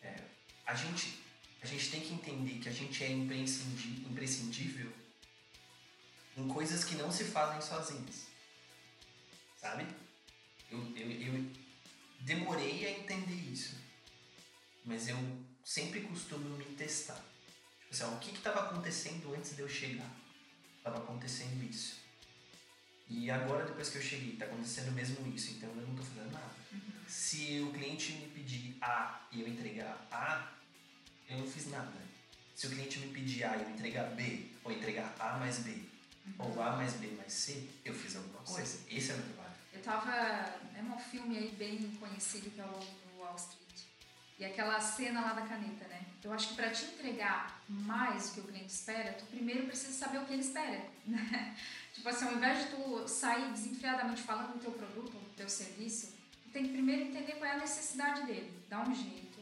é, 0.00 0.16
a, 0.64 0.74
gente, 0.74 1.22
a 1.60 1.66
gente 1.66 1.90
tem 1.90 2.00
que 2.00 2.14
entender 2.14 2.58
que 2.58 2.70
a 2.70 2.72
gente 2.72 3.04
é 3.04 3.10
imprescindível 3.10 4.90
em 6.38 6.48
coisas 6.48 6.84
que 6.84 6.94
não 6.94 7.12
se 7.12 7.24
fazem 7.24 7.60
sozinhas. 7.60 8.28
Sabe? 9.60 9.86
Eu, 10.70 10.78
eu, 10.96 11.10
eu 11.10 11.50
demorei 12.20 12.86
a 12.86 12.98
entender 12.98 13.52
isso. 13.52 13.76
Mas 14.82 15.06
eu 15.06 15.18
sempre 15.62 16.00
costumo 16.00 16.56
me 16.56 16.64
testar. 16.64 17.22
Tipo 17.82 17.90
assim, 17.90 18.04
ó, 18.04 18.08
o 18.08 18.20
que 18.20 18.30
estava 18.30 18.60
acontecendo 18.60 19.34
antes 19.34 19.54
de 19.54 19.60
eu 19.60 19.68
chegar? 19.68 20.10
Estava 20.78 20.96
acontecendo 20.96 21.62
isso. 21.62 22.00
E 23.06 23.30
agora, 23.30 23.66
depois 23.66 23.90
que 23.90 23.98
eu 23.98 24.02
cheguei, 24.02 24.32
está 24.32 24.46
acontecendo 24.46 24.90
mesmo 24.92 25.30
isso, 25.34 25.50
então 25.52 25.68
eu 25.68 25.86
não 25.86 25.90
estou 25.90 26.06
fazendo 26.06 26.32
nada. 26.32 26.62
Uhum. 26.72 26.80
Se 27.12 27.60
o 27.60 27.70
cliente 27.72 28.14
me 28.14 28.28
pedir 28.28 28.74
A 28.80 29.20
e 29.30 29.42
eu 29.42 29.46
entregar 29.46 29.98
A, 30.10 30.48
eu 31.28 31.36
não 31.36 31.46
fiz 31.46 31.70
nada. 31.70 31.92
Se 32.56 32.66
o 32.66 32.70
cliente 32.70 33.00
me 33.00 33.12
pedir 33.12 33.44
A 33.44 33.54
e 33.54 33.62
eu 33.64 33.70
entregar 33.70 34.04
B, 34.12 34.48
ou 34.64 34.72
entregar 34.72 35.14
A 35.20 35.36
mais 35.36 35.58
B, 35.58 35.72
uhum. 35.72 36.34
ou 36.38 36.62
A 36.62 36.74
mais 36.74 36.94
B 36.94 37.08
mais 37.08 37.30
C, 37.30 37.68
eu 37.84 37.92
fiz 37.92 38.16
alguma 38.16 38.40
coisa. 38.40 38.78
Esse 38.90 39.10
é 39.10 39.14
o 39.14 39.18
meu 39.18 39.26
trabalho. 39.26 39.54
Eu 39.74 39.82
tava. 39.82 40.10
É 40.74 40.82
um 40.82 40.98
filme 40.98 41.36
aí 41.36 41.50
bem 41.50 41.94
conhecido 42.00 42.50
que 42.50 42.58
é 42.58 42.64
o 42.64 43.20
Wall 43.20 43.36
Street. 43.36 43.82
E 44.38 44.46
aquela 44.46 44.80
cena 44.80 45.20
lá 45.20 45.34
da 45.34 45.42
caneta, 45.42 45.86
né? 45.88 46.06
Eu 46.24 46.32
acho 46.32 46.48
que 46.48 46.54
para 46.54 46.70
te 46.70 46.86
entregar 46.86 47.62
mais 47.68 48.30
do 48.30 48.34
que 48.34 48.40
o 48.40 48.44
cliente 48.44 48.72
espera, 48.72 49.12
tu 49.12 49.26
primeiro 49.26 49.66
precisa 49.66 49.92
saber 49.92 50.16
o 50.16 50.24
que 50.24 50.32
ele 50.32 50.40
espera, 50.40 50.82
né? 51.04 51.54
Tipo 51.92 52.08
assim, 52.08 52.24
ao 52.24 52.36
invés 52.36 52.64
de 52.64 52.70
tu 52.70 53.06
sair 53.06 53.52
desenfreadamente 53.52 54.22
falando 54.22 54.54
do 54.54 54.60
teu 54.60 54.72
produto 54.72 55.12
do 55.12 55.36
teu 55.36 55.48
serviço, 55.48 56.21
tem 56.52 56.64
que 56.64 56.72
primeiro 56.72 57.02
entender 57.02 57.32
qual 57.32 57.50
é 57.50 57.54
a 57.54 57.58
necessidade 57.58 58.26
dele. 58.26 58.52
Dar 58.68 58.88
um 58.88 58.94
jeito 58.94 59.40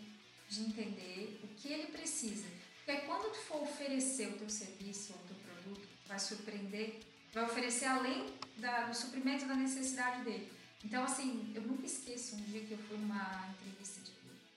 de 0.48 0.62
entender 0.62 1.40
o 1.42 1.48
que 1.48 1.68
ele 1.72 1.86
precisa. 1.92 2.46
Porque 2.84 3.02
quando 3.02 3.32
tu 3.32 3.38
for 3.38 3.62
oferecer 3.62 4.28
o 4.28 4.38
teu 4.38 4.48
serviço 4.48 5.12
ou 5.12 5.18
o 5.18 5.28
teu 5.28 5.36
produto, 5.36 5.88
vai 6.06 6.18
surpreender, 6.18 7.00
vai 7.32 7.44
oferecer 7.44 7.86
além 7.86 8.32
da, 8.56 8.86
do 8.86 8.94
suprimento 8.94 9.46
da 9.46 9.54
necessidade 9.54 10.24
dele. 10.24 10.50
Então, 10.84 11.04
assim, 11.04 11.52
eu 11.54 11.62
nunca 11.62 11.86
esqueço 11.86 12.36
um 12.36 12.40
dia 12.42 12.62
que 12.62 12.72
eu 12.72 12.78
fui 12.78 12.96
numa 12.96 13.48
entrevista 13.50 14.00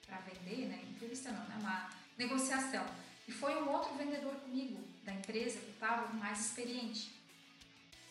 para 0.06 0.18
vender, 0.18 0.66
né? 0.66 0.82
Entrevista 0.90 1.30
não, 1.30 1.44
né? 1.46 1.56
Uma 1.60 1.90
negociação. 2.16 2.86
E 3.28 3.32
foi 3.32 3.62
um 3.62 3.68
outro 3.68 3.94
vendedor 3.94 4.34
comigo 4.36 4.82
da 5.04 5.12
empresa 5.12 5.60
que 5.60 5.70
estava 5.70 6.12
mais 6.14 6.46
experiente. 6.46 7.13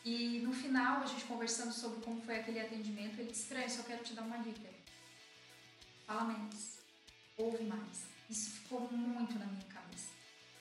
E 0.03 0.39
no 0.39 0.53
final, 0.53 1.01
a 1.01 1.05
gente 1.05 1.23
conversando 1.25 1.71
sobre 1.71 2.03
como 2.03 2.21
foi 2.21 2.39
aquele 2.39 2.59
atendimento, 2.59 3.19
ele 3.19 3.31
disse: 3.31 3.47
Fran, 3.47 3.67
só 3.69 3.83
quero 3.83 4.03
te 4.03 4.13
dar 4.13 4.23
uma 4.23 4.37
dica. 4.39 4.69
Fala 6.05 6.25
menos, 6.25 6.79
ouve 7.37 7.63
mais. 7.63 8.05
Isso 8.29 8.51
ficou 8.51 8.81
muito 8.91 9.39
na 9.39 9.45
minha 9.45 9.65
cabeça. 9.65 10.09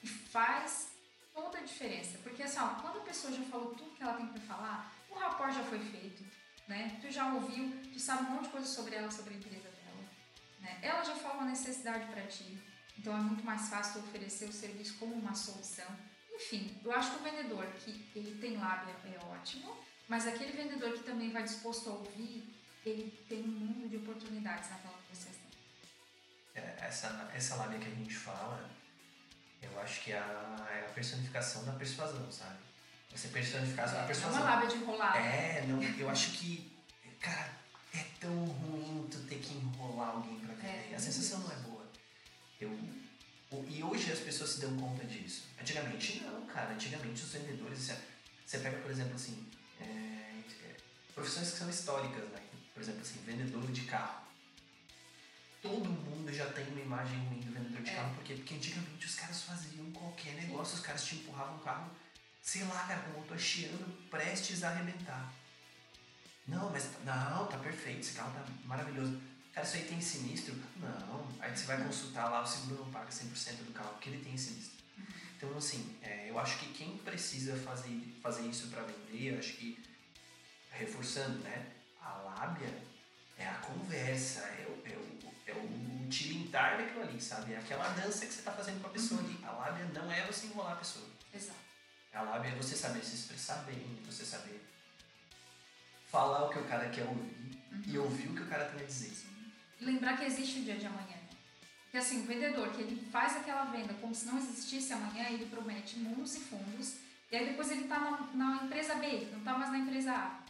E 0.03 0.07
faz 0.07 0.93
toda 1.35 1.59
a 1.59 1.63
diferença. 1.63 2.19
Porque 2.23 2.43
assim, 2.43 2.61
ó, 2.61 2.69
quando 2.81 2.99
a 2.99 3.05
pessoa 3.05 3.33
já 3.33 3.43
falou 3.45 3.75
tudo 3.75 3.97
que 3.97 4.03
ela 4.03 4.15
tem 4.15 4.27
para 4.27 4.41
falar, 4.43 4.95
o 5.11 5.15
rapport 5.15 5.53
já 5.53 5.65
foi 5.65 5.81
feito, 5.81 6.25
né? 6.69 6.99
Tu 7.01 7.11
já 7.11 7.33
ouviu, 7.33 7.81
tu 7.93 7.99
sabe 7.99 8.25
um 8.25 8.35
monte 8.35 8.45
de 8.45 8.51
coisa 8.51 8.67
sobre 8.67 8.95
ela, 8.95 9.11
sobre 9.11 9.35
a 9.35 9.37
empresa 9.37 9.69
dela. 9.71 10.05
Né? 10.61 10.79
Ela 10.83 11.03
já 11.03 11.17
fala 11.17 11.35
uma 11.35 11.51
necessidade 11.51 12.07
para 12.13 12.27
ti. 12.27 12.59
Então 12.97 13.17
é 13.17 13.21
muito 13.21 13.45
mais 13.45 13.69
fácil 13.69 14.01
oferecer 14.03 14.49
o 14.49 14.53
serviço 14.53 14.99
como 14.99 15.15
uma 15.15 15.35
solução 15.35 16.12
enfim, 16.43 16.77
eu 16.85 16.93
acho 16.93 17.13
que 17.13 17.17
o 17.21 17.23
vendedor 17.23 17.67
que 17.79 18.11
ele 18.15 18.39
tem 18.41 18.57
lábia 18.57 18.95
é 19.05 19.19
ótimo, 19.25 19.77
mas 20.09 20.27
aquele 20.27 20.53
vendedor 20.53 20.93
que 20.93 21.05
também 21.05 21.31
vai 21.31 21.45
disposto 21.45 21.89
a 21.89 21.93
ouvir, 21.93 22.53
ele 22.85 23.11
tem 23.29 23.43
um 23.43 23.49
mundo 23.49 23.89
de 23.89 23.97
oportunidades 23.97 24.69
naquela 24.71 24.97
negociação. 24.97 25.41
É, 26.55 26.77
essa, 26.81 27.31
essa 27.35 27.55
lábia 27.57 27.79
que 27.79 27.87
a 27.87 27.95
gente 27.95 28.15
fala, 28.15 28.69
eu 29.63 29.81
acho 29.81 30.03
que 30.03 30.13
é 30.13 30.19
a, 30.19 30.69
é 30.71 30.87
a 30.87 30.93
personificação 30.93 31.65
da 31.65 31.73
persuasão, 31.73 32.31
sabe? 32.31 32.59
Você 33.11 33.29
personificar 33.29 33.95
é, 33.95 34.01
a 34.01 34.05
persuasão. 34.05 34.41
É 34.41 34.43
uma 34.43 34.51
lábia 34.51 34.69
de 34.69 34.77
enrolar. 34.77 35.17
É, 35.17 35.65
não, 35.67 35.83
eu 35.83 36.11
acho 36.11 36.33
que, 36.33 36.73
cara, 37.21 37.51
é 37.95 38.05
tão 38.19 38.45
ruim 38.45 39.09
tu 39.11 39.19
ter 39.29 39.39
que 39.39 39.55
enrolar 39.55 40.11
alguém 40.11 40.41
pra 40.41 40.55
vender. 40.55 40.93
É, 40.93 40.95
a 40.97 40.99
sensação 40.99 41.41
não 41.41 41.53
é 41.53 41.57
boa. 41.57 41.87
Eu 42.61 42.71
e 43.69 43.83
hoje 43.83 44.11
as 44.11 44.21
pessoas 44.21 44.51
se 44.51 44.61
dão 44.61 44.77
conta 44.77 45.05
disso. 45.05 45.45
Antigamente 45.61 46.21
não, 46.21 46.47
cara. 46.47 46.73
Antigamente 46.73 47.23
os 47.23 47.33
vendedores. 47.33 47.91
Você 48.47 48.59
pega, 48.59 48.79
por 48.79 48.91
exemplo, 48.91 49.15
assim. 49.15 49.47
É, 49.81 49.85
é, 49.85 50.77
profissões 51.15 51.51
que 51.51 51.59
são 51.59 51.69
históricas, 51.69 52.29
né? 52.31 52.41
Por 52.73 52.83
exemplo, 52.83 53.03
assim, 53.03 53.21
vendedor 53.27 53.71
de 53.71 53.83
carro. 53.83 54.23
Todo 55.61 55.89
mundo 55.89 56.33
já 56.33 56.47
tem 56.53 56.67
uma 56.69 56.81
imagem 56.81 57.19
ruim 57.29 57.41
do 57.41 57.53
vendedor 57.53 57.83
de 57.83 57.91
é. 57.91 57.95
carro, 57.95 58.15
porque, 58.15 58.35
porque 58.35 58.55
antigamente 58.55 59.07
os 59.07 59.15
caras 59.15 59.43
faziam 59.43 59.91
qualquer 59.93 60.35
negócio, 60.35 60.75
os 60.75 60.81
caras 60.81 61.05
te 61.05 61.17
empurravam 61.17 61.57
o 61.57 61.61
carro, 61.61 61.91
sei 62.41 62.65
lá, 62.65 62.85
cara, 62.87 63.01
com 63.03 63.11
o 63.13 63.21
motor 63.21 63.39
chiando, 63.39 64.09
prestes 64.11 64.65
a 64.65 64.71
arrebentar. 64.71 65.33
Não, 66.49 66.71
mas 66.71 66.91
não, 67.05 67.47
tá 67.47 67.59
perfeito, 67.59 68.01
esse 68.01 68.15
carro 68.15 68.33
tá 68.33 68.45
maravilhoso. 68.65 69.21
Cara, 69.53 69.67
isso 69.67 69.77
aí 69.77 69.85
tem 69.85 70.01
sinistro? 70.01 70.55
Não. 70.77 71.29
Aí 71.39 71.55
você 71.55 71.67
vai 71.67 71.83
consultar 71.85 72.31
lá, 72.31 72.43
o 72.43 72.47
seguro 72.47 72.85
não 72.85 72.91
paga 72.91 73.11
100% 73.11 73.65
do 73.65 73.73
carro, 73.73 73.91
porque 73.91 74.09
ele 74.09 74.25
tem 74.25 74.37
sinistro. 74.37 74.83
Então, 75.37 75.57
assim, 75.57 75.97
é, 76.03 76.31
eu 76.31 76.39
acho 76.39 76.59
que 76.59 76.73
quem 76.73 76.97
precisa 76.99 77.55
fazer, 77.57 78.17
fazer 78.23 78.47
isso 78.47 78.69
para 78.69 78.83
vender, 78.83 79.35
eu 79.35 79.39
acho 79.39 79.53
que, 79.55 79.79
reforçando, 80.71 81.39
né? 81.41 81.67
A 82.01 82.13
lábia 82.19 82.73
é 83.37 83.47
a 83.47 83.55
conversa, 83.55 84.41
é 84.41 84.67
o, 84.69 84.89
é 84.89 84.97
o, 84.97 85.33
é 85.49 85.53
o 85.53 86.09
tilintar 86.09 86.79
daquilo 86.79 87.03
ali, 87.03 87.21
sabe? 87.21 87.53
É 87.53 87.59
aquela 87.59 87.89
dança 87.89 88.25
que 88.25 88.33
você 88.33 88.39
está 88.39 88.53
fazendo 88.53 88.81
com 88.81 88.87
a 88.87 88.91
pessoa 88.93 89.21
ali. 89.21 89.39
A 89.43 89.51
lábia 89.51 89.85
não 89.93 90.11
é 90.11 90.25
você 90.27 90.47
enrolar 90.47 90.73
a 90.73 90.77
pessoa. 90.77 91.05
Exato. 91.35 91.59
A 92.15 92.23
lábia 92.23 92.51
é 92.51 92.55
você 92.55 92.77
saber 92.77 93.05
se 93.05 93.17
expressar 93.17 93.65
bem, 93.65 94.01
você 94.07 94.25
saber 94.25 94.63
falar 96.11 96.47
o 96.47 96.51
que 96.51 96.59
o 96.59 96.65
cara 96.65 96.89
quer 96.91 97.05
ouvir 97.05 97.59
uhum. 97.73 97.83
e 97.87 97.99
ouvir 97.99 98.29
o 98.29 98.35
que 98.35 98.43
o 98.43 98.47
cara 98.47 98.67
tem 98.67 98.83
a 98.83 98.85
dizer 98.85 99.13
lembrar 99.85 100.17
que 100.17 100.25
existe 100.25 100.61
o 100.61 100.63
dia 100.63 100.77
de 100.77 100.87
amanhã. 100.87 101.17
Que 101.91 101.99
assim, 101.99 102.23
o 102.23 102.27
vendedor 102.27 102.71
que 102.71 102.81
ele 102.81 103.07
faz 103.11 103.37
aquela 103.37 103.65
venda 103.65 103.93
como 103.95 104.15
se 104.15 104.25
não 104.25 104.39
existisse 104.39 104.93
amanhã, 104.93 105.29
ele 105.29 105.47
promete 105.47 105.99
mundos 105.99 106.35
e 106.37 106.41
fundos, 106.41 106.97
e 107.31 107.37
aí 107.37 107.47
depois 107.47 107.71
ele 107.71 107.83
está 107.83 107.99
na, 107.99 108.19
na, 108.35 108.65
empresa 108.65 108.95
B, 108.95 109.29
não 109.31 109.39
está 109.39 109.59
mais 109.59 109.71
na 109.71 109.79
empresa 109.79 110.13
A. 110.13 110.41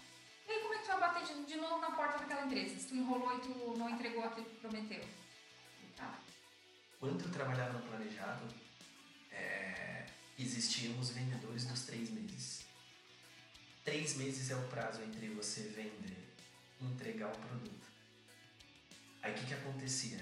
E 0.48 0.52
aí 0.52 0.60
como 0.60 0.74
é 0.74 0.78
que 0.78 0.84
tu 0.84 0.88
vai 0.88 1.00
bater 1.00 1.24
de, 1.24 1.44
de 1.44 1.56
novo 1.56 1.80
na 1.80 1.90
porta 1.90 2.18
daquela 2.18 2.46
empresa, 2.46 2.78
se 2.78 2.86
tu 2.86 2.94
enrolou 2.94 3.36
e 3.36 3.40
tu 3.40 3.76
não 3.76 3.90
entregou 3.90 4.24
aquilo 4.24 4.46
que 4.46 4.56
prometeu? 4.56 5.04
Tá. 5.96 6.18
Quando 7.00 7.24
eu 7.24 7.30
trabalhava 7.32 7.72
no 7.72 7.86
planejado, 7.88 8.44
é, 9.32 10.06
existiam 10.38 10.98
os 10.98 11.10
vendedores 11.10 11.64
dos 11.64 11.82
três 11.82 12.10
meses. 12.10 12.64
Três 13.84 14.16
meses 14.16 14.50
é 14.50 14.56
o 14.56 14.68
prazo 14.68 15.02
entre 15.02 15.28
você 15.30 15.62
vender 15.62 16.34
e 16.80 16.86
entregar 16.86 17.28
o 17.28 17.36
produto. 17.36 17.81
Aí 19.22 19.32
o 19.32 19.34
que, 19.36 19.46
que 19.46 19.54
acontecia? 19.54 20.18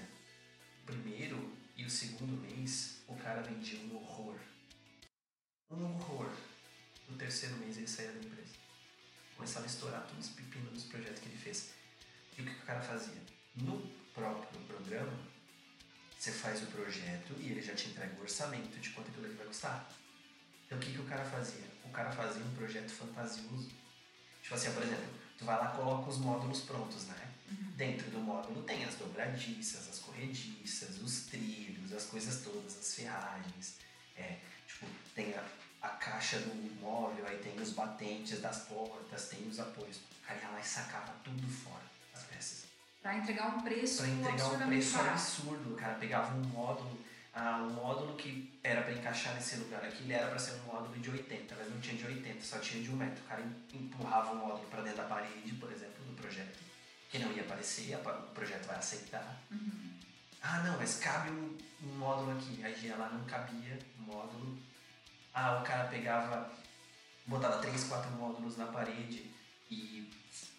O 0.83 0.85
primeiro 0.85 1.57
e 1.75 1.83
o 1.83 1.89
segundo 1.89 2.39
mês, 2.41 3.01
o 3.07 3.15
cara 3.15 3.41
vendia 3.41 3.79
um 3.79 3.95
horror. 3.95 4.39
Um 5.71 5.83
horror. 5.95 6.31
No 7.09 7.17
terceiro 7.17 7.57
mês 7.57 7.77
ele 7.77 7.87
saía 7.87 8.11
da 8.11 8.19
empresa. 8.19 8.53
Começava 9.35 9.65
a 9.65 9.69
estourar 9.69 10.05
todos 10.07 10.27
os 10.27 10.35
pepinos 10.35 10.71
dos 10.71 10.83
projetos 10.83 11.19
que 11.19 11.29
ele 11.29 11.37
fez. 11.37 11.71
E 12.37 12.41
o 12.41 12.45
que, 12.45 12.53
que 12.53 12.61
o 12.61 12.65
cara 12.65 12.81
fazia? 12.81 13.21
No 13.55 13.81
próprio 14.13 14.61
programa, 14.61 15.17
você 16.17 16.31
faz 16.31 16.61
o 16.61 16.67
projeto 16.67 17.33
e 17.39 17.49
ele 17.49 17.61
já 17.61 17.73
te 17.73 17.89
entrega 17.89 18.15
o 18.19 18.21
orçamento 18.21 18.79
de 18.79 18.91
quanto 18.91 19.09
aquilo 19.09 19.35
vai 19.35 19.47
custar. 19.47 19.91
Então 20.65 20.77
o 20.77 20.81
que, 20.81 20.91
que 20.93 21.01
o 21.01 21.05
cara 21.05 21.25
fazia? 21.25 21.65
O 21.83 21.89
cara 21.89 22.11
fazia 22.11 22.45
um 22.45 22.53
projeto 22.53 22.91
fantasioso. 22.91 23.71
Tipo 24.43 24.53
assim, 24.53 24.71
por 24.73 24.83
exemplo, 24.83 25.09
tu 25.37 25.45
vai 25.45 25.57
lá 25.57 25.69
coloca 25.69 26.09
os 26.09 26.19
módulos 26.19 26.61
prontos, 26.61 27.07
né? 27.07 27.30
Dentro 27.75 28.09
do 28.11 28.19
módulo 28.19 28.63
tem 28.63 28.83
as 28.85 28.95
dobradiças, 28.95 29.89
as 29.89 29.99
corrediças, 29.99 31.01
os 31.01 31.25
trilhos, 31.27 31.93
as 31.93 32.05
coisas 32.05 32.43
todas, 32.43 32.77
as 32.77 32.95
ferragens. 32.95 33.75
É, 34.15 34.37
tipo, 34.67 34.85
tem 35.15 35.33
a, 35.33 35.43
a 35.81 35.89
caixa 35.89 36.39
do 36.39 36.81
móvel, 36.81 37.25
aí 37.27 37.37
tem 37.37 37.59
os 37.59 37.71
batentes 37.71 38.39
das 38.41 38.65
portas, 38.65 39.29
tem 39.29 39.47
os 39.47 39.59
apoios. 39.59 39.97
O 39.97 40.27
cara 40.27 40.39
ia 40.39 40.49
lá 40.49 40.59
e 40.59 40.63
sacava 40.63 41.13
tudo 41.23 41.47
fora, 41.47 41.83
as 42.13 42.23
peças. 42.23 42.65
Pra 43.01 43.17
entregar 43.17 43.57
um 43.57 43.61
preço 43.61 44.03
Pra 44.03 44.09
entregar 44.09 44.47
um 44.47 44.67
preço 44.67 44.99
absurdo. 44.99 45.73
O 45.73 45.75
cara 45.75 45.95
pegava 45.95 46.35
um 46.35 46.43
módulo, 46.43 46.99
ah, 47.33 47.65
um 47.67 47.69
módulo 47.71 48.15
que 48.15 48.59
era 48.61 48.81
para 48.81 48.93
encaixar 48.93 49.33
nesse 49.35 49.55
lugar 49.55 49.83
aqui, 49.83 50.03
ele 50.03 50.13
era 50.13 50.27
para 50.27 50.37
ser 50.37 50.53
um 50.61 50.65
módulo 50.65 50.99
de 50.99 51.09
80, 51.09 51.55
mas 51.57 51.69
não 51.69 51.79
tinha 51.79 51.95
de 51.95 52.05
80, 52.05 52.41
só 52.43 52.59
tinha 52.59 52.83
de 52.83 52.91
um 52.91 52.97
metro. 52.97 53.23
O 53.23 53.27
cara 53.27 53.41
empurrava 53.73 54.33
o 54.33 54.35
módulo 54.35 54.67
para 54.69 54.81
dentro 54.81 54.97
da 54.97 55.05
parede, 55.05 55.53
por 55.53 55.71
exemplo, 55.71 56.03
do 56.05 56.13
projeto, 56.21 56.59
que 57.11 57.19
não 57.19 57.31
ia 57.33 57.41
aparecer, 57.41 57.95
o 57.95 58.33
projeto 58.33 58.65
vai 58.65 58.77
aceitar. 58.77 59.43
Uhum. 59.51 59.91
Ah, 60.41 60.63
não, 60.63 60.77
mas 60.77 60.95
cabe 60.95 61.29
um, 61.29 61.57
um 61.83 61.97
módulo 61.97 62.31
aqui. 62.31 62.63
Aí 62.63 62.87
ela 62.87 63.09
não 63.09 63.25
cabia, 63.25 63.77
o 63.99 64.01
módulo. 64.03 64.57
Ah, 65.33 65.59
o 65.59 65.63
cara 65.63 65.89
pegava, 65.89 66.51
botava 67.27 67.61
três, 67.61 67.83
quatro 67.83 68.09
módulos 68.11 68.57
na 68.57 68.67
parede 68.67 69.29
e 69.69 70.09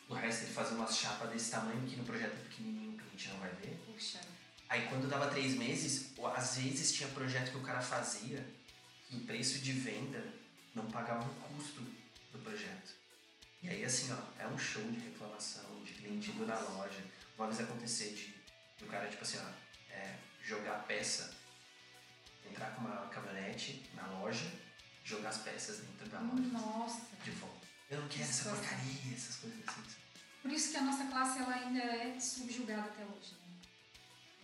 o 0.09 0.15
resto 0.15 0.45
ele 0.45 0.53
fazia 0.53 0.77
umas 0.77 0.97
chapas 0.97 1.31
desse 1.31 1.51
tamanho 1.51 1.87
que 1.87 1.97
no 1.97 2.05
projeto 2.05 2.37
pequenininho 2.49 2.93
o 2.93 2.97
cliente 2.99 3.29
não 3.31 3.39
vai 3.39 3.51
ver. 3.51 3.83
Puxa. 3.87 4.21
Aí 4.69 4.87
quando 4.89 5.09
dava 5.09 5.29
três 5.29 5.55
meses, 5.55 6.13
às 6.35 6.57
vezes 6.57 6.93
tinha 6.93 7.09
projeto 7.11 7.51
que 7.51 7.59
o 7.59 7.63
cara 7.63 7.81
fazia 7.81 8.47
e 9.11 9.17
o 9.17 9.21
preço 9.21 9.59
de 9.59 9.73
venda 9.73 10.23
não 10.75 10.87
pagava 10.87 11.25
o 11.25 11.35
custo 11.35 11.83
do 12.33 12.39
projeto. 12.39 13.02
E 13.63 13.69
aí 13.69 13.85
assim, 13.85 14.13
ó, 14.13 14.43
é 14.43 14.47
um 14.47 14.59
show 14.59 14.83
de 14.91 14.99
reclamação, 14.99 15.83
de 15.85 15.93
cliente 15.93 16.31
indo 16.31 16.47
na 16.47 16.59
loja. 16.59 17.05
Uma 17.39 17.47
vez 17.47 17.61
acontecer 17.61 18.13
de, 18.13 18.35
o 18.85 18.89
cara, 18.89 19.09
tipo 19.09 19.23
assim, 19.23 19.39
ó, 19.39 19.95
é, 19.95 20.17
jogar 20.43 20.85
peça, 20.85 21.33
entrar 22.51 22.75
com 22.75 22.81
uma 22.81 23.07
caminhonete 23.07 23.89
na 23.95 24.05
loja, 24.19 24.51
jogar 25.05 25.29
as 25.29 25.39
peças 25.39 25.79
dentro 25.79 26.09
da 26.09 26.19
loja. 26.19 26.43
Nossa. 26.43 27.03
De 27.23 27.31
volta. 27.31 27.67
Eu 27.89 28.01
não 28.01 28.09
quero 28.09 28.25
essa 28.25 28.51
porcaria, 28.51 29.15
essas 29.15 29.37
coisas 29.37 29.61
assim. 29.69 29.83
Por 30.43 30.51
isso 30.51 30.73
que 30.73 30.77
a 30.79 30.83
nossa 30.83 31.05
classe 31.05 31.39
ela 31.39 31.55
ainda 31.55 31.79
é 31.79 32.19
subjugada 32.19 32.83
até 32.83 33.05
hoje. 33.05 33.37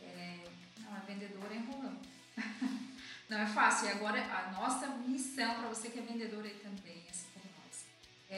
Né? 0.01 0.07
É, 0.07 0.49
não, 0.79 0.95
a 0.95 1.01
vendedora 1.01 1.53
é 1.53 1.57
enrolando. 1.57 2.07
não 3.29 3.39
é 3.39 3.47
fácil. 3.47 3.89
E 3.89 3.91
agora 3.91 4.23
a 4.23 4.53
nossa 4.53 4.87
missão 4.87 5.57
para 5.57 5.69
você 5.69 5.91
que 5.91 5.99
é 5.99 6.03
vendedor 6.03 6.45
aí 6.45 6.55
também, 6.63 7.05
assim 7.11 7.28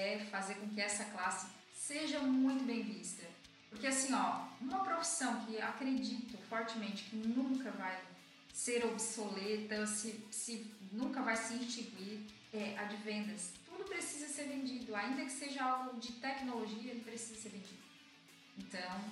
é 0.00 0.26
fazer 0.30 0.54
com 0.54 0.68
que 0.68 0.80
essa 0.80 1.04
classe 1.06 1.46
seja 1.74 2.20
muito 2.20 2.64
bem 2.64 2.82
vista. 2.82 3.26
Porque 3.68 3.86
assim, 3.86 4.12
ó, 4.12 4.46
uma 4.60 4.82
profissão 4.82 5.44
que 5.44 5.60
acredito 5.60 6.36
fortemente 6.48 7.04
que 7.04 7.16
nunca 7.16 7.70
vai 7.70 8.00
ser 8.52 8.84
obsoleta, 8.84 9.86
se, 9.86 10.24
se 10.30 10.70
nunca 10.92 11.22
vai 11.22 11.36
se 11.36 11.54
extinguir, 11.54 12.26
é 12.52 12.76
a 12.78 12.84
de 12.84 12.96
vendas 12.96 13.52
tudo 13.80 13.88
precisa 13.88 14.28
ser 14.28 14.44
vendido, 14.44 14.94
ainda 14.94 15.24
que 15.24 15.32
seja 15.32 15.64
algo 15.64 15.98
de 15.98 16.12
tecnologia, 16.12 16.90
ele 16.90 17.00
precisa 17.00 17.40
ser 17.40 17.48
vendido. 17.50 17.80
Então, 18.58 19.04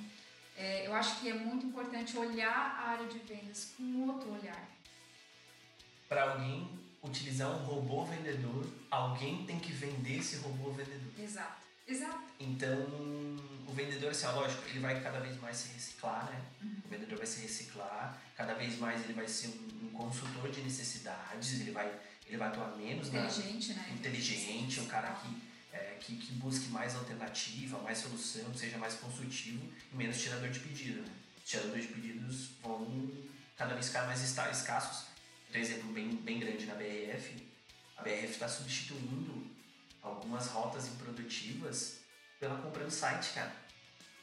é, 0.56 0.86
eu 0.86 0.94
acho 0.94 1.20
que 1.20 1.30
é 1.30 1.34
muito 1.34 1.66
importante 1.66 2.18
olhar 2.18 2.54
a 2.54 2.90
área 2.90 3.06
de 3.06 3.18
vendas 3.20 3.72
com 3.76 4.08
outro 4.08 4.32
olhar. 4.32 4.68
Para 6.08 6.32
alguém 6.32 6.77
utilizar 7.02 7.50
um 7.50 7.64
robô 7.64 8.04
vendedor, 8.04 8.66
alguém 8.90 9.44
tem 9.44 9.58
que 9.58 9.72
vender 9.72 10.18
esse 10.18 10.36
robô 10.36 10.70
vendedor. 10.72 11.12
Exato, 11.18 11.62
exato. 11.86 12.22
Então, 12.40 12.86
o 13.66 13.72
vendedor, 13.72 14.10
assim, 14.10 14.26
lógico, 14.26 14.62
ele 14.68 14.80
vai 14.80 15.00
cada 15.02 15.20
vez 15.20 15.40
mais 15.40 15.56
se 15.56 15.72
reciclar, 15.72 16.26
né? 16.30 16.40
Uhum. 16.62 16.82
O 16.84 16.88
vendedor 16.88 17.18
vai 17.18 17.26
se 17.26 17.40
reciclar, 17.40 18.20
cada 18.36 18.54
vez 18.54 18.78
mais 18.78 19.02
ele 19.04 19.12
vai 19.12 19.28
ser 19.28 19.48
um, 19.48 19.86
um 19.86 19.90
consultor 19.90 20.50
de 20.50 20.60
necessidades, 20.62 21.60
ele 21.60 21.70
vai 21.70 21.92
ele 22.28 22.36
vai 22.36 22.48
atuar 22.48 22.76
menos 22.76 23.08
inteligente, 23.08 23.72
na, 23.72 23.82
né? 23.82 23.92
inteligente, 23.94 24.80
um 24.80 24.86
cara 24.86 25.10
que, 25.12 25.42
é, 25.72 25.96
que, 25.98 26.16
que, 26.16 26.32
busque 26.34 26.68
mais 26.68 26.94
alternativa, 26.94 27.78
mais 27.78 27.98
solução, 27.98 28.54
seja 28.54 28.76
mais 28.76 28.94
consultivo 28.94 29.66
e 29.92 29.96
menos 29.96 30.20
tirador 30.20 30.50
de 30.50 30.60
pedido. 30.60 31.00
Né? 31.00 31.08
Tirador 31.44 31.78
de 31.78 31.88
pedidos 31.88 32.50
vão 32.62 33.10
cada 33.56 33.74
vez 33.74 33.86
ficar 33.86 34.06
mais 34.06 34.22
escassos. 34.22 35.07
Um 35.54 35.58
exemplo 35.58 35.92
bem, 35.92 36.10
bem 36.16 36.38
grande 36.38 36.66
na 36.66 36.74
BRF. 36.74 37.48
A 37.96 38.02
BRF 38.02 38.32
está 38.32 38.48
substituindo 38.48 39.46
algumas 40.02 40.48
rotas 40.48 40.88
improdutivas 40.88 42.00
pela 42.38 42.60
compra 42.60 42.84
no 42.84 42.90
site, 42.90 43.32
cara. 43.32 43.54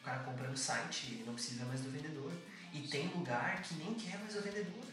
O 0.01 0.03
cara 0.05 0.23
compra 0.23 0.47
no 0.47 0.57
site, 0.57 1.13
ele 1.13 1.23
não 1.25 1.33
precisa 1.33 1.65
mais 1.65 1.81
do 1.81 1.89
vendedor. 1.89 2.31
E 2.71 2.87
tem 2.87 3.07
lugar 3.07 3.61
que 3.63 3.73
nem 3.75 3.93
quer 3.95 4.19
mais 4.19 4.35
o 4.35 4.41
vendedor. 4.41 4.85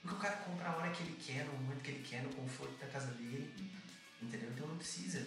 Porque 0.00 0.14
o 0.14 0.18
cara 0.18 0.36
compra 0.36 0.68
a 0.68 0.76
hora 0.76 0.90
que 0.90 1.02
ele 1.02 1.16
quer, 1.16 1.44
no 1.44 1.52
momento 1.54 1.82
que 1.82 1.90
ele 1.90 2.06
quer, 2.06 2.22
no 2.22 2.32
conforto 2.32 2.78
da 2.78 2.86
casa 2.86 3.10
dele. 3.12 3.52
Entendeu? 4.22 4.50
Então 4.52 4.68
não 4.68 4.76
precisa. 4.76 5.26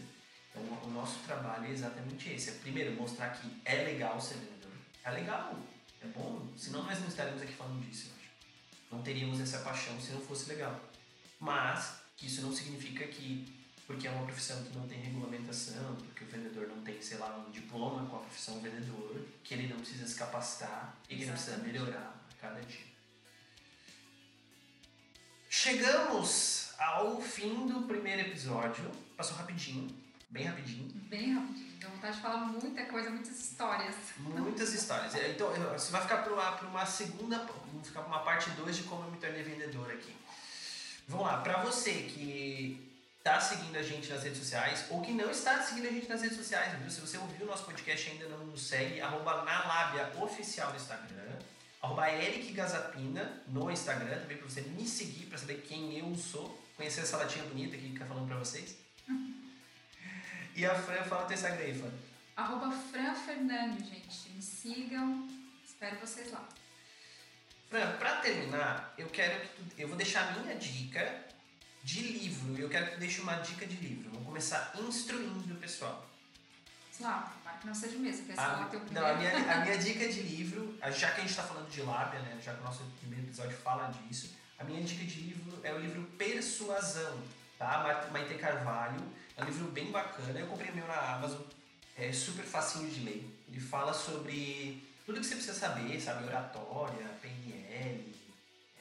Então 0.49 0.63
o 0.83 0.89
nosso 0.91 1.19
trabalho 1.25 1.65
é 1.65 1.71
exatamente 1.71 2.29
esse. 2.29 2.49
É 2.49 2.53
primeiro 2.53 2.95
mostrar 2.95 3.29
que 3.31 3.61
é 3.65 3.83
legal 3.83 4.19
ser 4.19 4.35
vendedor. 4.35 4.71
É 5.03 5.11
legal, 5.11 5.59
é 6.01 6.07
bom. 6.07 6.47
Senão 6.55 6.83
nós 6.83 6.99
não 6.99 7.07
estaríamos 7.07 7.41
aqui 7.41 7.53
falando 7.53 7.85
disso. 7.85 8.18
Não 8.91 9.01
teríamos 9.01 9.39
essa 9.39 9.59
paixão 9.59 9.99
se 9.99 10.11
não 10.11 10.21
fosse 10.21 10.49
legal. 10.49 10.79
Mas 11.39 11.99
que 12.17 12.27
isso 12.27 12.41
não 12.41 12.53
significa 12.53 13.07
que 13.07 13.59
porque 13.89 14.07
é 14.07 14.11
uma 14.11 14.23
profissão 14.23 14.63
que 14.63 14.77
não 14.77 14.87
tem 14.87 14.99
regulamentação, 14.99 15.95
porque 15.95 16.23
o 16.23 16.27
vendedor 16.27 16.67
não 16.67 16.79
tem, 16.83 17.01
sei 17.01 17.17
lá, 17.17 17.35
um 17.35 17.49
diploma 17.49 18.07
com 18.07 18.17
a 18.17 18.19
profissão 18.19 18.59
vendedor, 18.59 19.25
que 19.43 19.55
ele 19.55 19.67
não 19.67 19.77
precisa 19.77 20.05
se 20.05 20.13
capacitar 20.13 20.95
e 21.05 21.15
que 21.15 21.21
ele 21.23 21.25
não 21.25 21.33
precisa 21.33 21.57
melhorar 21.57 22.23
a 22.29 22.33
cada 22.39 22.61
dia. 22.61 22.85
Chegamos 25.49 26.69
ao 26.77 27.19
fim 27.19 27.65
do 27.65 27.81
primeiro 27.87 28.21
episódio. 28.21 28.91
Passou 29.17 29.35
rapidinho, 29.35 29.89
bem 30.29 30.45
rapidinho. 30.45 30.87
Bem 31.09 31.33
rapidinho. 31.33 31.79
Dá 31.79 31.87
vontade 31.87 32.15
de 32.15 32.21
falar 32.21 32.37
muita 32.37 32.85
coisa, 32.85 33.09
muitas 33.09 33.39
histórias. 33.39 33.95
Muitas 34.17 34.73
histórias. 34.73 35.15
É, 35.15 35.31
então, 35.31 35.49
você 35.51 35.91
vai 35.91 36.01
ficar 36.01 36.17
para 36.17 36.33
uma, 36.33 36.55
uma 36.61 36.85
segunda, 36.85 37.37
vamos 37.71 37.87
ficar 37.87 38.01
para 38.01 38.09
uma 38.09 38.23
parte 38.23 38.49
2 38.51 38.77
de 38.77 38.83
como 38.83 39.05
eu 39.05 39.11
me 39.11 39.17
tornei 39.17 39.43
vendedor 39.43 39.89
aqui. 39.91 40.15
Vamos 41.07 41.25
lá, 41.25 41.37
para 41.37 41.63
você 41.63 41.91
que 41.91 42.87
está 43.17 43.39
seguindo 43.39 43.75
a 43.75 43.83
gente 43.83 44.09
nas 44.09 44.23
redes 44.23 44.39
sociais 44.39 44.85
ou 44.89 45.01
que 45.01 45.11
não 45.11 45.29
está 45.29 45.61
seguindo 45.61 45.87
a 45.87 45.91
gente 45.91 46.07
nas 46.07 46.21
redes 46.21 46.37
sociais, 46.37 46.77
viu? 46.79 46.89
Se 46.89 47.01
você 47.01 47.17
ouviu 47.17 47.45
o 47.45 47.49
nosso 47.49 47.65
podcast 47.65 48.07
e 48.07 48.11
ainda 48.11 48.27
não 48.27 48.45
nos 48.45 48.67
segue, 48.67 49.01
arroba 49.01 49.43
oficial 50.21 50.69
no 50.69 50.75
Instagram 50.75 51.39
arroba 51.81 52.11
Eric 52.11 52.51
Gazapina 52.53 53.41
no 53.47 53.71
Instagram, 53.71 54.19
também 54.19 54.37
para 54.37 54.49
você 54.49 54.61
me 54.61 54.85
seguir, 54.85 55.25
para 55.27 55.37
saber 55.37 55.61
quem 55.67 55.97
eu 55.97 56.13
sou, 56.15 56.59
conhecer 56.75 57.01
essa 57.01 57.17
latinha 57.17 57.45
bonita 57.45 57.77
que 57.77 57.89
fica 57.89 58.05
falando 58.05 58.27
para 58.27 58.37
vocês. 58.37 58.75
E 60.59 60.65
a 60.65 60.75
Fran, 60.75 61.03
fala 61.03 61.25
teu 61.25 61.35
Instagram 61.35 61.63
aí, 61.63 61.73
Fran. 61.73 61.91
Arroba 62.35 62.69
Fran 62.69 63.15
Fernandes, 63.15 63.87
gente. 63.87 64.29
Me 64.31 64.41
sigam, 64.41 65.25
espero 65.65 65.97
vocês 66.01 66.31
lá. 66.31 66.45
Fran, 67.69 67.95
para 67.97 68.17
terminar, 68.17 68.93
eu 68.97 69.07
quero 69.07 69.39
que 69.39 69.47
tu, 69.47 69.63
eu 69.77 69.87
vou 69.87 69.95
deixar 69.95 70.27
a 70.27 70.31
minha 70.39 70.55
dica 70.55 71.25
de 71.81 72.01
livro. 72.01 72.57
Eu 72.57 72.67
quero 72.67 72.87
que 72.87 72.91
tu 72.91 72.99
deixe 72.99 73.21
uma 73.21 73.35
dica 73.35 73.65
de 73.65 73.77
livro. 73.77 74.09
Vamos 74.11 74.27
começar 74.27 74.73
instruindo 74.77 75.53
o 75.53 75.57
pessoal. 75.57 76.05
Lá, 76.99 77.33
que 77.61 77.65
não 77.65 77.73
seja 77.73 77.97
mesmo, 77.97 78.25
que 78.25 78.33
é 78.33 78.35
a, 78.37 78.65
teu 78.65 78.81
Não, 78.91 79.05
a 79.05 79.13
minha, 79.13 79.53
a 79.53 79.61
minha 79.61 79.77
dica 79.79 80.05
de 80.09 80.21
livro, 80.21 80.77
já 80.91 81.11
que 81.11 81.19
a 81.19 81.21
gente 81.21 81.29
está 81.29 81.43
falando 81.43 81.69
de 81.69 81.81
lábia, 81.83 82.19
né, 82.19 82.37
já 82.43 82.53
que 82.53 82.59
o 82.59 82.63
nosso 82.65 82.83
primeiro 82.99 83.25
episódio 83.25 83.55
fala 83.55 83.87
disso, 83.87 84.35
a 84.57 84.65
minha 84.65 84.83
dica 84.83 85.05
de 85.05 85.21
livro 85.21 85.61
é 85.63 85.73
o 85.73 85.79
livro 85.79 86.03
Persuasão, 86.17 87.17
tá? 87.59 88.07
Maite 88.11 88.35
Carvalho, 88.35 89.01
é 89.37 89.43
um 89.43 89.45
livro 89.45 89.67
bem 89.67 89.91
bacana, 89.91 90.39
eu 90.39 90.47
comprei 90.47 90.71
o 90.71 90.75
meu 90.75 90.87
na 90.87 91.15
Amazon, 91.15 91.41
é 91.97 92.11
super 92.13 92.45
facinho 92.45 92.89
de 92.89 93.01
ler. 93.01 93.29
Ele 93.49 93.59
fala 93.59 93.93
sobre 93.93 94.81
tudo 95.05 95.19
que 95.19 95.25
você 95.25 95.35
precisa 95.35 95.59
saber, 95.59 95.99
sabe? 95.99 96.25
Oratória, 96.25 97.05
PNL, 97.21 98.15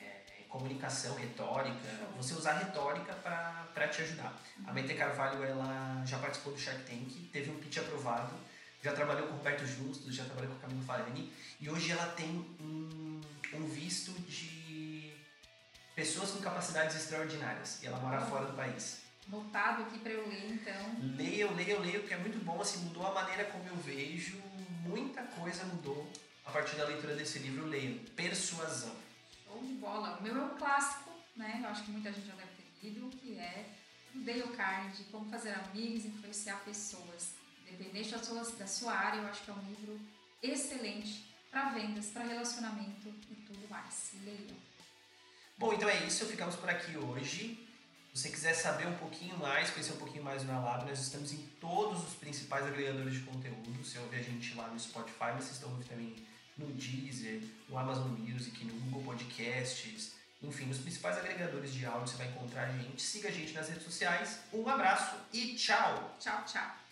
é, 0.00 0.22
comunicação, 0.48 1.16
retórica, 1.16 1.88
você 2.16 2.34
usar 2.34 2.52
retórica 2.58 3.12
para 3.14 3.88
te 3.88 4.02
ajudar. 4.02 4.32
A 4.64 4.72
Maite 4.72 4.94
Carvalho, 4.94 5.42
ela 5.42 6.02
já 6.06 6.18
participou 6.18 6.52
do 6.52 6.60
Shark 6.60 6.82
Tank, 6.84 7.30
teve 7.32 7.50
um 7.50 7.58
pitch 7.58 7.78
aprovado, 7.78 8.32
já 8.82 8.92
trabalhou 8.92 9.26
com 9.26 9.34
o 9.34 9.36
Roberto 9.38 9.66
Justus, 9.66 10.14
já 10.14 10.24
trabalhou 10.24 10.52
com 10.52 10.58
o 10.58 10.60
Camilo 10.60 10.84
Farani, 10.84 11.32
e 11.60 11.68
hoje 11.68 11.90
ela 11.90 12.06
tem 12.12 12.28
um, 12.60 13.20
um 13.54 13.66
visto 13.66 14.12
de 14.22 14.57
pessoas 15.98 16.30
com 16.30 16.40
capacidades 16.40 16.94
extraordinárias, 16.94 17.82
e 17.82 17.88
ela 17.88 17.98
mora 17.98 18.20
fora 18.20 18.46
do 18.46 18.52
país. 18.52 19.00
Notado 19.26 19.82
aqui 19.82 19.98
para 19.98 20.12
eu 20.12 20.28
ler, 20.28 20.52
então. 20.52 20.96
Leiam, 21.16 21.52
leiam, 21.56 21.80
leiam, 21.80 22.00
porque 22.02 22.14
é 22.14 22.18
muito 22.18 22.38
bom, 22.44 22.60
assim, 22.60 22.84
mudou 22.84 23.04
a 23.04 23.12
maneira 23.12 23.46
como 23.46 23.66
eu 23.68 23.74
vejo, 23.78 24.40
muita 24.86 25.24
coisa 25.24 25.64
mudou 25.64 26.08
a 26.46 26.52
partir 26.52 26.76
da 26.76 26.84
leitura 26.84 27.16
desse 27.16 27.40
livro, 27.40 27.66
leiam. 27.66 27.98
Persuasão. 28.14 28.94
Show 29.44 29.60
de 29.60 29.74
bola. 29.74 30.18
O 30.20 30.22
meu 30.22 30.36
é 30.36 30.44
um 30.44 30.56
clássico, 30.56 31.10
né? 31.36 31.60
Eu 31.64 31.68
acho 31.68 31.82
que 31.82 31.90
muita 31.90 32.12
gente 32.12 32.28
já 32.28 32.34
deve 32.36 32.52
ter 32.52 32.86
lido, 32.86 33.08
que 33.16 33.36
é 33.36 33.66
do 34.14 34.24
Dale 34.24 34.56
Carnegie, 34.56 35.02
Como 35.10 35.28
Fazer 35.28 35.50
Amigos 35.50 36.04
e 36.04 36.08
Influenciar 36.08 36.58
Pessoas. 36.64 37.34
Independente 37.66 38.12
da 38.12 38.18
sua, 38.18 38.44
da 38.44 38.66
sua 38.68 38.92
área, 38.92 39.18
eu 39.18 39.26
acho 39.26 39.42
que 39.42 39.50
é 39.50 39.54
um 39.54 39.66
livro 39.68 40.00
excelente 40.40 41.34
para 41.50 41.70
vendas, 41.70 42.06
para 42.06 42.22
relacionamento 42.22 43.08
e 43.08 43.34
tudo 43.34 43.68
mais. 43.68 44.12
Leiam. 44.24 44.67
Bom, 45.58 45.72
então 45.72 45.88
é 45.88 46.04
isso. 46.04 46.24
Ficamos 46.26 46.54
por 46.54 46.70
aqui 46.70 46.96
hoje. 46.96 47.66
Se 48.14 48.22
você 48.22 48.30
quiser 48.30 48.54
saber 48.54 48.86
um 48.86 48.94
pouquinho 48.94 49.36
mais, 49.38 49.70
conhecer 49.70 49.92
um 49.92 49.96
pouquinho 49.96 50.22
mais 50.22 50.42
do 50.42 50.48
Nalab, 50.48 50.88
nós 50.88 51.00
estamos 51.00 51.32
em 51.32 51.38
todos 51.60 52.02
os 52.06 52.14
principais 52.14 52.64
agregadores 52.64 53.14
de 53.14 53.20
conteúdo. 53.20 53.72
Você 53.84 53.98
ouve 53.98 54.16
a 54.16 54.22
gente 54.22 54.54
lá 54.54 54.68
no 54.68 54.78
Spotify, 54.78 55.32
mas 55.34 55.44
vocês 55.44 55.56
estão 55.56 55.70
ouvindo 55.70 55.88
também 55.88 56.14
no 56.56 56.66
Deezer, 56.72 57.42
no 57.68 57.76
Amazon 57.76 58.08
Music, 58.08 58.64
no 58.64 58.72
Google 58.74 59.02
Podcasts, 59.02 60.14
enfim, 60.42 60.66
nos 60.66 60.78
principais 60.78 61.18
agregadores 61.18 61.72
de 61.72 61.84
áudio 61.84 62.08
você 62.08 62.16
vai 62.16 62.28
encontrar 62.28 62.62
a 62.62 62.72
gente. 62.72 63.02
Siga 63.02 63.28
a 63.28 63.32
gente 63.32 63.52
nas 63.52 63.68
redes 63.68 63.84
sociais. 63.84 64.40
Um 64.52 64.68
abraço 64.68 65.16
e 65.32 65.54
tchau! 65.54 66.16
Tchau, 66.20 66.44
tchau! 66.44 66.87